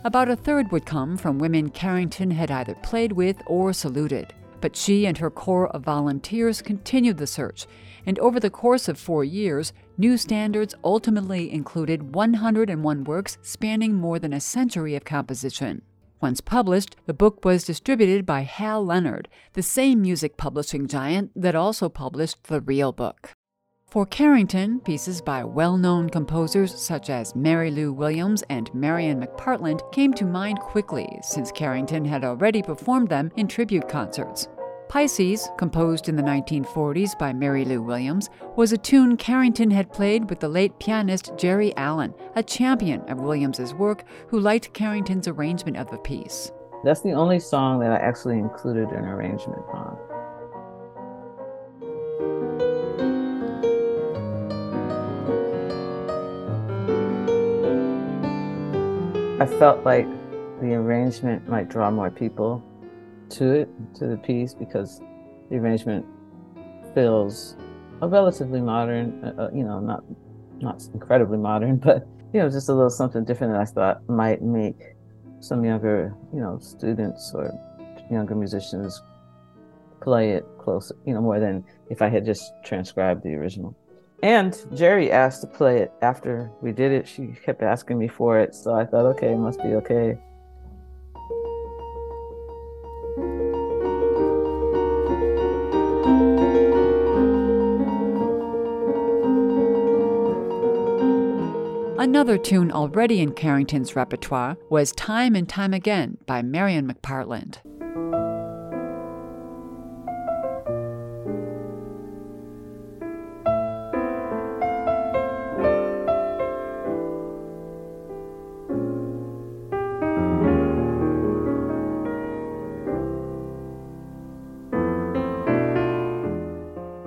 About 0.03 0.30
a 0.30 0.34
third 0.34 0.72
would 0.72 0.84
come 0.84 1.16
from 1.16 1.38
women 1.38 1.70
Carrington 1.70 2.32
had 2.32 2.51
either 2.51 2.74
played 2.74 3.12
with 3.12 3.41
or 3.47 3.72
saluted. 3.72 4.34
But 4.61 4.74
she 4.74 5.07
and 5.07 5.16
her 5.18 5.30
corps 5.30 5.68
of 5.68 5.84
volunteers 5.84 6.61
continued 6.61 7.18
the 7.18 7.26
search, 7.28 7.68
and 8.05 8.18
over 8.18 8.41
the 8.41 8.51
course 8.51 8.88
of 8.88 8.99
four 8.99 9.22
years, 9.22 9.72
New 9.97 10.16
Standards 10.16 10.74
ultimately 10.82 11.53
included 11.53 12.16
101 12.16 13.05
works 13.05 13.38
spanning 13.43 13.95
more 13.95 14.18
than 14.18 14.32
a 14.32 14.41
century 14.41 14.97
of 14.97 15.05
composition. 15.05 15.82
Once 16.20 16.40
published, 16.40 16.96
the 17.06 17.14
book 17.14 17.44
was 17.44 17.64
distributed 17.64 18.26
by 18.26 18.42
Hal 18.42 18.84
Leonard, 18.84 19.28
the 19.54 19.62
same 19.62 20.02
music 20.02 20.36
publishing 20.36 20.86
giant 20.86 21.30
that 21.34 21.54
also 21.54 21.88
published 21.88 22.44
the 22.44 22.60
real 22.60 22.92
book. 22.92 23.30
For 23.90 24.06
Carrington, 24.06 24.80
pieces 24.80 25.20
by 25.20 25.42
well 25.42 25.76
known 25.76 26.10
composers 26.10 26.78
such 26.80 27.10
as 27.10 27.34
Mary 27.34 27.70
Lou 27.70 27.92
Williams 27.92 28.44
and 28.48 28.72
Marian 28.72 29.20
McPartland 29.20 29.80
came 29.92 30.12
to 30.14 30.24
mind 30.24 30.60
quickly 30.60 31.08
since 31.22 31.50
Carrington 31.50 32.04
had 32.04 32.22
already 32.22 32.62
performed 32.62 33.08
them 33.08 33.32
in 33.36 33.48
tribute 33.48 33.88
concerts. 33.88 34.46
Pisces, 34.91 35.49
composed 35.57 36.09
in 36.09 36.16
the 36.16 36.22
1940s 36.24 37.16
by 37.16 37.32
Mary 37.32 37.64
Lou 37.64 37.80
Williams, 37.80 38.28
was 38.57 38.72
a 38.72 38.76
tune 38.76 39.16
Carrington 39.16 39.70
had 39.70 39.93
played 39.93 40.28
with 40.28 40.41
the 40.41 40.49
late 40.49 40.76
pianist 40.80 41.30
Geri 41.36 41.72
Allen, 41.76 42.12
a 42.34 42.43
champion 42.43 43.01
of 43.03 43.20
Williams's 43.20 43.72
work 43.72 44.03
who 44.26 44.41
liked 44.41 44.74
Carrington's 44.74 45.28
arrangement 45.28 45.76
of 45.76 45.88
the 45.93 45.99
piece. 45.99 46.51
That's 46.82 47.03
the 47.03 47.12
only 47.12 47.38
song 47.38 47.78
that 47.78 47.93
I 47.93 47.99
actually 47.99 48.41
included 48.41 48.88
an 48.88 49.05
arrangement 49.05 49.62
on. 49.72 49.97
I 59.41 59.47
felt 59.61 59.84
like 59.84 60.09
the 60.61 60.74
arrangement 60.74 61.49
might 61.49 61.68
draw 61.68 61.93
more 61.93 62.11
people 62.11 62.61
to 63.33 63.53
it, 63.53 63.68
to 63.97 64.07
the 64.07 64.16
piece, 64.16 64.55
because 64.55 65.01
the 65.51 65.57
arrangement 65.57 66.07
feels 66.95 67.57
a 68.03 68.09
relatively 68.09 68.61
modern, 68.61 69.24
uh, 69.24 69.43
uh, 69.43 69.51
you 69.53 69.64
know, 69.64 69.81
not 69.81 70.05
not 70.61 70.83
incredibly 70.95 71.39
modern, 71.39 71.76
but 71.89 72.07
you 72.33 72.41
know, 72.41 72.49
just 72.49 72.68
a 72.68 72.72
little 72.72 72.91
something 72.91 73.24
different 73.24 73.53
that 73.53 73.61
I 73.61 73.64
thought 73.64 74.09
might 74.09 74.43
make 74.43 74.95
some 75.41 75.64
younger, 75.64 76.14
you 76.33 76.41
know, 76.41 76.59
students 76.59 77.33
or 77.35 77.51
younger 78.11 78.35
musicians 78.35 79.03
play 80.01 80.33
it 80.33 80.47
closer, 80.59 80.97
you 81.07 81.14
know, 81.14 81.20
more 81.20 81.41
than 81.41 81.64
if 81.91 82.03
I 82.03 82.09
had 82.09 82.24
just 82.24 82.53
transcribed 82.64 83.22
the 83.22 83.35
original. 83.35 83.76
And 84.22 84.57
Geri 84.74 85.11
asked 85.11 85.41
to 85.43 85.47
play 85.47 85.78
it 85.78 85.93
after 86.03 86.51
we 86.61 86.72
did 86.72 86.93
it. 86.93 87.09
She 87.09 87.28
kept 87.45 87.62
asking 87.62 87.99
me 87.99 88.07
for 88.07 88.39
it, 88.39 88.55
so 88.55 88.74
I 88.74 88.85
thought, 88.85 89.07
okay, 89.07 89.33
it 89.33 89.39
must 89.39 89.62
be 89.62 89.68
okay. 89.68 90.18
Another 102.01 102.38
tune 102.38 102.72
already 102.72 103.20
in 103.20 103.34
Carrington's 103.34 103.94
repertoire 103.94 104.57
was 104.70 104.90
Time 104.92 105.34
and 105.34 105.46
Time 105.46 105.74
Again 105.74 106.16
by 106.24 106.40
Marian 106.40 106.90
McPartland. 106.90 107.59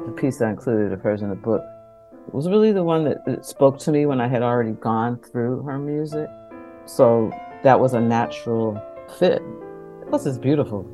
The 0.05 0.11
piece 0.15 0.39
I 0.39 0.51
included 0.51 0.99
hers 0.99 1.23
in 1.23 1.29
the 1.29 1.35
book 1.35 1.63
was 2.33 2.49
really 2.49 2.71
the 2.71 2.83
one 2.83 3.03
that, 3.05 3.23
that 3.25 3.45
spoke 3.45 3.77
to 3.79 3.91
me 3.91 4.05
when 4.07 4.19
I 4.19 4.27
had 4.27 4.41
already 4.41 4.71
gone 4.71 5.19
through 5.19 5.61
her 5.63 5.77
music. 5.77 6.27
So 6.85 7.31
that 7.63 7.79
was 7.79 7.93
a 7.93 8.01
natural 8.01 8.81
fit. 9.19 9.41
Plus, 10.09 10.25
it's 10.25 10.39
beautiful. 10.39 10.89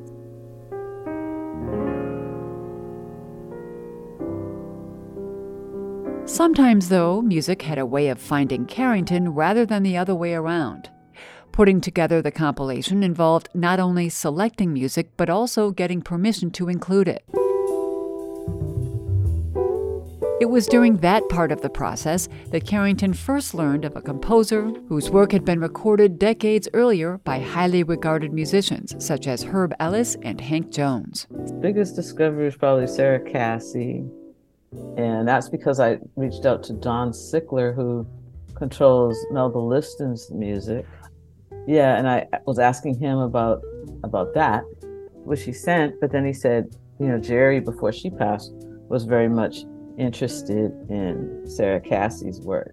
Sometimes, 6.26 6.90
though, 6.90 7.22
music 7.22 7.62
had 7.62 7.78
a 7.78 7.86
way 7.86 8.08
of 8.08 8.20
finding 8.20 8.66
Carrington 8.66 9.30
rather 9.30 9.66
than 9.66 9.82
the 9.82 9.96
other 9.96 10.14
way 10.14 10.34
around. 10.34 10.90
Putting 11.52 11.80
together 11.80 12.22
the 12.22 12.30
compilation 12.30 13.02
involved 13.02 13.48
not 13.54 13.80
only 13.80 14.08
selecting 14.08 14.72
music, 14.72 15.10
but 15.16 15.28
also 15.28 15.70
getting 15.70 16.02
permission 16.02 16.50
to 16.52 16.68
include 16.68 17.08
it. 17.08 17.24
It 20.40 20.48
was 20.48 20.66
during 20.66 20.96
that 20.96 21.28
part 21.28 21.52
of 21.52 21.60
the 21.60 21.68
process 21.68 22.26
that 22.46 22.64
Carrington 22.64 23.12
first 23.12 23.52
learned 23.52 23.84
of 23.84 23.94
a 23.94 24.00
composer 24.00 24.72
whose 24.88 25.10
work 25.10 25.32
had 25.32 25.44
been 25.44 25.60
recorded 25.60 26.18
decades 26.18 26.66
earlier 26.72 27.18
by 27.18 27.40
highly 27.40 27.82
regarded 27.82 28.32
musicians 28.32 28.96
such 29.04 29.26
as 29.26 29.42
Herb 29.42 29.74
Ellis 29.78 30.16
and 30.22 30.40
Hank 30.40 30.72
Jones. 30.72 31.26
biggest 31.60 31.94
discovery 31.94 32.46
was 32.46 32.56
probably 32.56 32.86
Sara 32.86 33.20
Cassey. 33.20 34.08
And 34.96 35.28
that's 35.28 35.50
because 35.50 35.78
I 35.78 35.98
reached 36.16 36.46
out 36.46 36.62
to 36.64 36.72
Don 36.72 37.10
Sickler, 37.10 37.74
who 37.74 38.06
controls 38.54 39.18
Melba 39.32 39.58
Liston's 39.58 40.30
music. 40.30 40.86
Yeah, 41.66 41.98
and 41.98 42.08
I 42.08 42.26
was 42.46 42.58
asking 42.58 42.98
him 42.98 43.18
about 43.18 43.62
about 44.04 44.32
that, 44.32 44.64
which 45.12 45.42
he 45.42 45.52
sent, 45.52 46.00
but 46.00 46.10
then 46.10 46.24
he 46.24 46.32
said, 46.32 46.74
you 46.98 47.08
know, 47.08 47.18
Geri 47.18 47.60
before 47.60 47.92
she 47.92 48.08
passed, 48.08 48.54
was 48.88 49.04
very 49.04 49.28
much 49.28 49.64
interested 49.98 50.72
in 50.88 51.42
Sara 51.46 51.80
Cassey's 51.80 52.40
work. 52.40 52.70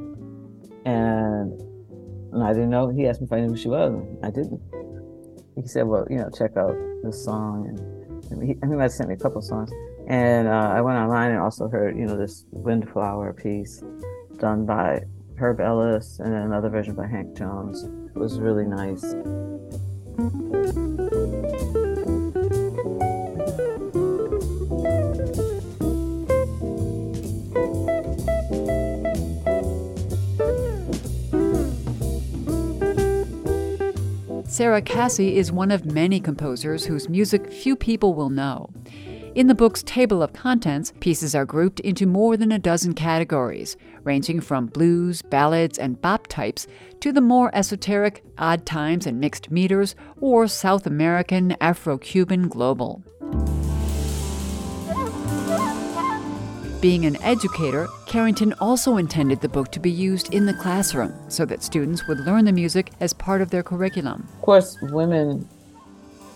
And, 0.86 1.59
and 2.32 2.43
I 2.43 2.53
didn't 2.53 2.70
know, 2.70 2.89
he 2.89 3.07
asked 3.07 3.22
me 3.22 3.26
if 3.26 3.34
I 3.34 3.41
knew 3.41 3.49
who 3.49 3.57
she 3.57 3.68
was. 3.68 3.93
I 4.24 4.30
didn't. 4.30 4.61
He 5.55 5.68
said, 5.68 5.88
well, 5.88 6.05
you 6.09 6.18
know, 6.18 6.30
check 6.30 6.55
out 6.55 6.76
this 7.03 7.24
song. 7.24 7.68
And, 7.68 8.32
and 8.32 8.43
he, 8.43 8.55
he 8.61 8.76
might 8.76 8.84
have 8.84 8.91
sent 8.91 9.09
me 9.09 9.15
a 9.15 9.18
couple 9.18 9.41
songs. 9.41 9.72
And 10.07 10.47
uh, 10.47 10.72
I 10.74 10.82
went 10.82 10.97
online 10.97 11.32
and 11.32 11.39
also 11.39 11.68
heard, 11.68 11.97
you 11.97 12.05
know, 12.05 12.15
this 12.15 12.45
Windflower 12.51 13.34
piece 13.34 13.84
done 14.38 14.65
by 14.65 15.01
Herb 15.38 15.59
Ellis 15.59 16.20
and 16.20 16.34
another 16.34 16.70
version 16.70 16.95
by 16.95 17.07
Hank 17.07 17.38
Jones. 17.38 17.84
It 17.84 18.18
was 18.18 18.39
really 18.39 18.65
nice. 18.65 19.03
Sara 34.58 34.82
Cassey 34.82 35.36
is 35.36 35.51
one 35.51 35.70
of 35.70 35.86
many 35.86 36.20
composers 36.20 36.84
whose 36.84 37.08
music 37.08 37.53
few 37.53 37.76
people 37.76 38.16
will 38.16 38.32
know. 38.32 38.72
In 39.36 39.45
the 39.45 39.53
book's 39.53 39.84
table 39.84 40.24
of 40.24 40.34
contents, 40.34 40.93
pieces 40.99 41.36
are 41.36 41.45
grouped 41.45 41.80
into 41.82 42.08
more 42.08 42.36
than 42.38 42.51
a 42.51 42.58
dozen 42.58 42.95
categories, 42.95 43.78
ranging 44.03 44.41
from 44.41 44.66
blues, 44.66 45.22
ballads, 45.22 45.78
and 45.78 46.01
bop 46.01 46.26
types 46.26 46.66
to 47.01 47.12
the 47.12 47.22
more 47.22 47.51
esoteric 47.53 48.24
odd 48.39 48.66
times 48.66 49.05
and 49.05 49.20
mixed 49.20 49.51
meters 49.51 49.95
or 50.20 50.47
South 50.47 50.88
American, 50.88 51.55
Afro 51.62 51.99
Cuban, 51.99 52.47
global. 52.47 53.03
Being 56.82 57.07
an 57.07 57.19
educator, 57.23 57.88
Carrington 58.05 58.53
also 58.61 58.97
intended 58.97 59.41
the 59.41 59.49
book 59.49 59.71
to 59.71 59.80
be 59.80 59.89
used 59.89 60.32
in 60.32 60.45
the 60.45 60.53
classroom 60.53 61.11
so 61.28 61.43
that 61.45 61.63
students 61.63 62.07
would 62.07 62.19
learn 62.19 62.45
the 62.45 62.51
music 62.51 62.91
as 62.99 63.13
part 63.13 63.41
of 63.41 63.49
their 63.49 63.63
curriculum. 63.63 64.28
Of 64.36 64.41
course, 64.43 64.78
women 64.84 65.49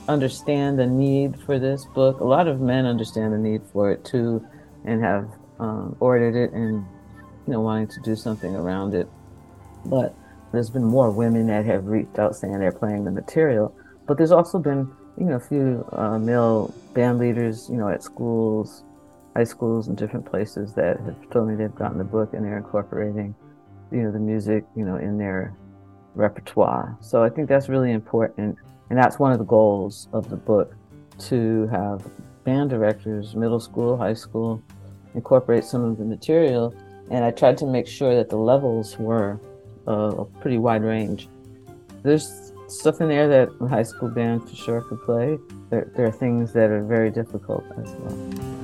understand 0.08 0.80
the 0.80 0.88
need 0.88 1.39
for 1.42 1.60
this 1.60 1.86
book. 1.86 2.22
A 2.22 2.24
lot 2.24 2.48
of 2.48 2.60
men 2.60 2.88
understand 2.88 3.34
the 3.34 3.38
need 3.38 3.62
for 3.72 3.92
it 3.92 4.04
too 4.04 4.44
and 4.84 5.04
have 5.04 5.30
um, 5.60 5.96
ordered 6.00 6.36
it 6.36 6.52
and 6.54 6.88
you 7.46 7.54
know 7.54 7.62
wanting 7.62 7.88
to 7.89 8.02
do 8.02 8.16
something 8.16 8.56
around 8.56 8.96
it. 8.96 9.08
But 9.86 10.16
there's 10.52 10.72
been 10.72 10.84
more 10.84 11.12
women 11.12 11.46
that 11.48 11.66
have 11.66 11.86
reached 11.86 12.18
out 12.18 12.36
saying 12.36 12.58
they're 12.58 12.72
playing 12.72 13.06
the 13.06 13.12
material. 13.12 13.76
But 14.08 14.18
there's 14.18 14.32
also 14.32 14.58
been 14.58 14.92
you 15.20 15.26
know 15.26 15.36
a 15.36 15.39
few 15.39 15.88
uh, 15.92 16.18
male 16.18 16.74
band 16.96 17.20
leaders 17.20 17.70
you 17.70 17.78
know 17.78 17.89
at 17.89 18.02
schools 18.02 18.84
high 19.36 19.44
schools 19.44 19.88
and 19.88 19.98
different 19.98 20.26
places 20.26 20.74
that 20.74 21.00
have 21.02 21.30
told 21.30 21.48
me 21.48 21.56
they've 21.56 21.76
gotten 21.76 21.98
the 21.98 22.04
book 22.04 22.34
and 22.34 22.46
they're 22.46 22.58
incorporating, 22.58 23.34
you 23.92 24.04
know, 24.04 24.12
the 24.12 24.20
music, 24.20 24.66
you 24.76 24.86
know, 24.86 24.98
in 24.98 25.18
their 25.18 25.56
repertoire. 26.16 26.98
So 27.02 27.24
I 27.24 27.30
think 27.30 27.48
that's 27.48 27.70
really 27.70 27.92
important. 27.92 28.58
And 28.90 29.00
that's 29.00 29.20
one 29.20 29.32
of 29.32 29.40
the 29.40 29.46
goals 29.46 30.10
of 30.12 30.30
the 30.30 30.36
book 30.36 30.76
to 31.20 31.68
have 31.68 32.06
band 32.44 32.70
directors, 32.70 33.36
middle 33.36 33.60
school, 33.60 33.96
high 33.96 34.14
school, 34.14 34.62
incorporate 35.16 35.64
some 35.64 35.84
of 35.84 35.98
the 35.98 36.04
material. 36.04 36.76
And 37.10 37.24
I 37.24 37.32
tried 37.32 37.58
to 37.60 37.66
make 37.66 37.88
sure 37.88 38.16
that 38.16 38.30
the 38.30 38.38
levels 38.38 38.98
were 38.98 39.40
uh, 39.88 40.16
a 40.18 40.26
pretty 40.26 40.58
wide 40.58 40.84
range. 40.84 41.30
There's 42.04 42.52
stuff 42.68 43.00
in 43.02 43.10
there 43.10 43.28
that 43.28 43.50
a 43.62 43.68
high 43.68 43.84
school 43.84 44.10
band 44.10 44.50
for 44.50 44.56
sure 44.56 44.82
could 44.82 45.02
play. 45.04 45.38
There, 45.70 45.92
there 45.96 46.06
are 46.06 46.12
things 46.12 46.52
that 46.54 46.70
are 46.70 46.84
very 46.84 47.12
difficult 47.12 47.64
as 47.78 47.92
well. 47.94 48.61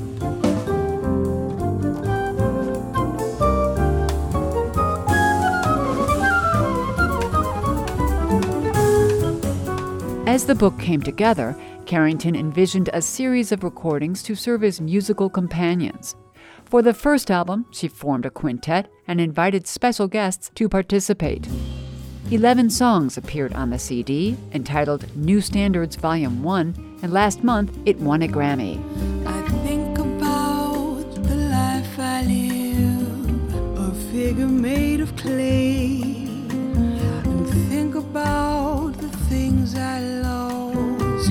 As 10.38 10.45
the 10.45 10.53
book 10.53 10.77
came 10.77 11.01
together, 11.01 11.55
Carrington 11.88 12.35
envisioned 12.35 12.91
a 12.93 13.01
series 13.01 13.51
of 13.51 13.63
recordings 13.63 14.21
to 14.21 14.35
serve 14.35 14.63
as 14.63 14.79
musical 14.79 15.31
companions. 15.31 16.15
For 16.63 16.83
the 16.83 16.93
first 16.93 17.31
album, 17.31 17.65
she 17.71 17.88
formed 17.88 18.23
a 18.23 18.29
quintet 18.29 18.88
and 19.07 19.19
invited 19.19 19.65
special 19.65 20.07
guests 20.07 20.51
to 20.53 20.69
participate. 20.69 21.47
Eleven 22.29 22.69
songs 22.69 23.17
appeared 23.17 23.51
on 23.53 23.71
the 23.71 23.79
CD, 23.79 24.38
entitled 24.51 25.07
New 25.15 25.41
Standards 25.41 25.95
Volume 25.95 26.43
1, 26.43 26.99
and 27.01 27.11
last 27.11 27.43
month 27.43 27.75
it 27.88 27.97
won 27.97 28.21
a 28.21 28.27
Grammy. 28.27 28.77
Live, 29.25 29.47
a 33.79 33.91
figure 34.11 34.45
made 34.45 34.99
of 34.99 35.15
clay, 35.15 36.26
I 39.76 39.99
lost, 39.99 41.30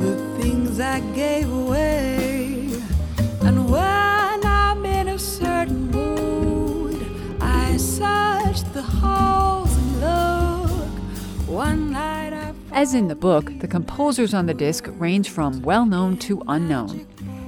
the 0.00 0.38
things 0.38 0.80
I 0.80 1.00
gave 1.14 1.52
away, 1.52 2.70
and 3.42 3.70
when 3.70 4.46
I'm 4.46 4.84
in 4.86 5.08
a 5.08 5.18
certain 5.18 5.90
mood, 5.90 7.06
I 7.40 7.76
search 7.76 8.62
the 8.72 8.82
halls 8.82 9.76
and 9.76 10.00
look. 10.00 11.48
One 11.48 11.94
As 12.72 12.94
in 12.94 13.08
the 13.08 13.14
book, 13.14 13.52
the 13.60 13.68
composers 13.68 14.34
on 14.34 14.46
the 14.46 14.54
disc 14.54 14.86
range 14.98 15.28
from 15.28 15.62
well 15.62 15.84
known 15.84 16.16
to 16.18 16.42
unknown. 16.48 17.06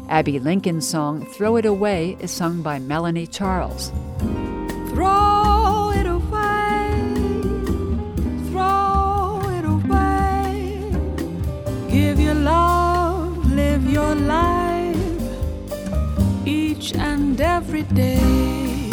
Abbey 0.08 0.38
Lincoln's 0.38 0.88
song 0.88 1.26
Throw 1.34 1.56
It 1.56 1.66
Away 1.66 2.16
is 2.20 2.30
sung 2.30 2.62
by 2.62 2.78
Melanie 2.78 3.26
Charles. 3.26 3.90
Give 11.96 12.20
your 12.20 12.34
love, 12.34 13.50
live 13.50 13.90
your 13.90 14.14
life 14.14 14.96
each 16.44 16.94
and 16.94 17.40
every 17.40 17.84
day. 17.84 18.90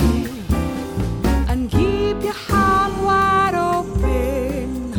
And 1.50 1.70
keep 1.70 2.24
your 2.24 2.40
heart 2.48 2.94
wide 3.08 3.56
open. 3.56 4.94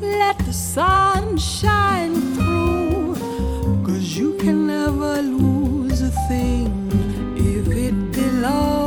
Let 0.00 0.38
the 0.38 0.52
sun 0.52 1.36
shine 1.36 2.14
through. 2.36 3.16
Cause 3.86 4.16
you 4.16 4.34
can 4.38 4.68
never 4.68 5.20
lose 5.20 6.00
a 6.00 6.12
thing 6.28 6.70
if 7.36 7.66
it 7.66 7.96
belongs. 8.12 8.81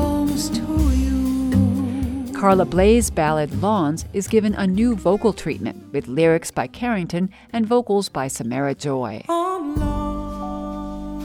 Carla 2.36 2.66
Bley's 2.66 3.10
ballad 3.10 3.62
Lawns 3.62 4.04
is 4.12 4.28
given 4.28 4.54
a 4.56 4.68
new 4.68 4.94
vocal 4.94 5.32
treatment 5.32 5.94
with 5.94 6.10
lyrics 6.10 6.52
by 6.52 6.68
Carrington 6.68 7.30
and 7.54 7.66
vocals 7.66 8.10
by 8.10 8.28
Samara 8.28 8.76
Joy. 8.76 9.24
On 9.30 9.76
lawns 9.80 11.16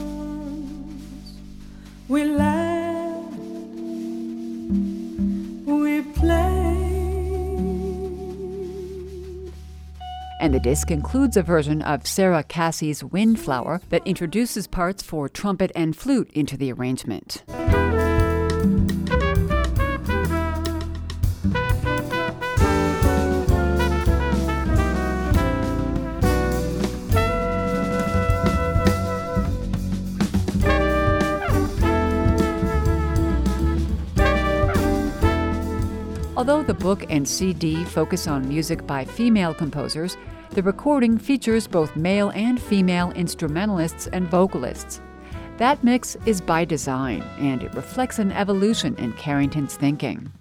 we 2.07 2.23
laugh, 2.23 3.33
we 5.65 6.01
play. 6.13 6.77
And 10.39 10.53
the 10.53 10.61
disc 10.61 10.91
includes 10.91 11.35
a 11.35 11.43
version 11.43 11.81
of 11.81 12.07
Sara 12.07 12.41
Cassey's 12.41 13.03
Windflower 13.03 13.81
that 13.89 14.07
introduces 14.07 14.65
parts 14.65 15.03
for 15.03 15.27
trumpet 15.27 15.73
and 15.75 15.93
flute 15.93 16.31
into 16.31 16.55
the 16.55 16.71
arrangement. 16.71 17.43
Although 36.41 36.63
the 36.63 36.73
book 36.73 37.05
and 37.07 37.27
CD 37.27 37.83
focus 37.83 38.25
on 38.27 38.49
music 38.49 38.87
by 38.87 39.05
female 39.05 39.53
composers, 39.53 40.17
the 40.49 40.63
recording 40.63 41.19
features 41.19 41.67
both 41.67 41.95
male 41.95 42.31
and 42.31 42.59
female 42.59 43.11
instrumentalists 43.11 44.07
and 44.07 44.27
vocalists. 44.27 45.01
That 45.57 45.83
mix 45.83 46.17
is 46.25 46.41
by 46.41 46.65
design, 46.65 47.21
and 47.37 47.61
it 47.61 47.75
reflects 47.75 48.17
an 48.17 48.31
evolution 48.31 48.95
in 48.95 49.13
Carrington's 49.13 49.75
thinking. 49.75 50.31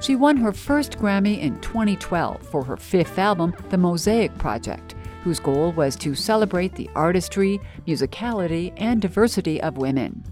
She 0.00 0.14
won 0.14 0.36
her 0.36 0.52
first 0.52 0.96
Grammy 0.96 1.40
in 1.40 1.60
2012 1.60 2.40
for 2.46 2.62
her 2.62 2.76
fifth 2.76 3.18
album, 3.18 3.52
The 3.70 3.78
Mosaic 3.78 4.32
Project, 4.38 4.94
whose 5.24 5.40
goal 5.40 5.72
was 5.72 5.96
to 5.96 6.14
celebrate 6.14 6.76
the 6.76 6.88
artistry, 6.94 7.58
musicality, 7.84 8.72
and 8.76 9.02
diversity 9.02 9.60
of 9.60 9.76
women. 9.76 10.22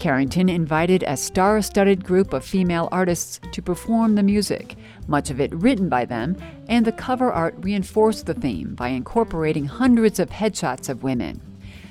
Carrington 0.00 0.48
invited 0.48 1.04
a 1.06 1.16
star 1.16 1.60
studded 1.60 2.02
group 2.02 2.32
of 2.32 2.42
female 2.42 2.88
artists 2.90 3.38
to 3.52 3.60
perform 3.60 4.14
the 4.14 4.22
music, 4.22 4.76
much 5.06 5.28
of 5.28 5.42
it 5.42 5.54
written 5.54 5.90
by 5.90 6.06
them, 6.06 6.38
and 6.68 6.86
the 6.86 6.92
cover 6.92 7.30
art 7.30 7.54
reinforced 7.58 8.24
the 8.24 8.32
theme 8.32 8.74
by 8.74 8.88
incorporating 8.88 9.66
hundreds 9.66 10.18
of 10.18 10.30
headshots 10.30 10.88
of 10.88 11.02
women. 11.02 11.40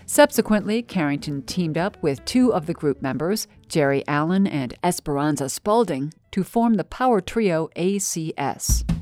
Subsequently, 0.07 0.81
Carrington 0.81 1.43
teamed 1.43 1.77
up 1.77 2.01
with 2.01 2.25
two 2.25 2.51
of 2.51 2.65
the 2.65 2.73
group 2.73 2.99
members, 2.99 3.47
Geri 3.67 4.03
Allen 4.07 4.47
and 4.47 4.73
Esperanza 4.83 5.47
Spalding, 5.47 6.11
to 6.31 6.43
form 6.43 6.73
the 6.73 6.83
power 6.83 7.21
trio 7.21 7.69
ACS. 7.75 8.98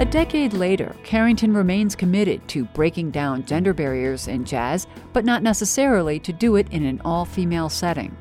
A 0.00 0.04
decade 0.06 0.54
later, 0.54 0.96
Carrington 1.04 1.52
remains 1.52 1.94
committed 1.94 2.48
to 2.48 2.64
breaking 2.64 3.10
down 3.10 3.44
gender 3.44 3.74
barriers 3.74 4.28
in 4.28 4.46
jazz, 4.46 4.86
but 5.12 5.26
not 5.26 5.42
necessarily 5.42 6.18
to 6.20 6.32
do 6.32 6.56
it 6.56 6.66
in 6.70 6.86
an 6.86 7.02
all 7.04 7.26
female 7.26 7.68
setting. 7.68 8.16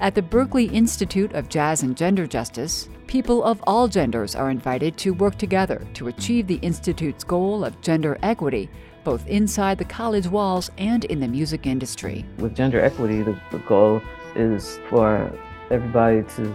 At 0.00 0.16
the 0.16 0.22
Berklee 0.22 0.72
Institute 0.72 1.34
of 1.34 1.48
Jazz 1.48 1.84
and 1.84 1.96
Gender 1.96 2.26
Justice, 2.26 2.88
people 3.06 3.44
of 3.44 3.62
all 3.64 3.86
genders 3.86 4.34
are 4.34 4.50
invited 4.50 4.96
to 4.96 5.14
work 5.14 5.38
together 5.38 5.86
to 5.94 6.08
achieve 6.08 6.48
the 6.48 6.58
Institute's 6.62 7.22
goal 7.22 7.64
of 7.64 7.80
gender 7.80 8.18
equity, 8.24 8.68
both 9.04 9.24
inside 9.28 9.78
the 9.78 9.84
college 9.84 10.26
walls 10.26 10.68
and 10.78 11.04
in 11.04 11.20
the 11.20 11.28
music 11.28 11.64
industry. 11.64 12.24
With 12.38 12.56
gender 12.56 12.80
equity, 12.80 13.22
the, 13.22 13.40
the 13.52 13.60
goal 13.60 14.02
is 14.34 14.80
for 14.90 15.32
everybody 15.70 16.24
to 16.34 16.52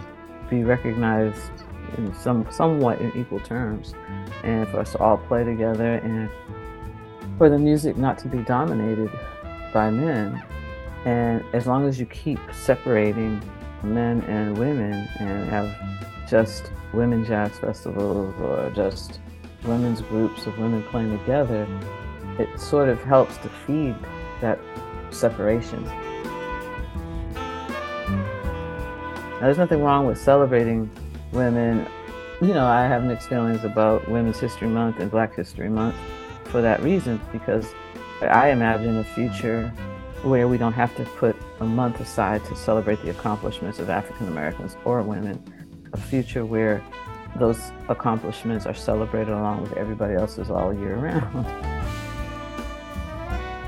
be 0.50 0.64
recognized 0.64 1.53
in 1.96 2.14
some 2.14 2.46
somewhat 2.50 3.00
in 3.00 3.16
equal 3.16 3.40
terms, 3.40 3.94
and 4.42 4.68
for 4.68 4.80
us 4.80 4.92
to 4.92 4.98
all 4.98 5.18
play 5.18 5.44
together, 5.44 5.94
and 5.94 6.30
for 7.38 7.48
the 7.48 7.58
music 7.58 7.96
not 7.96 8.18
to 8.18 8.28
be 8.28 8.38
dominated 8.38 9.10
by 9.72 9.90
men. 9.90 10.42
And 11.04 11.44
as 11.52 11.66
long 11.66 11.86
as 11.86 12.00
you 12.00 12.06
keep 12.06 12.38
separating 12.52 13.42
men 13.82 14.22
and 14.22 14.56
women 14.56 15.06
and 15.18 15.48
have 15.50 15.74
just 16.28 16.70
women 16.92 17.24
jazz 17.24 17.58
festivals 17.58 18.34
or 18.40 18.70
just 18.74 19.20
women's 19.64 20.00
groups 20.02 20.46
of 20.46 20.56
women 20.58 20.82
playing 20.84 21.18
together, 21.18 21.66
it 22.38 22.58
sort 22.58 22.88
of 22.88 23.02
helps 23.02 23.36
to 23.38 23.48
feed 23.48 23.94
that 24.40 24.58
separation. 25.10 25.84
Now, 29.34 29.40
there's 29.40 29.58
nothing 29.58 29.82
wrong 29.82 30.06
with 30.06 30.18
celebrating 30.18 30.90
women. 31.34 31.86
You 32.40 32.54
know, 32.54 32.66
I 32.66 32.86
have 32.86 33.04
mixed 33.04 33.28
feelings 33.28 33.64
about 33.64 34.08
Women's 34.08 34.40
History 34.40 34.68
Month 34.68 35.00
and 35.00 35.10
Black 35.10 35.34
History 35.34 35.68
Month 35.68 35.96
for 36.44 36.62
that 36.62 36.82
reason, 36.82 37.20
because 37.32 37.74
I 38.22 38.50
imagine 38.50 38.96
a 38.96 39.04
future 39.04 39.68
where 40.22 40.48
we 40.48 40.56
don't 40.56 40.72
have 40.72 40.96
to 40.96 41.04
put 41.04 41.36
a 41.60 41.64
month 41.64 42.00
aside 42.00 42.44
to 42.46 42.56
celebrate 42.56 43.02
the 43.02 43.10
accomplishments 43.10 43.78
of 43.78 43.90
African 43.90 44.28
Americans 44.28 44.76
or 44.84 45.02
women, 45.02 45.42
a 45.92 45.96
future 45.98 46.46
where 46.46 46.82
those 47.36 47.72
accomplishments 47.88 48.64
are 48.64 48.74
celebrated 48.74 49.32
along 49.32 49.62
with 49.62 49.72
everybody 49.74 50.14
else's 50.14 50.50
all 50.50 50.72
year 50.72 50.96
round. 50.96 51.46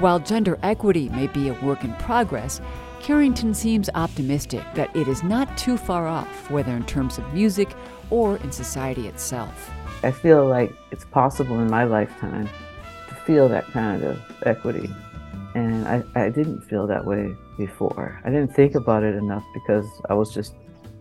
While 0.01 0.19
gender 0.21 0.59
equity 0.63 1.09
may 1.09 1.27
be 1.27 1.49
a 1.49 1.55
work 1.55 1.83
in 1.83 1.95
progress, 1.95 2.61
Carrington 3.07 3.55
seems 3.55 3.89
optimistic 3.95 4.65
that 4.75 4.91
it 4.97 5.07
is 5.07 5.23
not 5.23 5.57
too 5.57 5.77
far 5.77 6.09
off, 6.09 6.51
whether 6.51 6.73
in 6.73 6.85
terms 6.87 7.19
of 7.19 7.33
music 7.33 7.73
or 8.11 8.37
in 8.39 8.51
society 8.51 9.07
itself. 9.07 9.71
I 10.03 10.11
feel 10.11 10.45
like 10.45 10.73
it's 10.91 11.05
possible 11.05 11.61
in 11.61 11.71
my 11.71 11.85
lifetime 11.85 12.49
to 13.09 13.15
feel 13.15 13.49
that 13.49 13.65
kind 13.69 14.03
of 14.03 14.21
equity. 14.45 14.93
And 15.55 15.87
I, 15.87 16.03
I 16.17 16.31
didn't 16.31 16.63
feel 16.63 16.89
that 16.89 17.07
way 17.07 17.33
before. 17.57 18.21
I 18.25 18.31
didn't 18.31 18.53
think 18.57 18.75
about 18.75 19.05
it 19.05 19.15
enough 19.15 19.45
because 19.55 19.87
I 20.11 20.15
was 20.15 20.35
just 20.35 20.55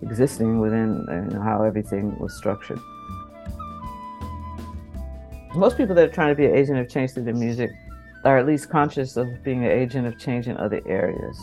existing 0.03 0.59
within 0.59 1.03
you 1.09 1.35
know, 1.35 1.41
how 1.41 1.63
everything 1.63 2.19
was 2.19 2.37
structured. 2.37 2.79
Most 5.55 5.75
people 5.75 5.95
that 5.95 6.07
are 6.07 6.13
trying 6.13 6.29
to 6.29 6.35
be 6.35 6.45
an 6.45 6.53
agent 6.53 6.77
of 6.77 6.87
change 6.87 7.13
through 7.13 7.23
their 7.23 7.33
music 7.33 7.71
are 8.23 8.37
at 8.37 8.45
least 8.45 8.69
conscious 8.69 9.17
of 9.17 9.27
being 9.43 9.65
an 9.65 9.71
agent 9.71 10.05
of 10.05 10.19
change 10.19 10.47
in 10.47 10.55
other 10.57 10.81
areas. 10.85 11.35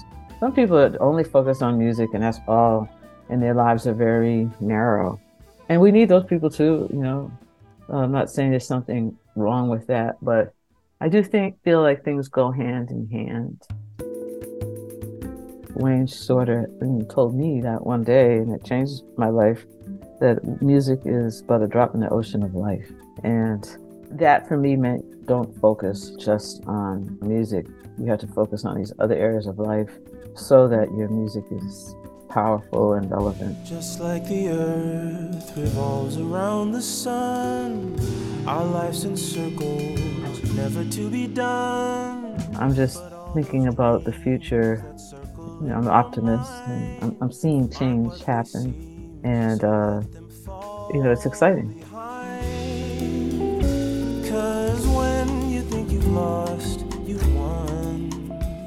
Some 0.42 0.52
people 0.52 0.92
only 0.98 1.22
focus 1.22 1.62
on 1.62 1.78
music 1.78 2.14
and 2.14 2.22
that's 2.24 2.40
all, 2.48 2.88
and 3.28 3.40
their 3.40 3.54
lives 3.54 3.86
are 3.86 3.94
very 3.94 4.50
narrow. 4.58 5.20
And 5.68 5.80
we 5.80 5.92
need 5.92 6.08
those 6.08 6.24
people 6.24 6.50
too, 6.50 6.90
you 6.92 6.98
know. 6.98 7.30
Uh, 7.88 7.98
I'm 7.98 8.10
not 8.10 8.28
saying 8.28 8.50
there's 8.50 8.66
something 8.66 9.16
wrong 9.36 9.68
with 9.68 9.86
that, 9.86 10.16
but 10.20 10.52
I 11.00 11.08
do 11.08 11.22
think 11.22 11.62
feel 11.62 11.80
like 11.80 12.02
things 12.02 12.26
go 12.26 12.50
hand 12.50 12.90
in 12.90 13.08
hand. 13.08 13.62
Wayne 15.76 16.08
Shorter 16.08 16.68
told 17.08 17.36
me 17.36 17.60
that 17.60 17.86
one 17.86 18.02
day, 18.02 18.38
and 18.38 18.52
it 18.52 18.64
changed 18.64 19.04
my 19.16 19.28
life, 19.28 19.64
that 20.18 20.60
music 20.60 21.02
is 21.04 21.40
but 21.40 21.62
a 21.62 21.68
drop 21.68 21.94
in 21.94 22.00
the 22.00 22.08
ocean 22.08 22.42
of 22.42 22.56
life. 22.56 22.90
And 23.22 23.64
that 24.10 24.48
for 24.48 24.56
me 24.56 24.74
meant 24.74 25.24
don't 25.24 25.56
focus 25.60 26.10
just 26.18 26.64
on 26.66 27.16
music. 27.22 27.68
You 27.96 28.06
have 28.06 28.18
to 28.18 28.26
focus 28.26 28.64
on 28.64 28.76
these 28.76 28.92
other 28.98 29.14
areas 29.14 29.46
of 29.46 29.60
life 29.60 29.90
so 30.34 30.68
that 30.68 30.92
your 30.94 31.08
music 31.08 31.44
is 31.50 31.94
powerful 32.28 32.94
and 32.94 33.10
relevant. 33.10 33.64
Just 33.64 34.00
like 34.00 34.26
the 34.26 34.48
earth 34.48 35.56
revolves 35.56 36.16
around 36.16 36.72
the 36.72 36.80
sun, 36.80 37.98
our 38.46 38.64
lives 38.64 39.04
in 39.04 39.16
circles, 39.16 40.42
never 40.54 40.84
to 40.84 41.10
be 41.10 41.26
done. 41.26 42.36
I'm 42.56 42.74
just 42.74 43.02
thinking 43.34 43.68
about 43.68 44.04
the 44.04 44.12
future. 44.12 44.82
You 45.60 45.68
know, 45.68 45.74
I'm 45.76 45.82
an 45.82 45.88
optimist 45.88 46.50
and 46.66 47.04
I'm, 47.04 47.16
I'm 47.20 47.32
seeing 47.32 47.70
change 47.70 48.24
happen. 48.24 49.20
And, 49.24 49.62
uh, 49.62 50.02
you 50.92 51.02
know, 51.02 51.12
it's 51.12 51.26
exciting. 51.26 51.84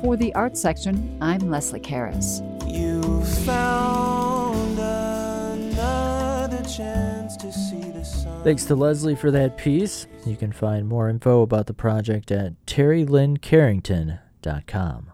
For 0.05 0.15
the 0.15 0.33
art 0.35 0.55
section, 0.55 1.17
I'm 1.19 1.49
Leslie 1.49 1.79
Keros. 1.79 2.43
You 2.71 3.01
found 3.43 4.77
another 4.77 6.61
chance 6.61 7.35
to 7.37 7.51
see 7.51 7.89
the 7.89 8.05
sun. 8.05 8.43
Thanks 8.43 8.65
to 8.65 8.75
Leslie 8.75 9.15
for 9.15 9.31
that 9.31 9.57
piece. 9.57 10.05
You 10.23 10.35
can 10.35 10.51
find 10.51 10.87
more 10.87 11.09
info 11.09 11.41
about 11.41 11.65
the 11.65 11.73
project 11.73 12.31
at 12.31 12.53
terrilynecarrington.com. 12.67 15.11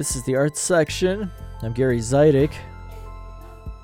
This 0.00 0.16
is 0.16 0.22
the 0.22 0.34
arts 0.34 0.58
section. 0.58 1.30
I'm 1.60 1.74
Gary 1.74 1.98
Zidek. 1.98 2.54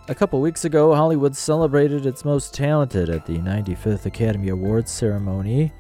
A 0.09 0.15
couple 0.15 0.41
weeks 0.41 0.65
ago, 0.65 0.95
Hollywood 0.95 1.37
celebrated 1.37 2.07
its 2.07 2.25
most 2.25 2.55
talented 2.55 3.11
at 3.11 3.27
the 3.27 3.37
95th 3.37 4.07
Academy 4.07 4.49
Awards 4.49 4.91
ceremony. 4.91 5.75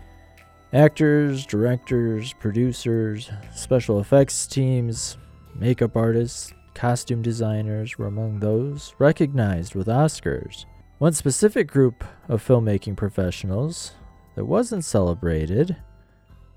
Actors, 0.74 1.46
directors, 1.46 2.34
producers, 2.34 3.30
special 3.54 3.98
effects 3.98 4.46
teams, 4.46 5.16
makeup 5.54 5.96
artists, 5.96 6.52
costume 6.74 7.22
designers 7.22 7.96
were 7.96 8.06
among 8.06 8.40
those 8.40 8.94
recognized 8.98 9.74
with 9.74 9.86
Oscars. 9.86 10.66
One 10.98 11.14
specific 11.14 11.66
group 11.66 12.04
of 12.28 12.46
filmmaking 12.46 12.96
professionals 12.96 13.92
that 14.34 14.44
wasn't 14.44 14.84
celebrated 14.84 15.76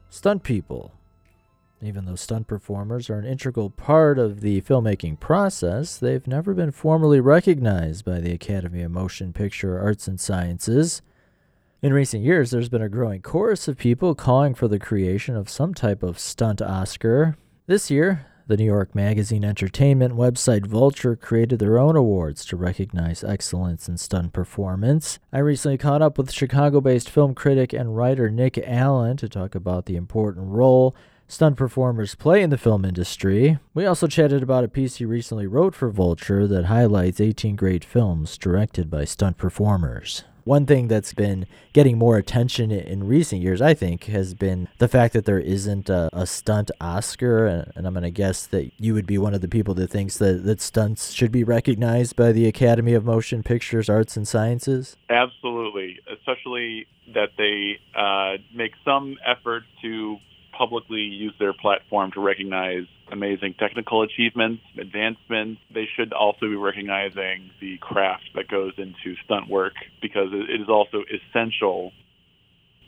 stunt 0.09 0.43
people. 0.43 0.98
Even 1.81 2.03
though 2.03 2.15
stunt 2.15 2.45
performers 2.45 3.09
are 3.09 3.19
an 3.19 3.25
integral 3.25 3.69
part 3.69 4.19
of 4.19 4.41
the 4.41 4.59
filmmaking 4.61 5.17
process, 5.17 5.97
they've 5.97 6.27
never 6.27 6.53
been 6.53 6.71
formally 6.71 7.21
recognized 7.21 8.03
by 8.03 8.19
the 8.19 8.33
Academy 8.33 8.81
of 8.81 8.91
Motion 8.91 9.31
Picture 9.31 9.79
Arts 9.79 10.05
and 10.05 10.19
Sciences. 10.19 11.01
In 11.81 11.93
recent 11.93 12.21
years, 12.21 12.51
there's 12.51 12.67
been 12.67 12.81
a 12.81 12.89
growing 12.89 13.21
chorus 13.21 13.69
of 13.69 13.77
people 13.77 14.13
calling 14.13 14.53
for 14.53 14.67
the 14.67 14.77
creation 14.77 15.37
of 15.37 15.47
some 15.47 15.73
type 15.73 16.03
of 16.03 16.19
stunt 16.19 16.61
Oscar. 16.61 17.37
This 17.65 17.89
year, 17.89 18.25
the 18.47 18.57
New 18.57 18.65
York 18.65 18.93
Magazine 18.93 19.45
entertainment 19.45 20.15
website 20.15 20.65
Vulture 20.65 21.15
created 21.15 21.59
their 21.59 21.79
own 21.79 21.95
awards 21.95 22.43
to 22.47 22.57
recognize 22.57 23.23
excellence 23.23 23.87
in 23.87 23.95
stunt 23.95 24.33
performance. 24.33 25.19
I 25.31 25.39
recently 25.39 25.77
caught 25.77 26.01
up 26.01 26.17
with 26.17 26.29
Chicago 26.29 26.81
based 26.81 27.09
film 27.09 27.33
critic 27.33 27.71
and 27.71 27.95
writer 27.95 28.29
Nick 28.29 28.57
Allen 28.57 29.15
to 29.15 29.29
talk 29.29 29.55
about 29.55 29.85
the 29.85 29.95
important 29.95 30.47
role 30.49 30.93
stunt 31.29 31.55
performers 31.55 32.15
play 32.15 32.41
in 32.41 32.49
the 32.49 32.57
film 32.57 32.83
industry. 32.83 33.59
We 33.75 33.85
also 33.85 34.07
chatted 34.07 34.41
about 34.41 34.63
a 34.63 34.67
piece 34.67 34.95
he 34.95 35.05
recently 35.05 35.45
wrote 35.45 35.75
for 35.75 35.89
Vulture 35.89 36.47
that 36.47 36.65
highlights 36.65 37.21
18 37.21 37.55
great 37.55 37.85
films 37.85 38.37
directed 38.37 38.89
by 38.89 39.05
stunt 39.05 39.37
performers. 39.37 40.23
One 40.43 40.65
thing 40.65 40.87
that's 40.87 41.13
been 41.13 41.45
getting 41.73 41.99
more 41.99 42.17
attention 42.17 42.71
in 42.71 43.05
recent 43.05 43.43
years, 43.43 43.61
I 43.61 43.75
think, 43.75 44.05
has 44.05 44.33
been 44.33 44.67
the 44.79 44.87
fact 44.87 45.13
that 45.13 45.25
there 45.25 45.39
isn't 45.39 45.91
a, 45.91 46.09
a 46.11 46.25
stunt 46.25 46.71
Oscar. 46.81 47.45
And, 47.45 47.71
and 47.75 47.85
I'm 47.85 47.93
going 47.93 48.01
to 48.01 48.09
guess 48.09 48.47
that 48.47 48.71
you 48.79 48.95
would 48.95 49.05
be 49.05 49.19
one 49.19 49.35
of 49.35 49.41
the 49.41 49.47
people 49.47 49.75
that 49.75 49.91
thinks 49.91 50.17
that, 50.17 50.45
that 50.45 50.61
stunts 50.61 51.11
should 51.11 51.31
be 51.31 51.43
recognized 51.43 52.15
by 52.15 52.31
the 52.31 52.47
Academy 52.47 52.95
of 52.95 53.05
Motion 53.05 53.43
Pictures 53.43 53.89
Arts 53.89 54.17
and 54.17 54.27
Sciences. 54.27 54.97
Absolutely, 55.11 55.99
especially 56.11 56.87
that 57.13 57.29
they 57.37 57.79
uh, 57.95 58.41
make 58.55 58.71
some 58.83 59.17
effort 59.27 59.63
to 59.83 60.17
publicly 60.59 60.99
use 60.99 61.33
their 61.39 61.53
platform 61.53 62.11
to 62.11 62.19
recognize 62.19 62.83
amazing 63.11 63.55
technical 63.57 64.03
achievements, 64.03 64.61
advancements. 64.77 65.61
They 65.73 65.87
should 65.95 66.11
also 66.11 66.41
be 66.41 66.55
recognizing 66.55 67.49
the 67.61 67.77
craft 67.79 68.25
that 68.35 68.49
goes 68.49 68.73
into 68.77 69.15
stunt 69.23 69.49
work 69.49 69.73
because 70.01 70.27
it 70.33 70.61
is 70.61 70.67
also 70.67 71.03
essential 71.09 71.93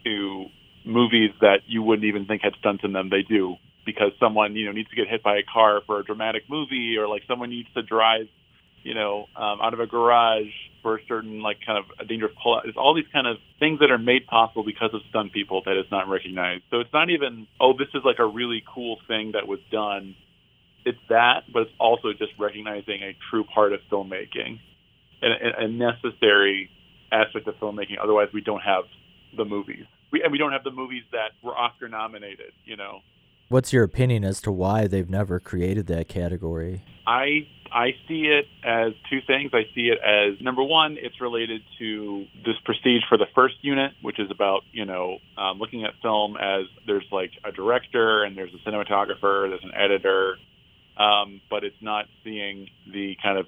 to 0.03 0.45
movies 0.86 1.32
that 1.39 1.61
you 1.65 1.82
wouldn't 1.82 2.05
even 2.05 2.26
think 2.26 2.41
had 2.43 2.53
stunts 2.59 2.84
in 2.84 2.91
them. 2.91 3.09
They 3.09 3.24
do 3.24 3.55
because 3.86 4.11
someone 4.19 4.55
you 4.55 4.65
know 4.65 4.74
needs 4.74 4.89
to 4.89 4.95
get 4.95 5.07
hit 5.07 5.24
by 5.24 5.38
a 5.38 5.43
car 5.43 5.82
for 5.86 5.99
a 5.99 6.03
dramatic 6.03 6.43
movie, 6.49 6.97
or 6.97 7.07
like 7.07 7.24
someone 7.28 7.49
needs 7.49 7.69
to 7.74 7.82
drive 7.82 8.28
you 8.84 8.93
know, 8.93 9.27
um, 9.36 9.59
out 9.61 9.73
of 9.73 9.79
a 9.79 9.88
garage 9.88 10.51
for 10.82 10.97
a 10.97 10.99
certain 11.07 11.41
like 11.41 11.57
kind 11.65 11.77
of 11.77 11.86
a 11.99 12.05
dangerous 12.05 12.32
pull 12.41 12.55
out. 12.57 12.65
It's 12.65 12.77
all 12.77 12.95
these 12.95 13.09
kind 13.13 13.27
of 13.27 13.38
things 13.59 13.79
that 13.79 13.91
are 13.91 13.97
made 13.97 14.25
possible 14.27 14.63
because 14.63 14.89
of 14.93 15.01
stunt 15.09 15.32
people 15.34 15.61
that 15.65 15.77
is 15.77 15.86
not 15.91 16.07
recognized. 16.07 16.63
So 16.71 16.79
it's 16.79 16.93
not 16.93 17.09
even, 17.09 17.47
oh, 17.59 17.73
this 17.77 17.88
is 17.93 18.01
like 18.03 18.19
a 18.19 18.25
really 18.25 18.63
cool 18.73 18.97
thing 19.07 19.34
that 19.34 19.47
was 19.47 19.59
done. 19.71 20.15
It's 20.86 20.97
that, 21.09 21.43
but 21.53 21.63
it's 21.63 21.71
also 21.79 22.11
just 22.13 22.32
recognizing 22.39 23.03
a 23.03 23.15
true 23.29 23.43
part 23.43 23.73
of 23.73 23.82
filmmaking 23.91 24.59
and 25.21 25.34
a, 25.34 25.65
a 25.65 25.67
necessary 25.67 26.69
aspect 27.11 27.47
of 27.47 27.55
filmmaking. 27.55 27.97
Otherwise, 28.01 28.29
we 28.34 28.41
don't 28.41 28.61
have 28.61 28.86
the 29.38 29.45
movies. 29.45 29.86
We, 30.11 30.23
and 30.23 30.32
we 30.32 30.38
don't 30.38 30.51
have 30.51 30.63
the 30.63 30.71
movies 30.71 31.03
that 31.11 31.32
were 31.43 31.55
Oscar 31.55 31.88
nominated, 31.88 32.51
you 32.65 32.75
know. 32.75 32.99
What's 33.52 33.74
your 33.74 33.84
opinion 33.84 34.24
as 34.24 34.39
to 34.43 34.52
why 34.52 34.88
they've 34.88 35.10
never 35.10 35.38
created 35.38 35.88
that 35.88 36.08
category? 36.08 36.84
I 37.06 37.49
I 37.70 37.95
see 38.08 38.28
it 38.28 38.45
as 38.64 38.93
two 39.10 39.20
things. 39.28 39.52
I 39.54 39.64
see 39.76 39.89
it 39.89 39.99
as 39.99 40.41
number 40.41 40.64
one, 40.64 40.95
it's 40.97 41.20
related 41.20 41.62
to 41.78 42.28
this 42.45 42.56
prestige 42.64 43.02
for 43.10 43.18
the 43.18 43.26
first 43.36 43.56
unit, 43.60 43.91
which 44.02 44.20
is 44.20 44.32
about 44.32 44.62
you 44.72 44.86
know 44.86 45.18
um, 45.38 45.60
looking 45.60 45.84
at 45.84 45.95
film 46.02 46.38
as 46.38 46.68
there's 46.88 47.04
like 47.12 47.32
a 47.43 47.52
director 47.52 48.24
and 48.24 48.38
there's 48.38 48.54
a 48.54 48.70
cinematographer, 48.70 49.49
there's 49.49 49.66
an 49.66 49.76
editor, 49.76 50.38
um, 50.95 51.41
but 51.49 51.66
it's 51.66 51.82
not 51.82 52.06
seeing 52.24 52.70
the 52.89 53.18
kind 53.22 53.38
of 53.38 53.47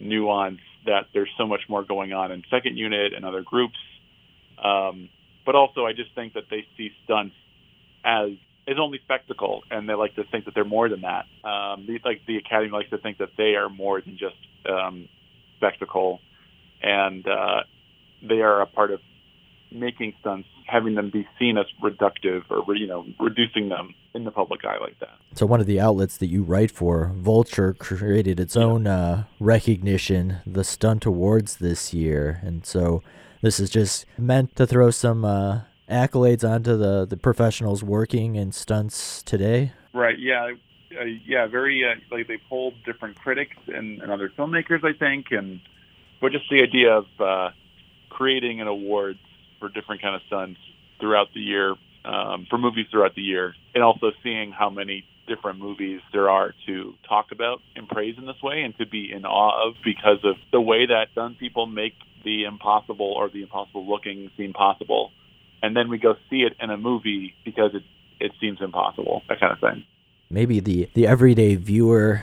nuance 0.00 0.60
that 0.86 1.08
there's 1.12 1.28
so 1.36 1.46
much 1.46 1.60
more 1.68 1.84
going 1.84 2.14
on 2.14 2.32
in 2.32 2.42
second 2.50 2.78
unit 2.78 3.12
and 3.12 3.26
other 3.26 3.42
groups. 3.42 3.76
Um, 4.64 5.10
but 5.44 5.56
also, 5.56 5.84
I 5.84 5.92
just 5.92 6.14
think 6.14 6.32
that 6.32 6.44
they 6.48 6.64
see 6.78 6.90
stunts 7.04 7.34
as 8.02 8.30
is 8.66 8.76
only 8.80 9.00
spectacle, 9.04 9.62
and 9.70 9.88
they 9.88 9.94
like 9.94 10.14
to 10.14 10.24
think 10.24 10.44
that 10.44 10.54
they're 10.54 10.64
more 10.64 10.88
than 10.88 11.02
that. 11.02 11.26
Um, 11.48 11.86
the, 11.86 11.98
like 12.04 12.22
the 12.26 12.36
Academy 12.36 12.70
likes 12.70 12.90
to 12.90 12.98
think 12.98 13.18
that 13.18 13.30
they 13.36 13.54
are 13.54 13.68
more 13.68 14.00
than 14.00 14.16
just 14.16 14.36
um, 14.68 15.08
spectacle, 15.56 16.20
and 16.82 17.26
uh, 17.26 17.62
they 18.22 18.40
are 18.40 18.60
a 18.60 18.66
part 18.66 18.92
of 18.92 19.00
making 19.70 20.14
stunts, 20.20 20.48
having 20.66 20.94
them 20.94 21.10
be 21.10 21.26
seen 21.38 21.58
as 21.58 21.66
reductive 21.82 22.42
or 22.50 22.74
you 22.76 22.86
know 22.86 23.06
reducing 23.18 23.68
them 23.68 23.94
in 24.14 24.24
the 24.24 24.30
public 24.30 24.64
eye 24.64 24.78
like 24.78 24.98
that. 25.00 25.16
So 25.34 25.46
one 25.46 25.60
of 25.60 25.66
the 25.66 25.80
outlets 25.80 26.16
that 26.18 26.26
you 26.26 26.42
write 26.42 26.70
for, 26.70 27.12
Vulture, 27.16 27.72
created 27.74 28.38
its 28.38 28.54
yeah. 28.54 28.62
own 28.62 28.86
uh, 28.86 29.24
recognition, 29.40 30.38
the 30.46 30.64
Stunt 30.64 31.04
Awards 31.04 31.56
this 31.56 31.92
year, 31.92 32.40
and 32.42 32.64
so 32.64 33.02
this 33.40 33.58
is 33.58 33.70
just 33.70 34.06
meant 34.16 34.54
to 34.56 34.66
throw 34.66 34.90
some. 34.90 35.24
Uh, 35.24 35.62
accolades 35.92 36.48
onto 36.48 36.76
the 36.76 37.06
the 37.06 37.16
professionals 37.16 37.84
working 37.84 38.36
in 38.36 38.52
stunts 38.52 39.22
today? 39.22 39.72
Right. 39.92 40.18
Yeah. 40.18 40.52
Uh, 40.98 41.04
yeah. 41.26 41.46
Very. 41.46 41.84
Uh, 41.84 41.94
like 42.14 42.28
they 42.28 42.38
polled 42.48 42.74
different 42.84 43.16
critics 43.16 43.56
and, 43.68 44.02
and 44.02 44.10
other 44.10 44.30
filmmakers, 44.36 44.84
I 44.84 44.96
think, 44.98 45.26
and 45.30 45.60
but 46.20 46.32
just 46.32 46.44
the 46.50 46.62
idea 46.62 46.96
of 46.96 47.06
uh, 47.20 47.50
creating 48.10 48.60
an 48.60 48.68
award 48.68 49.18
for 49.58 49.68
different 49.68 50.02
kind 50.02 50.14
of 50.14 50.22
stunts 50.26 50.60
throughout 51.00 51.28
the 51.34 51.40
year 51.40 51.74
um, 52.04 52.46
for 52.50 52.58
movies 52.58 52.86
throughout 52.90 53.14
the 53.14 53.22
year, 53.22 53.54
and 53.74 53.82
also 53.82 54.12
seeing 54.22 54.52
how 54.52 54.70
many 54.70 55.04
different 55.28 55.58
movies 55.58 56.00
there 56.12 56.28
are 56.28 56.52
to 56.66 56.94
talk 57.08 57.26
about 57.30 57.60
and 57.76 57.88
praise 57.88 58.16
in 58.18 58.26
this 58.26 58.42
way 58.42 58.62
and 58.62 58.76
to 58.78 58.86
be 58.86 59.12
in 59.12 59.24
awe 59.24 59.68
of 59.68 59.74
because 59.84 60.18
of 60.24 60.34
the 60.50 60.60
way 60.60 60.86
that 60.86 61.06
stunt 61.12 61.38
people 61.38 61.66
make 61.66 61.94
the 62.24 62.44
impossible 62.44 63.12
or 63.16 63.28
the 63.28 63.42
impossible 63.42 63.88
looking 63.88 64.30
seem 64.36 64.52
possible. 64.52 65.12
And 65.62 65.76
then 65.76 65.88
we 65.88 65.98
go 65.98 66.16
see 66.28 66.42
it 66.42 66.54
in 66.60 66.70
a 66.70 66.76
movie 66.76 67.34
because 67.44 67.70
it 67.74 67.82
it 68.20 68.32
seems 68.40 68.60
impossible, 68.60 69.22
that 69.28 69.40
kind 69.40 69.52
of 69.52 69.58
thing. 69.58 69.84
Maybe 70.30 70.60
the, 70.60 70.88
the 70.94 71.06
everyday 71.08 71.56
viewer 71.56 72.22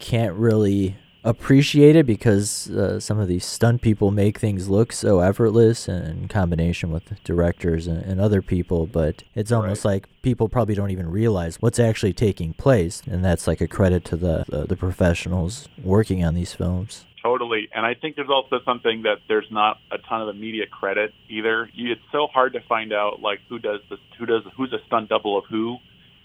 can't 0.00 0.34
really 0.34 0.96
appreciate 1.22 1.94
it 1.94 2.06
because 2.06 2.70
uh, 2.70 2.98
some 2.98 3.18
of 3.18 3.28
these 3.28 3.44
stunt 3.44 3.82
people 3.82 4.10
make 4.10 4.38
things 4.38 4.68
look 4.70 4.90
so 4.92 5.20
effortless 5.20 5.86
in 5.86 6.26
combination 6.28 6.90
with 6.90 7.22
directors 7.24 7.86
and, 7.86 8.02
and 8.04 8.18
other 8.22 8.40
people 8.40 8.86
but 8.86 9.22
it's 9.34 9.52
almost 9.52 9.84
Right. 9.84 9.92
like 9.92 10.22
people 10.22 10.48
probably 10.48 10.74
don't 10.74 10.90
even 10.90 11.10
realize 11.10 11.60
what's 11.60 11.78
actually 11.78 12.14
taking 12.14 12.54
place 12.54 13.02
and 13.06 13.22
that's 13.22 13.46
like 13.46 13.60
a 13.60 13.68
credit 13.68 14.02
to 14.06 14.16
the 14.16 14.46
the, 14.48 14.64
the 14.64 14.76
professionals 14.76 15.68
working 15.82 16.24
on 16.24 16.34
these 16.34 16.54
films 16.54 17.04
Totally. 17.22 17.68
And 17.74 17.84
I 17.84 17.94
think 17.94 18.16
there's 18.16 18.30
also 18.30 18.60
something 18.64 19.02
that 19.02 19.18
there's 19.28 19.46
not 19.50 19.78
a 19.90 19.98
ton 19.98 20.22
of 20.22 20.34
immediate 20.34 20.70
credit 20.70 21.12
either. 21.28 21.68
You, 21.74 21.92
it's 21.92 22.00
so 22.12 22.26
hard 22.32 22.54
to 22.54 22.60
find 22.60 22.92
out 22.92 23.20
like 23.20 23.40
who 23.48 23.58
does 23.58 23.80
this, 23.90 23.98
who 24.18 24.24
does, 24.24 24.42
who's 24.56 24.72
a 24.72 24.78
stunt 24.86 25.10
double 25.10 25.36
of 25.38 25.44
who. 25.50 25.76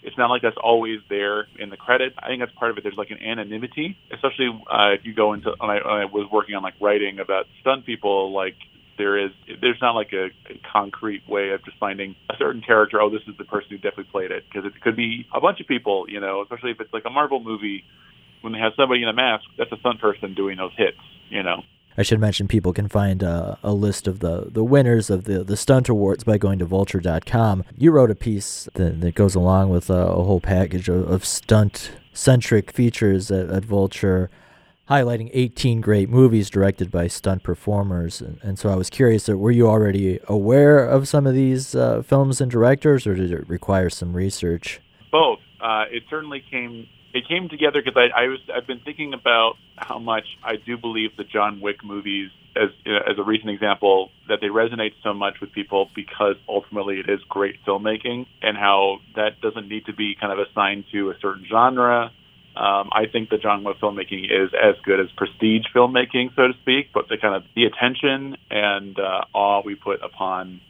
It's 0.02 0.16
not 0.16 0.30
like 0.30 0.40
that's 0.42 0.56
always 0.62 1.00
there 1.08 1.48
in 1.58 1.68
the 1.68 1.76
credit. 1.76 2.14
I 2.18 2.28
think 2.28 2.40
that's 2.40 2.52
part 2.52 2.70
of 2.70 2.78
it. 2.78 2.84
There's 2.84 2.96
like 2.96 3.10
an 3.10 3.20
anonymity, 3.20 3.98
especially 4.12 4.48
uh, 4.70 4.92
if 4.92 5.04
you 5.04 5.12
go 5.14 5.32
into. 5.32 5.52
When 5.58 5.68
I, 5.68 5.78
I 5.78 6.04
was 6.04 6.28
working 6.30 6.54
on 6.54 6.62
like 6.62 6.74
writing 6.80 7.18
about 7.18 7.46
stunt 7.60 7.84
people, 7.84 8.32
like 8.32 8.54
there 8.98 9.18
is, 9.18 9.32
there's 9.60 9.80
not 9.82 9.92
like 9.96 10.12
a, 10.12 10.26
a 10.48 10.60
concrete 10.72 11.28
way 11.28 11.50
of 11.50 11.64
just 11.64 11.76
finding 11.78 12.14
a 12.30 12.34
certain 12.38 12.62
character. 12.62 13.00
Oh, 13.02 13.10
this 13.10 13.22
is 13.26 13.36
the 13.36 13.44
person 13.44 13.70
who 13.70 13.76
definitely 13.78 14.10
played 14.12 14.30
it 14.30 14.44
because 14.48 14.64
it 14.64 14.80
could 14.80 14.96
be 14.96 15.26
a 15.34 15.40
bunch 15.40 15.60
of 15.60 15.66
people. 15.66 16.06
You 16.08 16.20
know, 16.20 16.40
especially 16.40 16.70
if 16.70 16.80
it's 16.80 16.92
like 16.92 17.04
a 17.04 17.10
Marvel 17.10 17.40
movie 17.40 17.84
when 18.46 18.52
they 18.52 18.60
have 18.60 18.74
somebody 18.76 19.02
in 19.02 19.08
a 19.08 19.12
mask, 19.12 19.44
that's 19.58 19.72
a 19.72 19.76
stunt 19.78 20.00
person 20.00 20.32
doing 20.32 20.56
those 20.56 20.70
hits, 20.76 20.96
you 21.30 21.42
know. 21.42 21.64
I 21.98 22.04
should 22.04 22.20
mention 22.20 22.46
people 22.46 22.72
can 22.72 22.86
find 22.86 23.24
uh, 23.24 23.56
a 23.64 23.72
list 23.72 24.06
of 24.06 24.20
the, 24.20 24.46
the 24.52 24.62
winners 24.62 25.10
of 25.10 25.24
the, 25.24 25.42
the 25.42 25.56
stunt 25.56 25.88
awards 25.88 26.22
by 26.22 26.38
going 26.38 26.60
to 26.60 26.64
vulture.com. 26.64 27.64
You 27.76 27.90
wrote 27.90 28.12
a 28.12 28.14
piece 28.14 28.68
that, 28.74 29.00
that 29.00 29.16
goes 29.16 29.34
along 29.34 29.70
with 29.70 29.90
uh, 29.90 29.94
a 29.94 30.22
whole 30.22 30.38
package 30.40 30.88
of, 30.88 31.10
of 31.10 31.24
stunt 31.24 31.90
centric 32.12 32.70
features 32.70 33.32
at, 33.32 33.50
at 33.50 33.64
Vulture, 33.64 34.30
highlighting 34.88 35.28
18 35.32 35.80
great 35.80 36.08
movies 36.08 36.48
directed 36.48 36.92
by 36.92 37.08
stunt 37.08 37.42
performers. 37.42 38.20
And, 38.20 38.38
and 38.44 38.58
so 38.60 38.68
I 38.68 38.76
was 38.76 38.90
curious, 38.90 39.28
uh, 39.28 39.36
were 39.36 39.50
you 39.50 39.66
already 39.66 40.20
aware 40.28 40.86
of 40.86 41.08
some 41.08 41.26
of 41.26 41.34
these 41.34 41.74
uh, 41.74 42.02
films 42.02 42.40
and 42.40 42.48
directors, 42.48 43.08
or 43.08 43.16
did 43.16 43.32
it 43.32 43.48
require 43.48 43.90
some 43.90 44.14
research? 44.14 44.80
Both. 45.10 45.40
Uh, 45.60 45.86
it 45.90 46.04
certainly 46.08 46.44
came. 46.48 46.86
It 47.16 47.26
came 47.26 47.48
together 47.48 47.80
because 47.82 47.96
I, 47.96 48.24
I 48.24 48.28
was. 48.28 48.40
I've 48.54 48.66
been 48.66 48.80
thinking 48.80 49.14
about 49.14 49.54
how 49.74 49.98
much 49.98 50.24
I 50.44 50.56
do 50.56 50.76
believe 50.76 51.16
the 51.16 51.24
John 51.24 51.62
Wick 51.62 51.82
movies, 51.82 52.28
as 52.54 52.68
as 52.86 53.16
a 53.16 53.22
recent 53.22 53.48
example, 53.48 54.10
that 54.28 54.42
they 54.42 54.48
resonate 54.48 54.92
so 55.02 55.14
much 55.14 55.40
with 55.40 55.50
people 55.52 55.88
because 55.96 56.36
ultimately 56.46 57.00
it 57.00 57.08
is 57.08 57.20
great 57.26 57.56
filmmaking, 57.66 58.26
and 58.42 58.58
how 58.58 58.98
that 59.14 59.40
doesn't 59.40 59.66
need 59.66 59.86
to 59.86 59.94
be 59.94 60.14
kind 60.20 60.30
of 60.30 60.46
assigned 60.46 60.84
to 60.92 61.08
a 61.08 61.14
certain 61.22 61.46
genre. 61.50 62.12
Um, 62.54 62.90
I 62.92 63.06
think 63.10 63.30
the 63.30 63.38
John 63.38 63.64
Wick 63.64 63.78
filmmaking 63.80 64.24
is 64.24 64.50
as 64.52 64.74
good 64.84 65.00
as 65.00 65.06
prestige 65.16 65.64
filmmaking, 65.74 66.34
so 66.36 66.48
to 66.48 66.54
speak, 66.60 66.90
but 66.92 67.08
the 67.08 67.16
kind 67.16 67.34
of 67.34 67.44
the 67.54 67.64
attention 67.64 68.36
and 68.50 68.98
uh, 68.98 69.24
awe 69.32 69.62
we 69.64 69.74
put 69.74 70.02
upon 70.02 70.60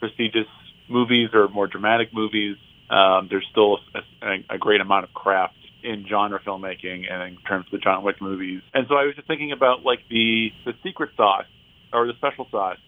prestigious 0.00 0.48
movies 0.86 1.30
or 1.32 1.48
more 1.48 1.66
dramatic 1.66 2.12
movies, 2.12 2.56
um, 2.90 3.28
there's 3.30 3.46
still 3.50 3.78
a, 3.94 4.44
a 4.50 4.58
great 4.58 4.82
amount 4.82 5.04
of 5.04 5.14
craft 5.14 5.54
in 5.82 6.06
genre 6.08 6.40
filmmaking 6.40 7.10
and 7.10 7.22
in 7.22 7.38
terms 7.42 7.66
of 7.66 7.72
the 7.72 7.78
John 7.78 8.02
Wick 8.02 8.20
movies. 8.20 8.62
And 8.74 8.86
so 8.88 8.94
I 8.94 9.04
was 9.04 9.14
just 9.14 9.28
thinking 9.28 9.52
about 9.52 9.84
like 9.84 10.00
the 10.10 10.50
the 10.64 10.72
secret 10.82 11.10
sauce 11.16 11.46
or 11.92 12.06
the 12.06 12.14
special 12.14 12.46
sauce 12.50 12.78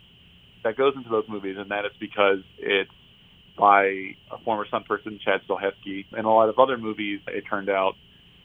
that 0.64 0.76
goes 0.76 0.94
into 0.96 1.08
those 1.08 1.24
movies, 1.28 1.56
and 1.58 1.70
that 1.70 1.84
is 1.84 1.92
because 1.98 2.40
it's 2.58 2.90
by 3.58 4.16
a 4.30 4.38
former 4.44 4.66
stunt 4.66 4.86
person, 4.86 5.18
Chad 5.24 5.40
Stahelski, 5.48 6.06
and 6.12 6.26
a 6.26 6.30
lot 6.30 6.48
of 6.48 6.58
other 6.58 6.78
movies. 6.78 7.20
It 7.28 7.44
turned 7.48 7.70
out 7.70 7.94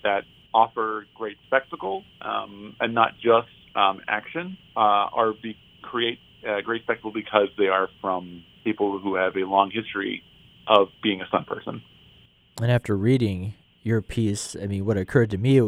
that 0.04 0.24
offer 0.54 1.06
great 1.16 1.38
spectacle 1.48 2.04
um, 2.22 2.76
and 2.80 2.93
not 2.93 3.16
just 3.16 3.50
um, 3.76 4.02
action, 4.08 4.58
uh, 4.76 4.80
are 4.80 5.34
be, 5.34 5.58
create 5.82 6.20
uh, 6.48 6.62
great 6.62 6.84
spectacle 6.84 7.12
because 7.12 7.50
they 7.58 7.68
are 7.68 7.89
from 8.02 8.43
people 8.64 9.00
who 9.00 9.16
have 9.16 9.36
a 9.36 9.46
long 9.46 9.72
history 9.72 10.24
of 10.68 10.88
being 11.04 11.22
a 11.22 11.28
stunt 11.28 11.48
person. 11.48 11.82
And 12.62 12.72
after 12.72 12.96
reading 12.96 13.56
your 13.86 14.02
piece, 14.02 14.56
I 14.62 14.68
mean, 14.68 14.86
what 14.86 14.98
occurred 14.98 15.30
to 15.30 15.38
me, 15.38 15.60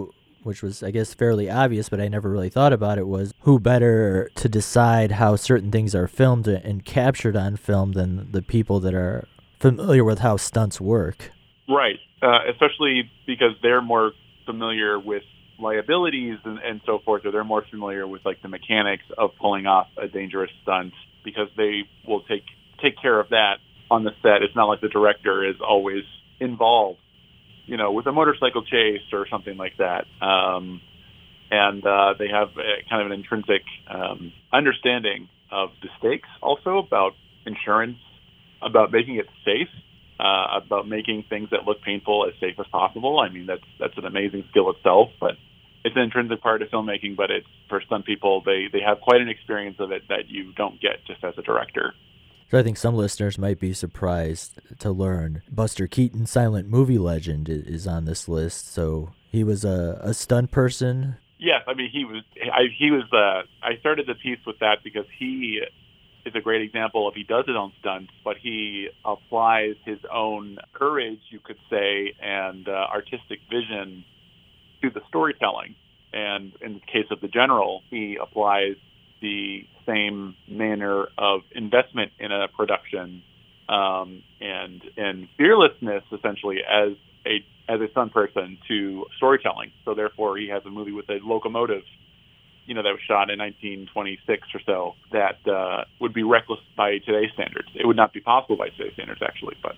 which 0.43 0.63
was, 0.63 0.81
I 0.81 0.91
guess, 0.91 1.13
fairly 1.13 1.49
obvious, 1.49 1.89
but 1.89 2.01
I 2.01 2.07
never 2.07 2.29
really 2.29 2.49
thought 2.49 2.73
about 2.73 2.97
it, 2.97 3.07
was 3.07 3.33
who 3.41 3.59
better 3.59 4.29
to 4.35 4.49
decide 4.49 5.13
how 5.13 5.35
certain 5.35 5.71
things 5.71 5.93
are 5.93 6.07
filmed 6.07 6.47
and 6.47 6.83
captured 6.83 7.35
on 7.35 7.57
film 7.57 7.91
than 7.91 8.31
the 8.31 8.41
people 8.41 8.79
that 8.79 8.93
are 8.93 9.27
familiar 9.59 10.03
with 10.03 10.19
how 10.19 10.37
stunts 10.37 10.81
work. 10.81 11.31
Right, 11.69 11.99
uh, 12.21 12.39
especially 12.49 13.11
because 13.25 13.51
they're 13.61 13.81
more 13.81 14.13
familiar 14.45 14.99
with 14.99 15.23
liabilities 15.59 16.37
and, 16.43 16.59
and 16.59 16.81
so 16.85 16.99
forth, 17.05 17.25
or 17.25 17.31
they're 17.31 17.43
more 17.43 17.65
familiar 17.69 18.07
with 18.07 18.25
like 18.25 18.41
the 18.41 18.47
mechanics 18.47 19.03
of 19.17 19.31
pulling 19.39 19.67
off 19.67 19.87
a 19.97 20.07
dangerous 20.07 20.51
stunt 20.63 20.93
because 21.23 21.49
they 21.57 21.83
will 22.07 22.21
take 22.21 22.43
take 22.81 22.99
care 23.01 23.19
of 23.19 23.29
that 23.29 23.55
on 23.89 24.03
the 24.03 24.11
set. 24.21 24.43
It's 24.43 24.55
not 24.55 24.65
like 24.65 24.81
the 24.81 24.89
director 24.89 25.47
is 25.47 25.55
always 25.61 26.03
involved, 26.39 26.99
you 27.67 27.77
know, 27.77 27.91
with 27.91 28.07
a 28.07 28.11
motorcycle 28.11 28.63
chase 28.63 29.01
or 29.13 29.27
something 29.29 29.57
like 29.57 29.77
that. 29.77 30.05
Um, 30.21 30.81
and 31.51 31.85
uh, 31.85 32.13
they 32.17 32.27
have 32.27 32.49
a, 32.57 32.89
kind 32.89 33.01
of 33.01 33.07
an 33.07 33.13
intrinsic 33.13 33.63
um, 33.89 34.33
understanding 34.51 35.29
of 35.51 35.69
the 35.81 35.89
stakes, 35.99 36.27
also 36.41 36.77
about 36.77 37.13
insurance, 37.45 37.97
about 38.61 38.91
making 38.91 39.15
it 39.15 39.27
safe, 39.45 39.69
uh, 40.19 40.59
about 40.63 40.87
making 40.87 41.23
things 41.29 41.49
that 41.51 41.65
look 41.65 41.81
painful 41.81 42.25
as 42.27 42.33
safe 42.39 42.55
as 42.59 42.65
possible. 42.71 43.19
I 43.19 43.29
mean, 43.29 43.45
that's 43.45 43.63
that's 43.79 43.97
an 43.97 44.05
amazing 44.05 44.45
skill 44.49 44.69
itself, 44.71 45.09
but 45.19 45.33
it's 45.85 45.95
an 45.95 46.01
intrinsic 46.01 46.41
part 46.41 46.61
of 46.61 46.69
filmmaking. 46.69 47.15
But 47.15 47.31
it's 47.31 47.47
for 47.69 47.81
some 47.89 48.03
people, 48.03 48.41
they 48.45 48.65
they 48.71 48.81
have 48.85 48.99
quite 48.99 49.21
an 49.21 49.29
experience 49.29 49.77
of 49.79 49.91
it 49.91 50.03
that 50.09 50.27
you 50.27 50.53
don't 50.53 50.81
get 50.81 51.05
just 51.05 51.23
as 51.23 51.35
a 51.37 51.41
director. 51.41 51.93
So 52.49 52.57
I 52.57 52.63
think 52.63 52.77
some 52.77 52.95
listeners 52.95 53.37
might 53.37 53.59
be 53.59 53.73
surprised 53.73 54.61
to 54.79 54.91
learn 54.91 55.41
Buster 55.51 55.85
Keaton, 55.85 56.25
silent 56.25 56.69
movie 56.69 56.97
legend, 56.97 57.49
is 57.49 57.85
on 57.85 58.05
this 58.05 58.29
list. 58.29 58.71
So 58.71 59.11
he 59.29 59.43
was 59.43 59.65
a, 59.65 59.99
a 60.01 60.13
stunt 60.13 60.51
person. 60.51 61.17
Yes, 61.39 61.63
I 61.67 61.73
mean 61.73 61.89
he 61.91 62.05
was. 62.05 62.23
I, 62.41 62.63
he 62.77 62.89
was. 62.89 63.03
Uh, 63.11 63.43
I 63.61 63.77
started 63.79 64.07
the 64.07 64.15
piece 64.15 64.39
with 64.45 64.59
that 64.59 64.77
because 64.83 65.05
he 65.19 65.61
is 66.25 66.33
a 66.35 66.41
great 66.41 66.61
example 66.61 67.07
of 67.07 67.15
he 67.15 67.23
does 67.23 67.45
his 67.47 67.55
own 67.55 67.73
stunts, 67.79 68.11
but 68.23 68.37
he 68.37 68.89
applies 69.03 69.75
his 69.85 69.99
own 70.11 70.57
courage, 70.73 71.19
you 71.29 71.39
could 71.39 71.59
say, 71.69 72.13
and 72.21 72.67
uh, 72.67 72.71
artistic 72.71 73.39
vision 73.49 74.03
to 74.81 74.89
the 74.89 75.01
storytelling. 75.09 75.75
And 76.13 76.53
in 76.61 76.75
the 76.75 76.79
case 76.79 77.07
of 77.11 77.19
the 77.21 77.27
general, 77.27 77.83
he 77.89 78.17
applies 78.21 78.75
the 79.21 79.67
same 79.87 80.35
manner 80.47 81.07
of 81.17 81.41
investment 81.53 82.11
in 82.19 82.31
a 82.31 82.47
production 82.47 83.23
um, 83.69 84.23
and 84.39 84.81
and 84.95 85.27
fearlessness, 85.37 86.03
essentially, 86.11 86.59
as 86.59 86.93
a 87.25 87.43
as 87.69 87.81
a 87.81 87.89
stunt 87.91 88.13
person 88.13 88.57
to 88.67 89.05
storytelling. 89.17 89.71
So 89.85 89.93
therefore, 89.93 90.37
he 90.37 90.47
has 90.49 90.63
a 90.65 90.69
movie 90.69 90.93
with 90.93 91.09
a 91.09 91.19
locomotive, 91.23 91.83
you 92.65 92.73
know, 92.73 92.83
that 92.83 92.91
was 92.91 93.01
shot 93.07 93.29
in 93.29 93.39
1926 93.39 94.47
or 94.53 94.61
so 94.65 94.93
that 95.11 95.45
uh, 95.51 95.83
would 95.99 96.13
be 96.13 96.23
reckless 96.23 96.59
by 96.77 96.99
today's 96.99 97.31
standards. 97.33 97.67
It 97.75 97.85
would 97.85 97.97
not 97.97 98.13
be 98.13 98.21
possible 98.21 98.55
by 98.55 98.69
today's 98.69 98.93
standards, 98.93 99.21
actually. 99.21 99.55
But 99.61 99.73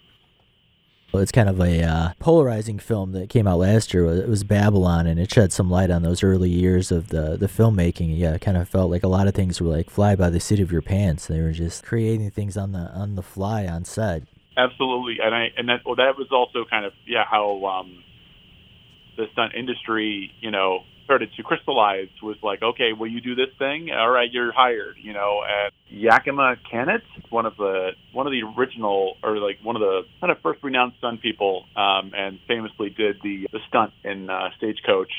it's 1.13 1.31
kind 1.31 1.49
of 1.49 1.59
a 1.59 1.83
uh, 1.83 2.09
polarizing 2.19 2.77
film 2.77 3.13
that 3.13 3.29
came 3.29 3.47
out 3.47 3.57
last 3.59 3.93
year. 3.93 4.05
It 4.05 4.29
was 4.29 4.43
Babylon, 4.43 5.07
and 5.07 5.19
it 5.19 5.31
shed 5.31 5.51
some 5.51 5.69
light 5.69 5.89
on 5.89 6.03
those 6.03 6.23
early 6.23 6.49
years 6.49 6.91
of 6.91 7.07
the, 7.07 7.35
the 7.35 7.47
filmmaking. 7.47 8.17
Yeah, 8.17 8.35
it 8.35 8.41
kind 8.41 8.57
of 8.57 8.69
felt 8.69 8.91
like 8.91 9.03
a 9.03 9.07
lot 9.07 9.27
of 9.27 9.33
things 9.33 9.59
were 9.59 9.67
like 9.67 9.89
fly 9.89 10.15
by 10.15 10.29
the 10.29 10.39
seat 10.39 10.59
of 10.59 10.71
your 10.71 10.83
pants. 10.83 11.25
They 11.25 11.41
were 11.41 11.51
just 11.51 11.83
creating 11.83 12.29
things 12.31 12.57
on 12.57 12.73
the 12.73 12.91
on 12.91 13.15
the 13.15 13.23
fly 13.23 13.65
on 13.65 13.85
set. 13.85 14.23
Absolutely, 14.55 15.17
and 15.23 15.33
I 15.33 15.47
and 15.57 15.67
that 15.69 15.81
well, 15.85 15.95
that 15.95 16.17
was 16.17 16.27
also 16.31 16.65
kind 16.69 16.85
of 16.85 16.93
yeah 17.07 17.23
how 17.29 17.65
um, 17.65 18.03
the 19.17 19.25
stunt 19.33 19.53
industry 19.55 20.31
you 20.41 20.51
know 20.51 20.79
started 21.09 21.33
to 21.35 21.41
crystallize 21.41 22.09
was 22.21 22.37
like 22.43 22.61
okay, 22.61 22.93
will 22.93 23.07
you 23.09 23.19
do 23.19 23.33
this 23.33 23.49
thing, 23.57 23.89
all 23.91 24.11
right, 24.11 24.29
you're 24.31 24.51
hired, 24.51 24.95
you 25.01 25.11
know. 25.11 25.41
And 25.41 25.73
Yakima 25.89 26.57
Canutt, 26.69 27.01
one 27.31 27.47
of 27.47 27.57
the 27.57 27.89
one 28.13 28.27
of 28.27 28.31
the 28.31 28.41
original 28.55 29.15
or 29.23 29.39
like 29.39 29.57
one 29.63 29.75
of 29.75 29.79
the 29.79 30.01
kind 30.21 30.31
of 30.31 30.37
first 30.43 30.63
renowned 30.63 30.93
stunt 30.99 31.23
people, 31.23 31.65
um, 31.75 32.11
and 32.15 32.37
famously 32.47 32.91
did 32.91 33.17
the 33.23 33.47
the 33.51 33.59
stunt 33.69 33.91
in 34.03 34.29
uh, 34.29 34.49
Stagecoach, 34.57 35.11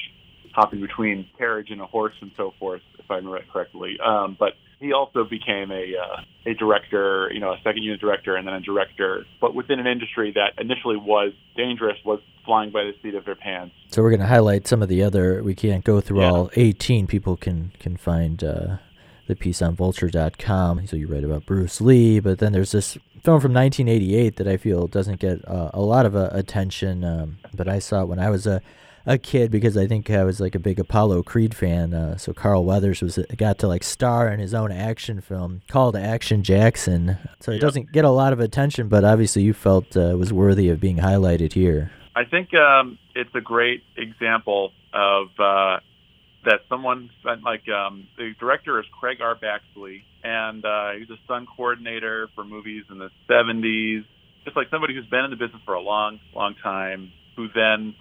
hopping 0.55 0.81
between 0.81 1.29
carriage 1.37 1.71
and 1.71 1.81
a 1.81 1.87
horse 1.87 2.15
and 2.21 2.31
so 2.37 2.55
forth, 2.61 2.83
if 3.01 3.11
I 3.11 3.17
remember 3.17 3.41
correctly. 3.53 3.99
Um, 4.05 4.37
but 4.39 4.53
he 4.81 4.93
also 4.93 5.25
became 5.25 5.71
a 5.71 5.95
uh, 5.97 6.23
a 6.47 6.55
director, 6.55 7.31
you 7.33 7.41
know, 7.41 7.53
a 7.53 7.59
second 7.63 7.83
unit 7.83 8.01
director, 8.01 8.37
and 8.37 8.47
then 8.47 8.55
a 8.55 8.61
director. 8.61 9.27
But 9.41 9.55
within 9.55 9.79
an 9.79 9.87
industry 9.87 10.33
that 10.35 10.61
initially 10.61 10.97
was 10.97 11.33
dangerous, 11.57 11.99
was 12.05 12.21
flying 12.45 12.71
by 12.71 12.85
the 12.85 12.95
seat 13.03 13.15
of 13.15 13.25
their 13.27 13.35
pants. 13.37 13.75
So 13.89 14.03
we're 14.03 14.11
going 14.11 14.21
to 14.21 14.27
highlight 14.27 14.67
some 14.67 14.83
of 14.83 14.89
the 14.89 15.03
other. 15.03 15.43
We 15.43 15.55
can't 15.55 15.85
go 15.85 16.01
through 16.01 16.21
Yeah. 16.23 16.31
all 16.31 16.51
18. 16.57 17.07
People 17.07 17.37
can 17.37 17.73
can 17.79 17.97
find 17.97 18.43
uh, 18.43 18.77
the 19.27 19.37
piece 19.37 19.61
on 19.63 19.77
Vulture.com. 19.77 20.87
So 20.87 20.97
you 20.97 21.07
write 21.07 21.25
about 21.25 21.47
Bruce 21.47 21.81
Lee, 21.81 22.19
but 22.21 22.39
then 22.39 22.53
there's 22.53 22.73
this 22.73 22.95
film 23.23 23.41
from 23.41 23.53
1988 23.53 24.37
that 24.37 24.49
I 24.49 24.57
feel 24.57 24.87
doesn't 24.87 25.21
get 25.21 25.47
uh, 25.47 25.71
a 25.75 25.81
lot 25.83 26.07
of 26.07 26.17
uh, 26.17 26.31
attention. 26.33 27.05
Um, 27.05 27.37
but 27.55 27.69
I 27.69 27.79
saw 27.79 28.03
it 28.03 28.07
when 28.09 28.19
I 28.19 28.31
was 28.31 28.47
a 28.47 28.63
a 29.07 29.19
kid 29.19 29.51
because 29.51 29.77
I 29.77 29.87
think 29.87 30.11
I 30.11 30.25
was 30.25 30.41
like 30.41 30.55
a 30.55 30.59
big 30.59 30.79
Apollo 30.79 31.23
Creed 31.25 31.55
fan. 31.55 31.95
Uh, 31.95 32.17
so 32.17 32.33
Carl 32.33 32.65
Weathers 32.65 33.01
was 33.03 33.19
got 33.37 33.59
to 33.61 33.69
like 33.69 33.83
star 33.85 34.29
in 34.29 34.41
his 34.41 34.55
own 34.55 34.71
action 34.73 35.21
film 35.21 35.63
called 35.69 35.97
Action 35.97 36.43
Jackson. 36.43 37.17
So 37.41 37.53
it 37.53 37.55
Yep. 37.57 37.63
doesn't 37.63 37.93
get 37.93 38.05
a 38.05 38.11
lot 38.11 38.33
of 38.33 38.41
attention, 38.41 38.89
but 38.89 39.05
obviously 39.05 39.43
you 39.43 39.53
felt 39.55 39.97
uh, 39.97 40.15
was 40.19 40.33
worthy 40.33 40.69
of 40.69 40.81
being 40.81 40.99
highlighted 40.99 41.53
here. 41.53 41.91
I 42.15 42.25
think 42.25 42.53
um, 42.55 42.99
it's 43.15 43.35
a 43.35 43.41
great 43.41 43.83
example 43.97 44.73
of 44.93 45.29
uh, 45.39 45.79
that 46.45 46.61
someone 46.69 47.11
spent 47.21 47.43
like 47.43 47.69
um, 47.69 48.07
the 48.19 48.33
director 48.39 48.79
is 48.81 48.87
Craig 48.99 49.19
R. 49.21 49.37
Baxley, 49.37 50.03
and 50.25 50.65
uh, 50.65 50.91
he's 50.99 51.09
a 51.11 51.17
stunt 51.25 51.49
coordinator 51.57 52.29
for 52.35 52.45
movies 52.45 52.85
in 52.91 52.99
the 52.99 53.11
70s. 53.29 54.05
Just 54.45 54.57
like 54.57 54.69
somebody 54.71 54.95
who's 54.95 55.07
been 55.07 55.25
in 55.25 55.31
the 55.31 55.37
business 55.37 55.63
for 55.65 55.75
a 55.75 55.81
long, 55.81 56.19
long 56.35 56.55
time, 56.63 57.13
who 57.37 57.49
then 57.55 57.95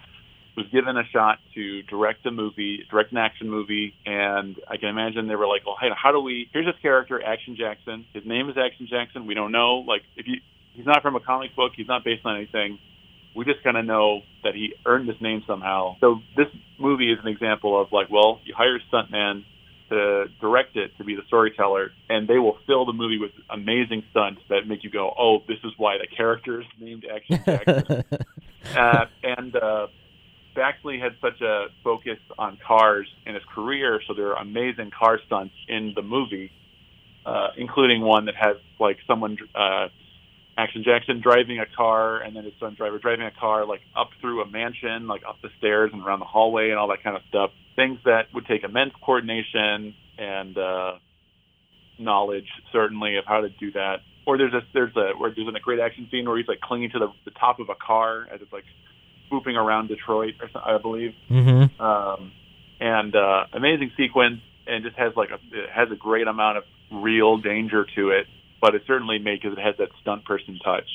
was 0.55 0.67
given 0.71 0.97
a 0.97 1.03
shot 1.13 1.39
to 1.55 1.83
direct 1.83 2.25
a 2.25 2.31
movie, 2.31 2.85
direct 2.89 3.11
an 3.11 3.17
action 3.17 3.49
movie, 3.49 3.93
and 4.05 4.55
I 4.67 4.77
can 4.77 4.89
imagine 4.89 5.27
they 5.27 5.35
were 5.35 5.47
like, 5.47 5.65
"Well, 5.65 5.77
hey, 5.79 5.89
how 5.95 6.11
do 6.11 6.19
we? 6.19 6.49
Here's 6.51 6.65
this 6.65 6.75
character, 6.81 7.23
Action 7.23 7.55
Jackson. 7.55 8.05
His 8.13 8.25
name 8.25 8.49
is 8.49 8.57
Action 8.57 8.87
Jackson. 8.89 9.25
We 9.25 9.33
don't 9.33 9.51
know, 9.51 9.83
like, 9.87 10.01
if 10.15 10.27
you, 10.27 10.41
he's 10.73 10.85
not 10.85 11.01
from 11.01 11.15
a 11.15 11.19
comic 11.19 11.55
book, 11.55 11.73
he's 11.75 11.87
not 11.87 12.03
based 12.03 12.25
on 12.25 12.35
anything 12.37 12.79
we 13.35 13.45
just 13.45 13.63
kind 13.63 13.77
of 13.77 13.85
know 13.85 14.21
that 14.43 14.55
he 14.55 14.73
earned 14.85 15.07
this 15.07 15.19
name 15.21 15.43
somehow. 15.47 15.95
So 15.99 16.21
this 16.35 16.47
movie 16.77 17.11
is 17.11 17.19
an 17.23 17.27
example 17.27 17.79
of 17.79 17.91
like, 17.91 18.09
well, 18.09 18.41
you 18.43 18.53
hire 18.55 18.75
a 18.75 18.79
stuntman 18.91 19.45
to 19.89 20.25
direct 20.39 20.75
it 20.75 20.91
to 20.97 21.03
be 21.03 21.15
the 21.15 21.23
storyteller, 21.27 21.91
and 22.09 22.27
they 22.27 22.37
will 22.37 22.57
fill 22.67 22.85
the 22.85 22.93
movie 22.93 23.17
with 23.17 23.31
amazing 23.49 24.03
stunts 24.11 24.41
that 24.49 24.67
make 24.67 24.83
you 24.83 24.89
go, 24.89 25.13
oh, 25.17 25.39
this 25.47 25.57
is 25.63 25.71
why 25.77 25.97
the 25.97 26.07
character 26.07 26.61
is 26.61 26.67
named 26.79 27.05
Action 27.11 27.41
Jackson. 27.45 28.03
uh, 28.75 29.05
and 29.23 29.55
uh, 29.55 29.87
Baxley 30.60 31.01
had 31.01 31.14
such 31.22 31.41
a 31.41 31.68
focus 31.84 32.20
on 32.38 32.57
cars 32.66 33.07
in 33.26 33.34
his 33.34 33.43
career, 33.55 34.01
so 34.07 34.14
there 34.14 34.36
are 34.36 34.41
amazing 34.41 34.91
car 34.97 35.20
stunts 35.26 35.53
in 35.68 35.93
the 35.95 36.01
movie, 36.01 36.51
uh, 37.26 37.49
including 37.57 38.01
one 38.01 38.26
that 38.26 38.36
has 38.36 38.57
like 38.80 38.97
someone. 39.07 39.38
Uh, 39.55 39.88
Action 40.57 40.84
Jackson 40.84 41.22
driving 41.22 41.60
a 41.60 41.66
car 41.66 42.18
and 42.18 42.36
then 42.36 42.43
his 42.43 42.51
son 42.60 42.76
driver 42.76 42.99
driving 42.99 43.26
a 43.26 43.32
car 43.32 43.66
like 43.66 43.80
up 43.95 44.10
through 44.20 44.41
a 44.41 44.45
mansion, 44.49 45.07
like 45.07 45.22
up 45.26 45.38
the 45.41 45.47
stairs 45.57 45.89
and 45.93 46.03
around 46.03 46.20
the 46.20 46.26
hallway 46.26 46.70
and 46.70 46.78
all 46.78 46.89
that 46.89 47.01
kind 47.01 47.16
of 47.16 47.22
stuff. 47.30 47.51
Things 47.78 47.97
that 48.03 48.24
would 48.34 48.45
take 48.45 48.66
immense 48.66 48.91
coordination 49.01 49.95
and 50.18 50.57
uh, 50.57 50.91
knowledge, 51.97 52.47
certainly, 52.74 53.16
of 53.16 53.24
how 53.26 53.39
to 53.39 53.49
do 53.49 53.72
that. 53.72 53.99
Or 54.28 54.38
there's 54.38 54.53
a 54.53 54.60
there's 54.74 54.95
a 54.97 55.18
where 55.18 55.34
there's 55.34 55.47
a 55.47 55.60
great 55.60 55.80
action 55.80 56.10
scene 56.12 56.28
where 56.28 56.38
he's 56.38 56.47
like 56.47 56.60
clinging 56.60 56.89
to 56.91 56.99
the, 56.99 57.07
the 57.24 57.32
top 57.32 57.60
of 57.62 57.70
a 57.70 57.76
car 57.76 58.28
as 58.30 58.41
it's 58.41 58.51
like 58.51 58.66
swooping 59.30 59.55
around 59.55 59.88
Detroit, 59.88 60.34
I 60.55 60.77
believe. 60.77 61.13
mm-hmm. 61.30 61.82
Um, 61.82 62.32
and 62.82 63.15
uh, 63.15 63.45
amazing 63.53 63.91
sequence, 63.97 64.41
and 64.67 64.84
just 64.84 64.97
has 64.97 65.13
like 65.15 65.30
a 65.30 65.39
it 65.51 65.69
has 65.69 65.91
a 65.91 65.95
great 65.95 66.27
amount 66.27 66.57
of 66.57 66.63
real 66.91 67.38
danger 67.38 67.86
to 67.95 68.09
it 68.09 68.27
but 68.61 68.75
it 68.75 68.84
certainly 68.86 69.19
makes 69.19 69.45
it 69.45 69.57
has 69.57 69.75
that 69.77 69.89
stunt 70.01 70.25
person 70.25 70.59
touch. 70.63 70.89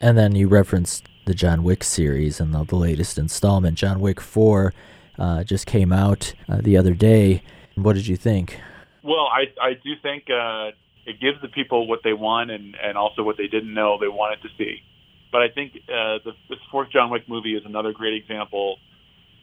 And 0.00 0.16
then 0.16 0.34
you 0.34 0.48
referenced 0.48 1.04
the 1.26 1.34
John 1.34 1.62
Wick 1.62 1.84
series 1.84 2.40
and 2.40 2.54
the, 2.54 2.64
the 2.64 2.76
latest 2.76 3.18
installment. 3.18 3.76
John 3.76 4.00
Wick 4.00 4.20
4 4.20 4.72
uh, 5.18 5.44
just 5.44 5.66
came 5.66 5.92
out 5.92 6.32
uh, 6.48 6.60
the 6.62 6.76
other 6.76 6.94
day. 6.94 7.42
What 7.74 7.94
did 7.94 8.06
you 8.06 8.16
think? 8.16 8.60
Well, 9.02 9.28
I 9.32 9.46
I 9.60 9.74
do 9.74 9.94
think 10.02 10.24
uh, 10.30 10.70
it 11.06 11.20
gives 11.20 11.40
the 11.40 11.48
people 11.48 11.86
what 11.86 12.00
they 12.04 12.12
want 12.12 12.50
and 12.50 12.76
and 12.82 12.98
also 12.98 13.22
what 13.22 13.36
they 13.36 13.46
didn't 13.46 13.72
know 13.72 13.98
they 13.98 14.08
wanted 14.08 14.42
to 14.42 14.48
see. 14.58 14.82
But 15.30 15.42
I 15.42 15.48
think 15.48 15.72
uh, 15.88 16.18
the, 16.24 16.32
this 16.48 16.58
fourth 16.70 16.90
John 16.90 17.10
Wick 17.10 17.28
movie 17.28 17.54
is 17.54 17.62
another 17.66 17.92
great 17.92 18.14
example 18.14 18.78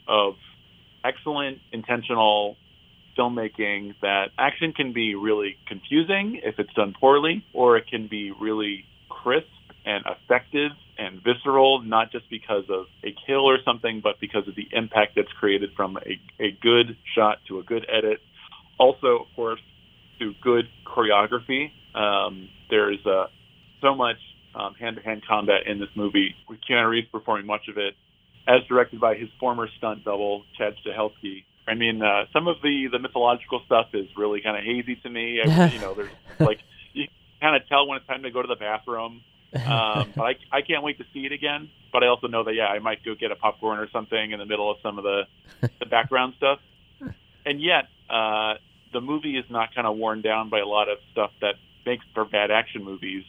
of 0.07 0.35
excellent 1.03 1.59
intentional 1.71 2.57
filmmaking 3.17 3.95
that 4.01 4.25
action 4.37 4.73
can 4.73 4.93
be 4.93 5.15
really 5.15 5.57
confusing 5.67 6.41
if 6.43 6.59
it's 6.59 6.73
done 6.73 6.93
poorly, 6.99 7.45
or 7.53 7.77
it 7.77 7.87
can 7.87 8.07
be 8.07 8.31
really 8.31 8.85
crisp 9.09 9.47
and 9.85 10.03
effective 10.05 10.71
and 10.97 11.21
visceral, 11.23 11.81
not 11.81 12.11
just 12.11 12.29
because 12.29 12.63
of 12.69 12.85
a 13.03 13.13
kill 13.25 13.45
or 13.45 13.57
something, 13.63 14.01
but 14.03 14.19
because 14.19 14.47
of 14.47 14.55
the 14.55 14.67
impact 14.71 15.13
that's 15.15 15.31
created 15.39 15.69
from 15.75 15.97
a, 15.97 16.43
a 16.43 16.51
good 16.61 16.97
shot 17.15 17.37
to 17.47 17.59
a 17.59 17.63
good 17.63 17.85
edit. 17.89 18.19
Also, 18.77 19.19
of 19.21 19.35
course, 19.35 19.59
to 20.19 20.33
good 20.41 20.65
choreography. 20.85 21.71
Um, 21.93 22.49
there's 22.69 23.05
uh, 23.05 23.27
so 23.81 23.95
much 23.95 24.17
um, 24.55 24.73
hand-to-hand 24.75 25.23
combat 25.27 25.67
in 25.67 25.79
this 25.79 25.89
movie, 25.95 26.35
with 26.47 26.59
Keanu 26.67 26.89
Reeves 26.89 27.07
performing 27.11 27.45
much 27.45 27.67
of 27.67 27.77
it, 27.77 27.95
as 28.47 28.63
directed 28.67 28.99
by 28.99 29.15
his 29.15 29.29
former 29.39 29.67
stunt 29.77 30.03
double, 30.03 30.43
Chad 30.57 30.75
Stahelski. 30.85 31.45
I 31.67 31.73
mean, 31.73 32.01
uh, 32.01 32.25
some 32.31 32.47
of 32.47 32.57
the 32.61 32.87
the 32.91 32.99
mythological 32.99 33.61
stuff 33.65 33.87
is 33.93 34.07
really 34.15 34.41
kind 34.41 34.57
of 34.57 34.63
hazy 34.63 34.95
to 34.97 35.09
me. 35.09 35.41
I, 35.41 35.65
you 35.73 35.79
know, 35.79 35.93
there's 35.93 36.09
like 36.39 36.59
you 36.93 37.07
kind 37.41 37.55
of 37.55 37.67
tell 37.67 37.87
when 37.87 37.97
it's 37.97 38.07
time 38.07 38.23
to 38.23 38.31
go 38.31 38.41
to 38.41 38.47
the 38.47 38.55
bathroom. 38.55 39.21
Um, 39.53 40.11
but 40.15 40.23
I 40.23 40.35
I 40.51 40.61
can't 40.61 40.83
wait 40.83 40.97
to 40.99 41.05
see 41.13 41.25
it 41.25 41.31
again. 41.31 41.69
But 41.91 42.03
I 42.03 42.07
also 42.07 42.27
know 42.27 42.43
that 42.43 42.53
yeah, 42.53 42.67
I 42.67 42.79
might 42.79 43.03
go 43.03 43.15
get 43.15 43.31
a 43.31 43.35
popcorn 43.35 43.79
or 43.79 43.89
something 43.89 44.31
in 44.31 44.39
the 44.39 44.45
middle 44.45 44.69
of 44.69 44.77
some 44.83 44.97
of 44.97 45.03
the 45.03 45.23
the 45.79 45.85
background 45.85 46.33
stuff. 46.37 46.59
And 47.45 47.61
yet, 47.61 47.85
uh, 48.09 48.55
the 48.91 49.01
movie 49.01 49.37
is 49.37 49.45
not 49.49 49.73
kind 49.73 49.87
of 49.87 49.97
worn 49.97 50.21
down 50.21 50.49
by 50.49 50.59
a 50.59 50.65
lot 50.65 50.89
of 50.89 50.97
stuff 51.11 51.31
that 51.41 51.55
makes 51.85 52.03
for 52.13 52.25
bad 52.25 52.51
action 52.51 52.83
movies, 52.83 53.23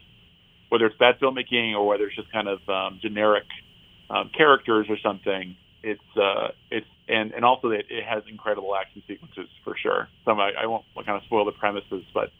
whether 0.76 0.86
it's 0.86 0.98
bad 0.98 1.18
filmmaking 1.18 1.72
or 1.72 1.86
whether 1.86 2.06
it's 2.06 2.16
just 2.16 2.30
kind 2.30 2.48
of 2.48 2.60
um, 2.68 2.98
generic 3.00 3.44
um, 4.10 4.30
characters 4.36 4.86
or 4.90 4.98
something. 5.02 5.56
It's 5.82 6.16
uh, 6.16 6.48
it's 6.70 6.86
and 7.08 7.32
and 7.32 7.46
also 7.46 7.70
it, 7.70 7.86
it 7.88 8.04
has 8.04 8.24
incredible 8.28 8.76
action 8.76 9.02
sequences 9.08 9.48
for 9.64 9.74
sure. 9.82 10.08
Some 10.26 10.38
I, 10.38 10.50
I 10.62 10.66
won't 10.66 10.84
kind 10.94 11.16
of 11.16 11.22
spoil 11.24 11.46
the 11.46 11.52
premises, 11.52 12.04
but 12.12 12.30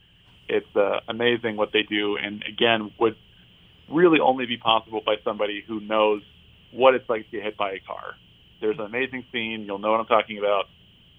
it's 0.49 0.77
uh, 0.77 1.01
amazing 1.09 1.57
what 1.57 1.73
they 1.73 1.83
do, 1.83 2.19
and 2.19 2.45
again 2.47 2.93
would 2.99 3.17
really 3.89 4.21
only 4.21 4.45
be 4.45 4.59
possible 4.59 5.01
by 5.05 5.15
somebody 5.25 5.65
who 5.67 5.81
knows 5.81 6.21
what 6.73 6.95
it's 6.95 7.09
like 7.09 7.25
to 7.25 7.31
get 7.31 7.43
hit 7.43 7.57
by 7.57 7.73
a 7.73 7.81
car. 7.81 8.17
There's 8.61 8.79
an 8.79 8.85
amazing 8.85 9.25
scene, 9.33 9.65
you'll 9.65 9.79
know 9.79 9.93
what 9.93 10.01
I'm 10.01 10.07
talking 10.07 10.39
about, 10.39 10.65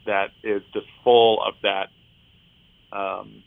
that 0.05 0.31
is 0.43 0.61
just 0.73 0.85
full 1.03 1.41
of 1.41 1.53
that 1.63 1.87
um, 2.91 3.43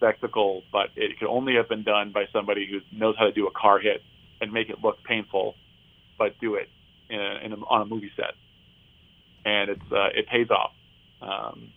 spectacle, 0.00 0.62
but 0.72 0.88
it 0.96 1.18
could 1.18 1.28
only 1.28 1.54
have 1.56 1.68
been 1.68 1.82
done 1.82 2.10
by 2.12 2.24
somebody 2.32 2.66
who 2.70 2.80
knows 2.96 3.14
how 3.18 3.26
to 3.26 3.32
do 3.32 3.46
a 3.46 3.50
car 3.50 3.78
hit 3.78 4.02
and 4.40 4.50
make 4.52 4.70
it 4.70 4.78
look 4.82 4.96
painful, 5.04 5.54
but 6.18 6.38
do 6.40 6.54
it 6.54 6.68
in 7.10 7.20
a, 7.20 7.44
in 7.44 7.52
a, 7.52 7.56
on 7.56 7.82
a 7.82 7.84
movie 7.84 8.10
set, 8.16 8.34
and 9.44 9.70
it's 9.70 9.92
uh, 9.92 10.08
it 10.14 10.26
pays 10.28 10.48
off. 10.50 10.72
Um, 11.20 11.70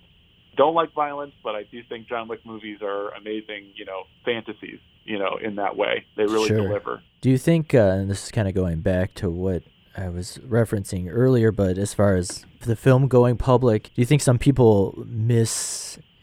don't 0.56 0.76
like 0.76 0.94
violence, 0.94 1.34
but 1.44 1.56
I 1.56 1.64
do 1.64 1.82
think 1.84 2.08
John 2.08 2.28
Wick 2.28 2.46
movies 2.46 2.80
are 2.82 3.10
amazing, 3.16 3.72
you 3.76 3.86
know, 3.86 4.04
fantasies, 4.24 4.80
you 5.04 5.18
know, 5.20 5.38
in 5.42 5.56
that 5.56 5.76
way. 5.76 6.06
They 6.16 6.24
really 6.24 6.48
Sure. 6.48 6.62
deliver. 6.62 7.02
Do 7.22 7.30
you 7.30 7.38
think, 7.38 7.74
uh, 7.74 7.80
and 7.80 8.10
this 8.10 8.26
is 8.26 8.32
kind 8.32 8.48
of 8.48 8.54
going 8.54 8.82
back 8.82 9.16
to 9.16 9.30
what 9.30 9.64
I 9.98 10.10
was 10.10 10.40
referencing 10.48 11.08
earlier, 11.12 11.52
but 11.52 11.78
as 11.78 11.94
far 11.94 12.16
as 12.16 12.46
the 12.62 12.76
film 12.76 13.08
going 13.08 13.36
public, 13.36 13.84
do 13.96 14.02
you 14.02 14.06
think 14.06 14.22
some 14.22 14.38
people 14.38 14.94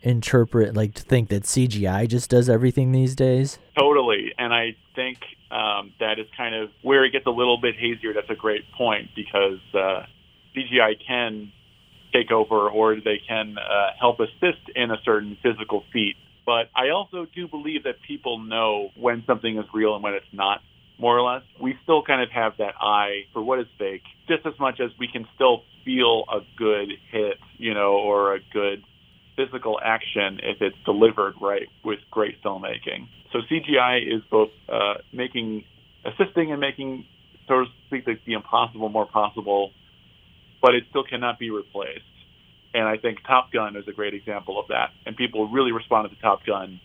misinterpret, 0.04 0.74
like, 0.74 0.94
to 0.94 1.02
think 1.02 1.28
that 1.28 1.44
CGI 1.44 2.08
just 2.08 2.30
does 2.30 2.48
everything 2.48 2.92
these 2.92 3.14
days? 3.14 3.58
Totally. 3.78 4.32
And 4.38 4.52
I 4.52 4.76
think 4.94 5.18
um, 5.50 5.92
that 6.00 6.18
is 6.18 6.26
kind 6.36 6.54
of 6.54 6.70
where 6.82 7.04
it 7.04 7.10
gets 7.10 7.26
a 7.26 7.30
little 7.30 7.58
bit 7.60 7.76
hazier. 7.76 8.12
That's 8.12 8.30
a 8.30 8.34
great 8.34 8.70
point 8.72 9.10
because 9.14 9.60
uh, 9.74 10.06
CGI 10.56 10.94
can 11.06 11.52
take 12.12 12.30
over 12.30 12.68
or 12.68 12.96
they 12.96 13.20
can 13.26 13.56
uh, 13.58 13.90
help 13.98 14.18
assist 14.20 14.68
in 14.74 14.90
a 14.90 14.96
certain 15.04 15.36
physical 15.42 15.84
feat. 15.92 16.16
But 16.44 16.70
I 16.74 16.90
also 16.90 17.26
do 17.34 17.46
believe 17.46 17.84
that 17.84 17.96
people 18.06 18.38
know 18.38 18.90
when 18.96 19.22
something 19.26 19.56
is 19.58 19.64
real 19.72 19.94
and 19.94 20.02
when 20.02 20.14
it's 20.14 20.26
not, 20.32 20.60
more 20.98 21.18
or 21.18 21.32
less. 21.32 21.42
We 21.58 21.78
still 21.82 22.02
kind 22.02 22.22
of 22.22 22.30
have 22.30 22.58
that 22.58 22.74
eye 22.80 23.24
for 23.32 23.42
what 23.42 23.58
is 23.58 23.66
fake, 23.78 24.02
just 24.28 24.44
as 24.46 24.52
much 24.60 24.80
as 24.80 24.90
we 24.98 25.08
can 25.08 25.26
still 25.34 25.62
feel 25.84 26.24
a 26.28 26.40
good 26.56 26.92
hit, 27.10 27.38
you 27.56 27.72
know, 27.74 27.92
or 27.94 28.34
a 28.34 28.40
good 28.52 28.84
physical 29.40 29.78
action 29.82 30.40
if 30.42 30.60
it's 30.60 30.76
delivered 30.84 31.34
right 31.40 31.68
with 31.84 31.98
great 32.10 32.42
filmmaking. 32.42 33.08
So 33.32 33.38
CGI 33.50 34.02
is 34.02 34.22
both 34.30 34.50
uh, 34.68 34.94
making, 35.12 35.64
assisting 36.04 36.50
and 36.50 36.60
making, 36.60 37.06
so 37.48 37.60
to 37.60 37.64
speak, 37.86 38.04
the, 38.04 38.18
the 38.26 38.34
impossible 38.34 38.88
more 38.88 39.06
possible, 39.06 39.72
but 40.60 40.74
it 40.74 40.84
still 40.90 41.04
cannot 41.04 41.38
be 41.38 41.50
replaced. 41.50 42.04
And 42.74 42.84
I 42.84 42.98
think 42.98 43.18
Top 43.26 43.52
Gun 43.52 43.76
is 43.76 43.84
a 43.88 43.92
great 43.92 44.14
example 44.14 44.58
of 44.60 44.68
that. 44.68 44.90
And 45.06 45.16
people 45.16 45.48
really 45.48 45.72
responded 45.72 46.10
to 46.10 46.20
Top 46.20 46.44
Gun 46.44 46.80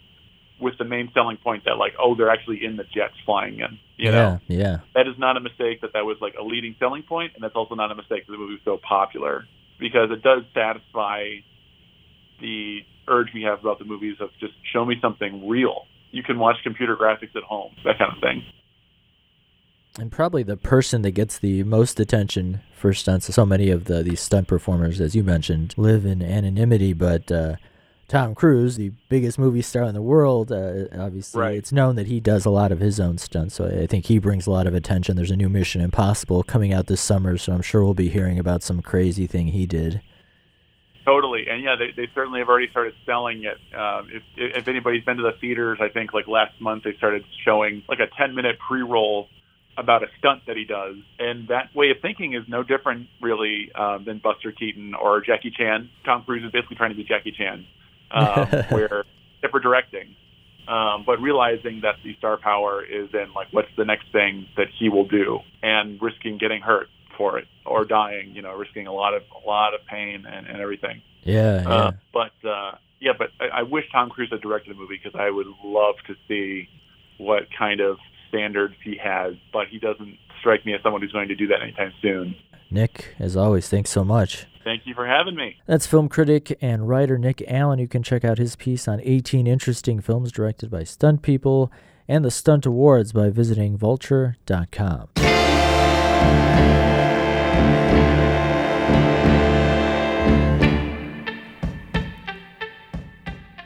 with 0.60 0.78
the 0.78 0.86
main 0.86 1.12
selling 1.14 1.38
point 1.38 1.66
that 1.66 1.78
like, 1.78 1.94
oh, 2.00 2.16
they're 2.16 2.30
actually 2.30 2.64
in 2.64 2.78
the 2.78 2.84
jets 2.84 3.14
flying 3.26 3.60
in. 3.60 3.78
You 3.98 4.10
yeah, 4.10 4.12
know, 4.12 4.40
yeah. 4.48 4.78
that 4.94 5.08
is 5.08 5.16
not 5.18 5.38
a 5.38 5.40
mistake 5.40 5.82
that 5.82 5.94
that 5.94 6.06
was 6.06 6.18
like 6.22 6.36
a 6.40 6.44
leading 6.44 6.76
selling 6.80 7.04
point, 7.04 7.34
and 7.36 7.44
that's 7.44 7.56
also 7.56 7.76
not 7.76 7.92
a 7.92 7.96
mistake 7.96 8.26
that 8.26 8.32
the 8.32 8.38
movie 8.38 8.54
was 8.54 8.62
so 8.66 8.78
popular 8.78 9.46
because 9.80 10.10
it 10.12 10.22
does 10.22 10.44
satisfy 10.54 11.40
the 12.42 12.80
urge 13.08 13.28
we 13.34 13.44
have 13.44 13.60
about 13.60 13.80
the 13.80 13.86
movies 13.86 14.18
of 14.20 14.30
just 14.40 14.54
show 14.74 14.86
me 14.86 14.96
something 15.02 15.48
real. 15.48 15.86
You 16.12 16.24
can 16.24 16.40
watch 16.40 16.58
computer 16.64 16.96
graphics 16.96 17.36
at 17.36 17.44
home, 17.44 17.72
that 17.84 17.98
kind 18.00 18.12
of 18.16 18.22
thing. 18.22 18.44
And 20.00 20.12
probably 20.12 20.44
the 20.44 20.58
person 20.58 21.04
that 21.04 21.12
gets 21.12 21.40
the 21.40 21.64
most 21.64 22.00
attention 22.00 22.62
for 22.74 22.94
stunts. 22.94 23.34
So 23.34 23.46
many 23.46 23.70
of 23.70 23.86
the 23.86 24.04
these 24.04 24.20
stunt 24.20 24.48
performers, 24.48 25.00
as 25.00 25.16
you 25.16 25.24
mentioned, 25.24 25.74
live 25.78 26.06
in 26.06 26.22
anonymity, 26.22 26.92
but 26.92 27.32
uh, 27.32 27.56
Tom 28.10 28.36
Cruise, 28.36 28.76
the 28.76 28.92
biggest 29.08 29.40
movie 29.40 29.62
star 29.62 29.84
in 29.84 29.94
the 29.96 30.02
world, 30.02 30.52
uh, 30.52 30.86
obviously 31.00 31.40
Right. 31.42 31.56
it's 31.56 31.72
known 31.72 31.96
that 31.96 32.08
he 32.08 32.20
does 32.20 32.46
a 32.46 32.50
lot 32.50 32.72
of 32.74 32.80
his 32.82 33.00
own 33.00 33.18
stunts. 33.18 33.56
So 33.56 33.66
I 33.68 33.88
think 33.88 34.06
he 34.06 34.20
brings 34.20 34.46
a 34.46 34.52
lot 34.52 34.68
of 34.68 34.76
attention. 34.76 35.16
There's 35.16 35.32
a 35.32 35.36
new 35.38 35.50
Mission 35.50 35.80
Impossible 35.82 36.44
coming 36.44 36.74
out 36.74 36.88
this 36.88 37.02
summer, 37.02 37.38
so 37.38 37.54
I'm 37.54 37.62
sure 37.62 37.84
we'll 37.84 37.94
be 37.94 38.10
hearing 38.10 38.38
about 38.38 38.64
some 38.64 38.82
crazy 38.82 39.28
thing 39.28 39.48
he 39.48 39.66
did. 39.66 40.02
And 41.50 41.64
yeah, 41.64 41.76
they, 41.78 41.92
they 41.96 42.10
certainly 42.14 42.40
have 42.40 42.50
already 42.50 42.70
started 42.70 42.94
selling 43.06 43.44
it. 43.44 43.58
Um, 43.76 44.10
if 44.12 44.24
if 44.36 44.68
anybody's 44.68 45.04
been 45.04 45.18
to 45.18 45.24
the 45.24 45.38
theaters, 45.40 45.80
I 45.82 45.90
think 45.90 46.14
like 46.14 46.28
last 46.28 46.60
month 46.60 46.84
they 46.84 46.94
started 46.98 47.24
showing 47.44 47.84
like 47.88 48.00
a 48.00 48.08
10 48.18 48.36
minute 48.36 48.58
pre 48.60 48.82
roll 48.82 49.28
about 49.78 50.04
a 50.04 50.08
stunt 50.20 50.44
that 50.48 50.56
he 50.56 50.64
does, 50.64 50.96
and 51.20 51.50
that 51.50 51.76
way 51.76 51.92
of 51.92 51.98
thinking 52.02 52.34
is 52.34 52.44
no 52.48 52.64
different 52.64 53.08
really 53.22 53.72
um, 53.76 54.06
than 54.06 54.20
Buster 54.20 54.52
Keaton 54.52 54.94
or 54.96 55.22
Jackie 55.22 55.52
Chan. 55.52 55.90
Tom 56.06 56.24
Cruise 56.24 56.46
is 56.46 56.52
basically 56.52 56.78
trying 56.78 56.92
to 56.92 56.96
be 56.96 57.04
Jackie 57.04 57.34
Chan, 57.34 57.66
um, 58.12 58.48
where 58.70 59.04
except 59.38 59.52
for 59.52 59.60
directing, 59.60 60.16
um, 60.68 61.04
but 61.06 61.20
realizing 61.22 61.82
that 61.82 61.96
the 62.04 62.16
star 62.16 62.38
power 62.38 62.84
is 62.84 63.10
in 63.14 63.34
like 63.34 63.48
what's 63.52 63.68
the 63.78 63.86
next 63.86 64.12
thing 64.12 64.48
that 64.56 64.68
he 64.80 64.88
will 64.88 65.08
do, 65.08 65.40
and 65.62 66.02
risking 66.02 66.38
getting 66.38 66.62
hurt 66.62 66.88
for 67.18 67.38
it 67.38 67.46
or 67.66 67.86
dying. 67.86 68.32
You 68.34 68.42
know, 68.42 68.56
risking 68.56 68.88
a 68.88 68.94
lot 68.94 69.14
of 69.14 69.24
a 69.44 69.48
lot 69.48 69.74
of 69.74 69.82
pain 69.86 70.26
and, 70.26 70.48
and 70.48 70.62
everything. 70.62 71.02
Yeah, 71.24 71.62
yeah. 71.62 71.70
Uh, 71.70 71.92
but 72.14 72.50
uh, 72.50 72.72
yeah, 73.00 73.14
but 73.18 73.30
I, 73.40 73.60
I 73.60 73.64
wish 73.64 73.86
Tom 73.92 74.10
Cruise 74.10 74.30
had 74.32 74.42
directed 74.42 74.76
the 74.76 74.80
movie 74.80 75.00
because 75.02 75.20
I 75.20 75.30
would 75.30 75.48
love 75.64 75.96
to 76.08 76.16
see 76.28 76.68
what 77.18 77.44
kind 77.58 77.80
of 77.80 77.98
standards 78.30 78.76
he 78.84 78.98
has. 79.04 79.36
But 79.52 79.68
he 79.70 79.80
doesn't 79.80 80.18
strike 80.40 80.66
me 80.66 80.74
as 80.74 80.82
someone 80.84 81.02
who's 81.02 81.12
going 81.12 81.30
to 81.30 81.36
do 81.36 81.48
that 81.48 81.62
anytime 81.62 81.94
soon. 82.02 82.36
Nick, 82.72 83.16
as 83.20 83.38
always, 83.38 83.70
thanks 83.70 83.90
so 83.90 84.04
much. 84.04 84.48
Thank 84.64 84.88
you 84.88 84.96
for 84.96 85.06
having 85.06 85.36
me. 85.36 85.58
That's 85.68 85.86
film 85.86 86.10
critic 86.10 86.58
and 86.60 86.90
writer 86.90 87.20
Nick 87.20 87.44
Allen. 87.48 87.78
You 87.78 87.88
can 87.88 88.02
check 88.02 88.26
out 88.26 88.40
his 88.40 88.56
piece 88.56 88.88
on 88.88 89.00
18 89.04 89.46
interesting 89.46 90.02
films 90.02 90.32
directed 90.32 90.72
by 90.72 90.84
stunt 90.84 91.22
people 91.22 91.72
and 92.08 92.26
the 92.26 92.32
Stunt 92.32 92.66
Awards 92.66 93.14
by 93.14 93.30
visiting 93.30 93.78
vulture.com. 93.78 95.10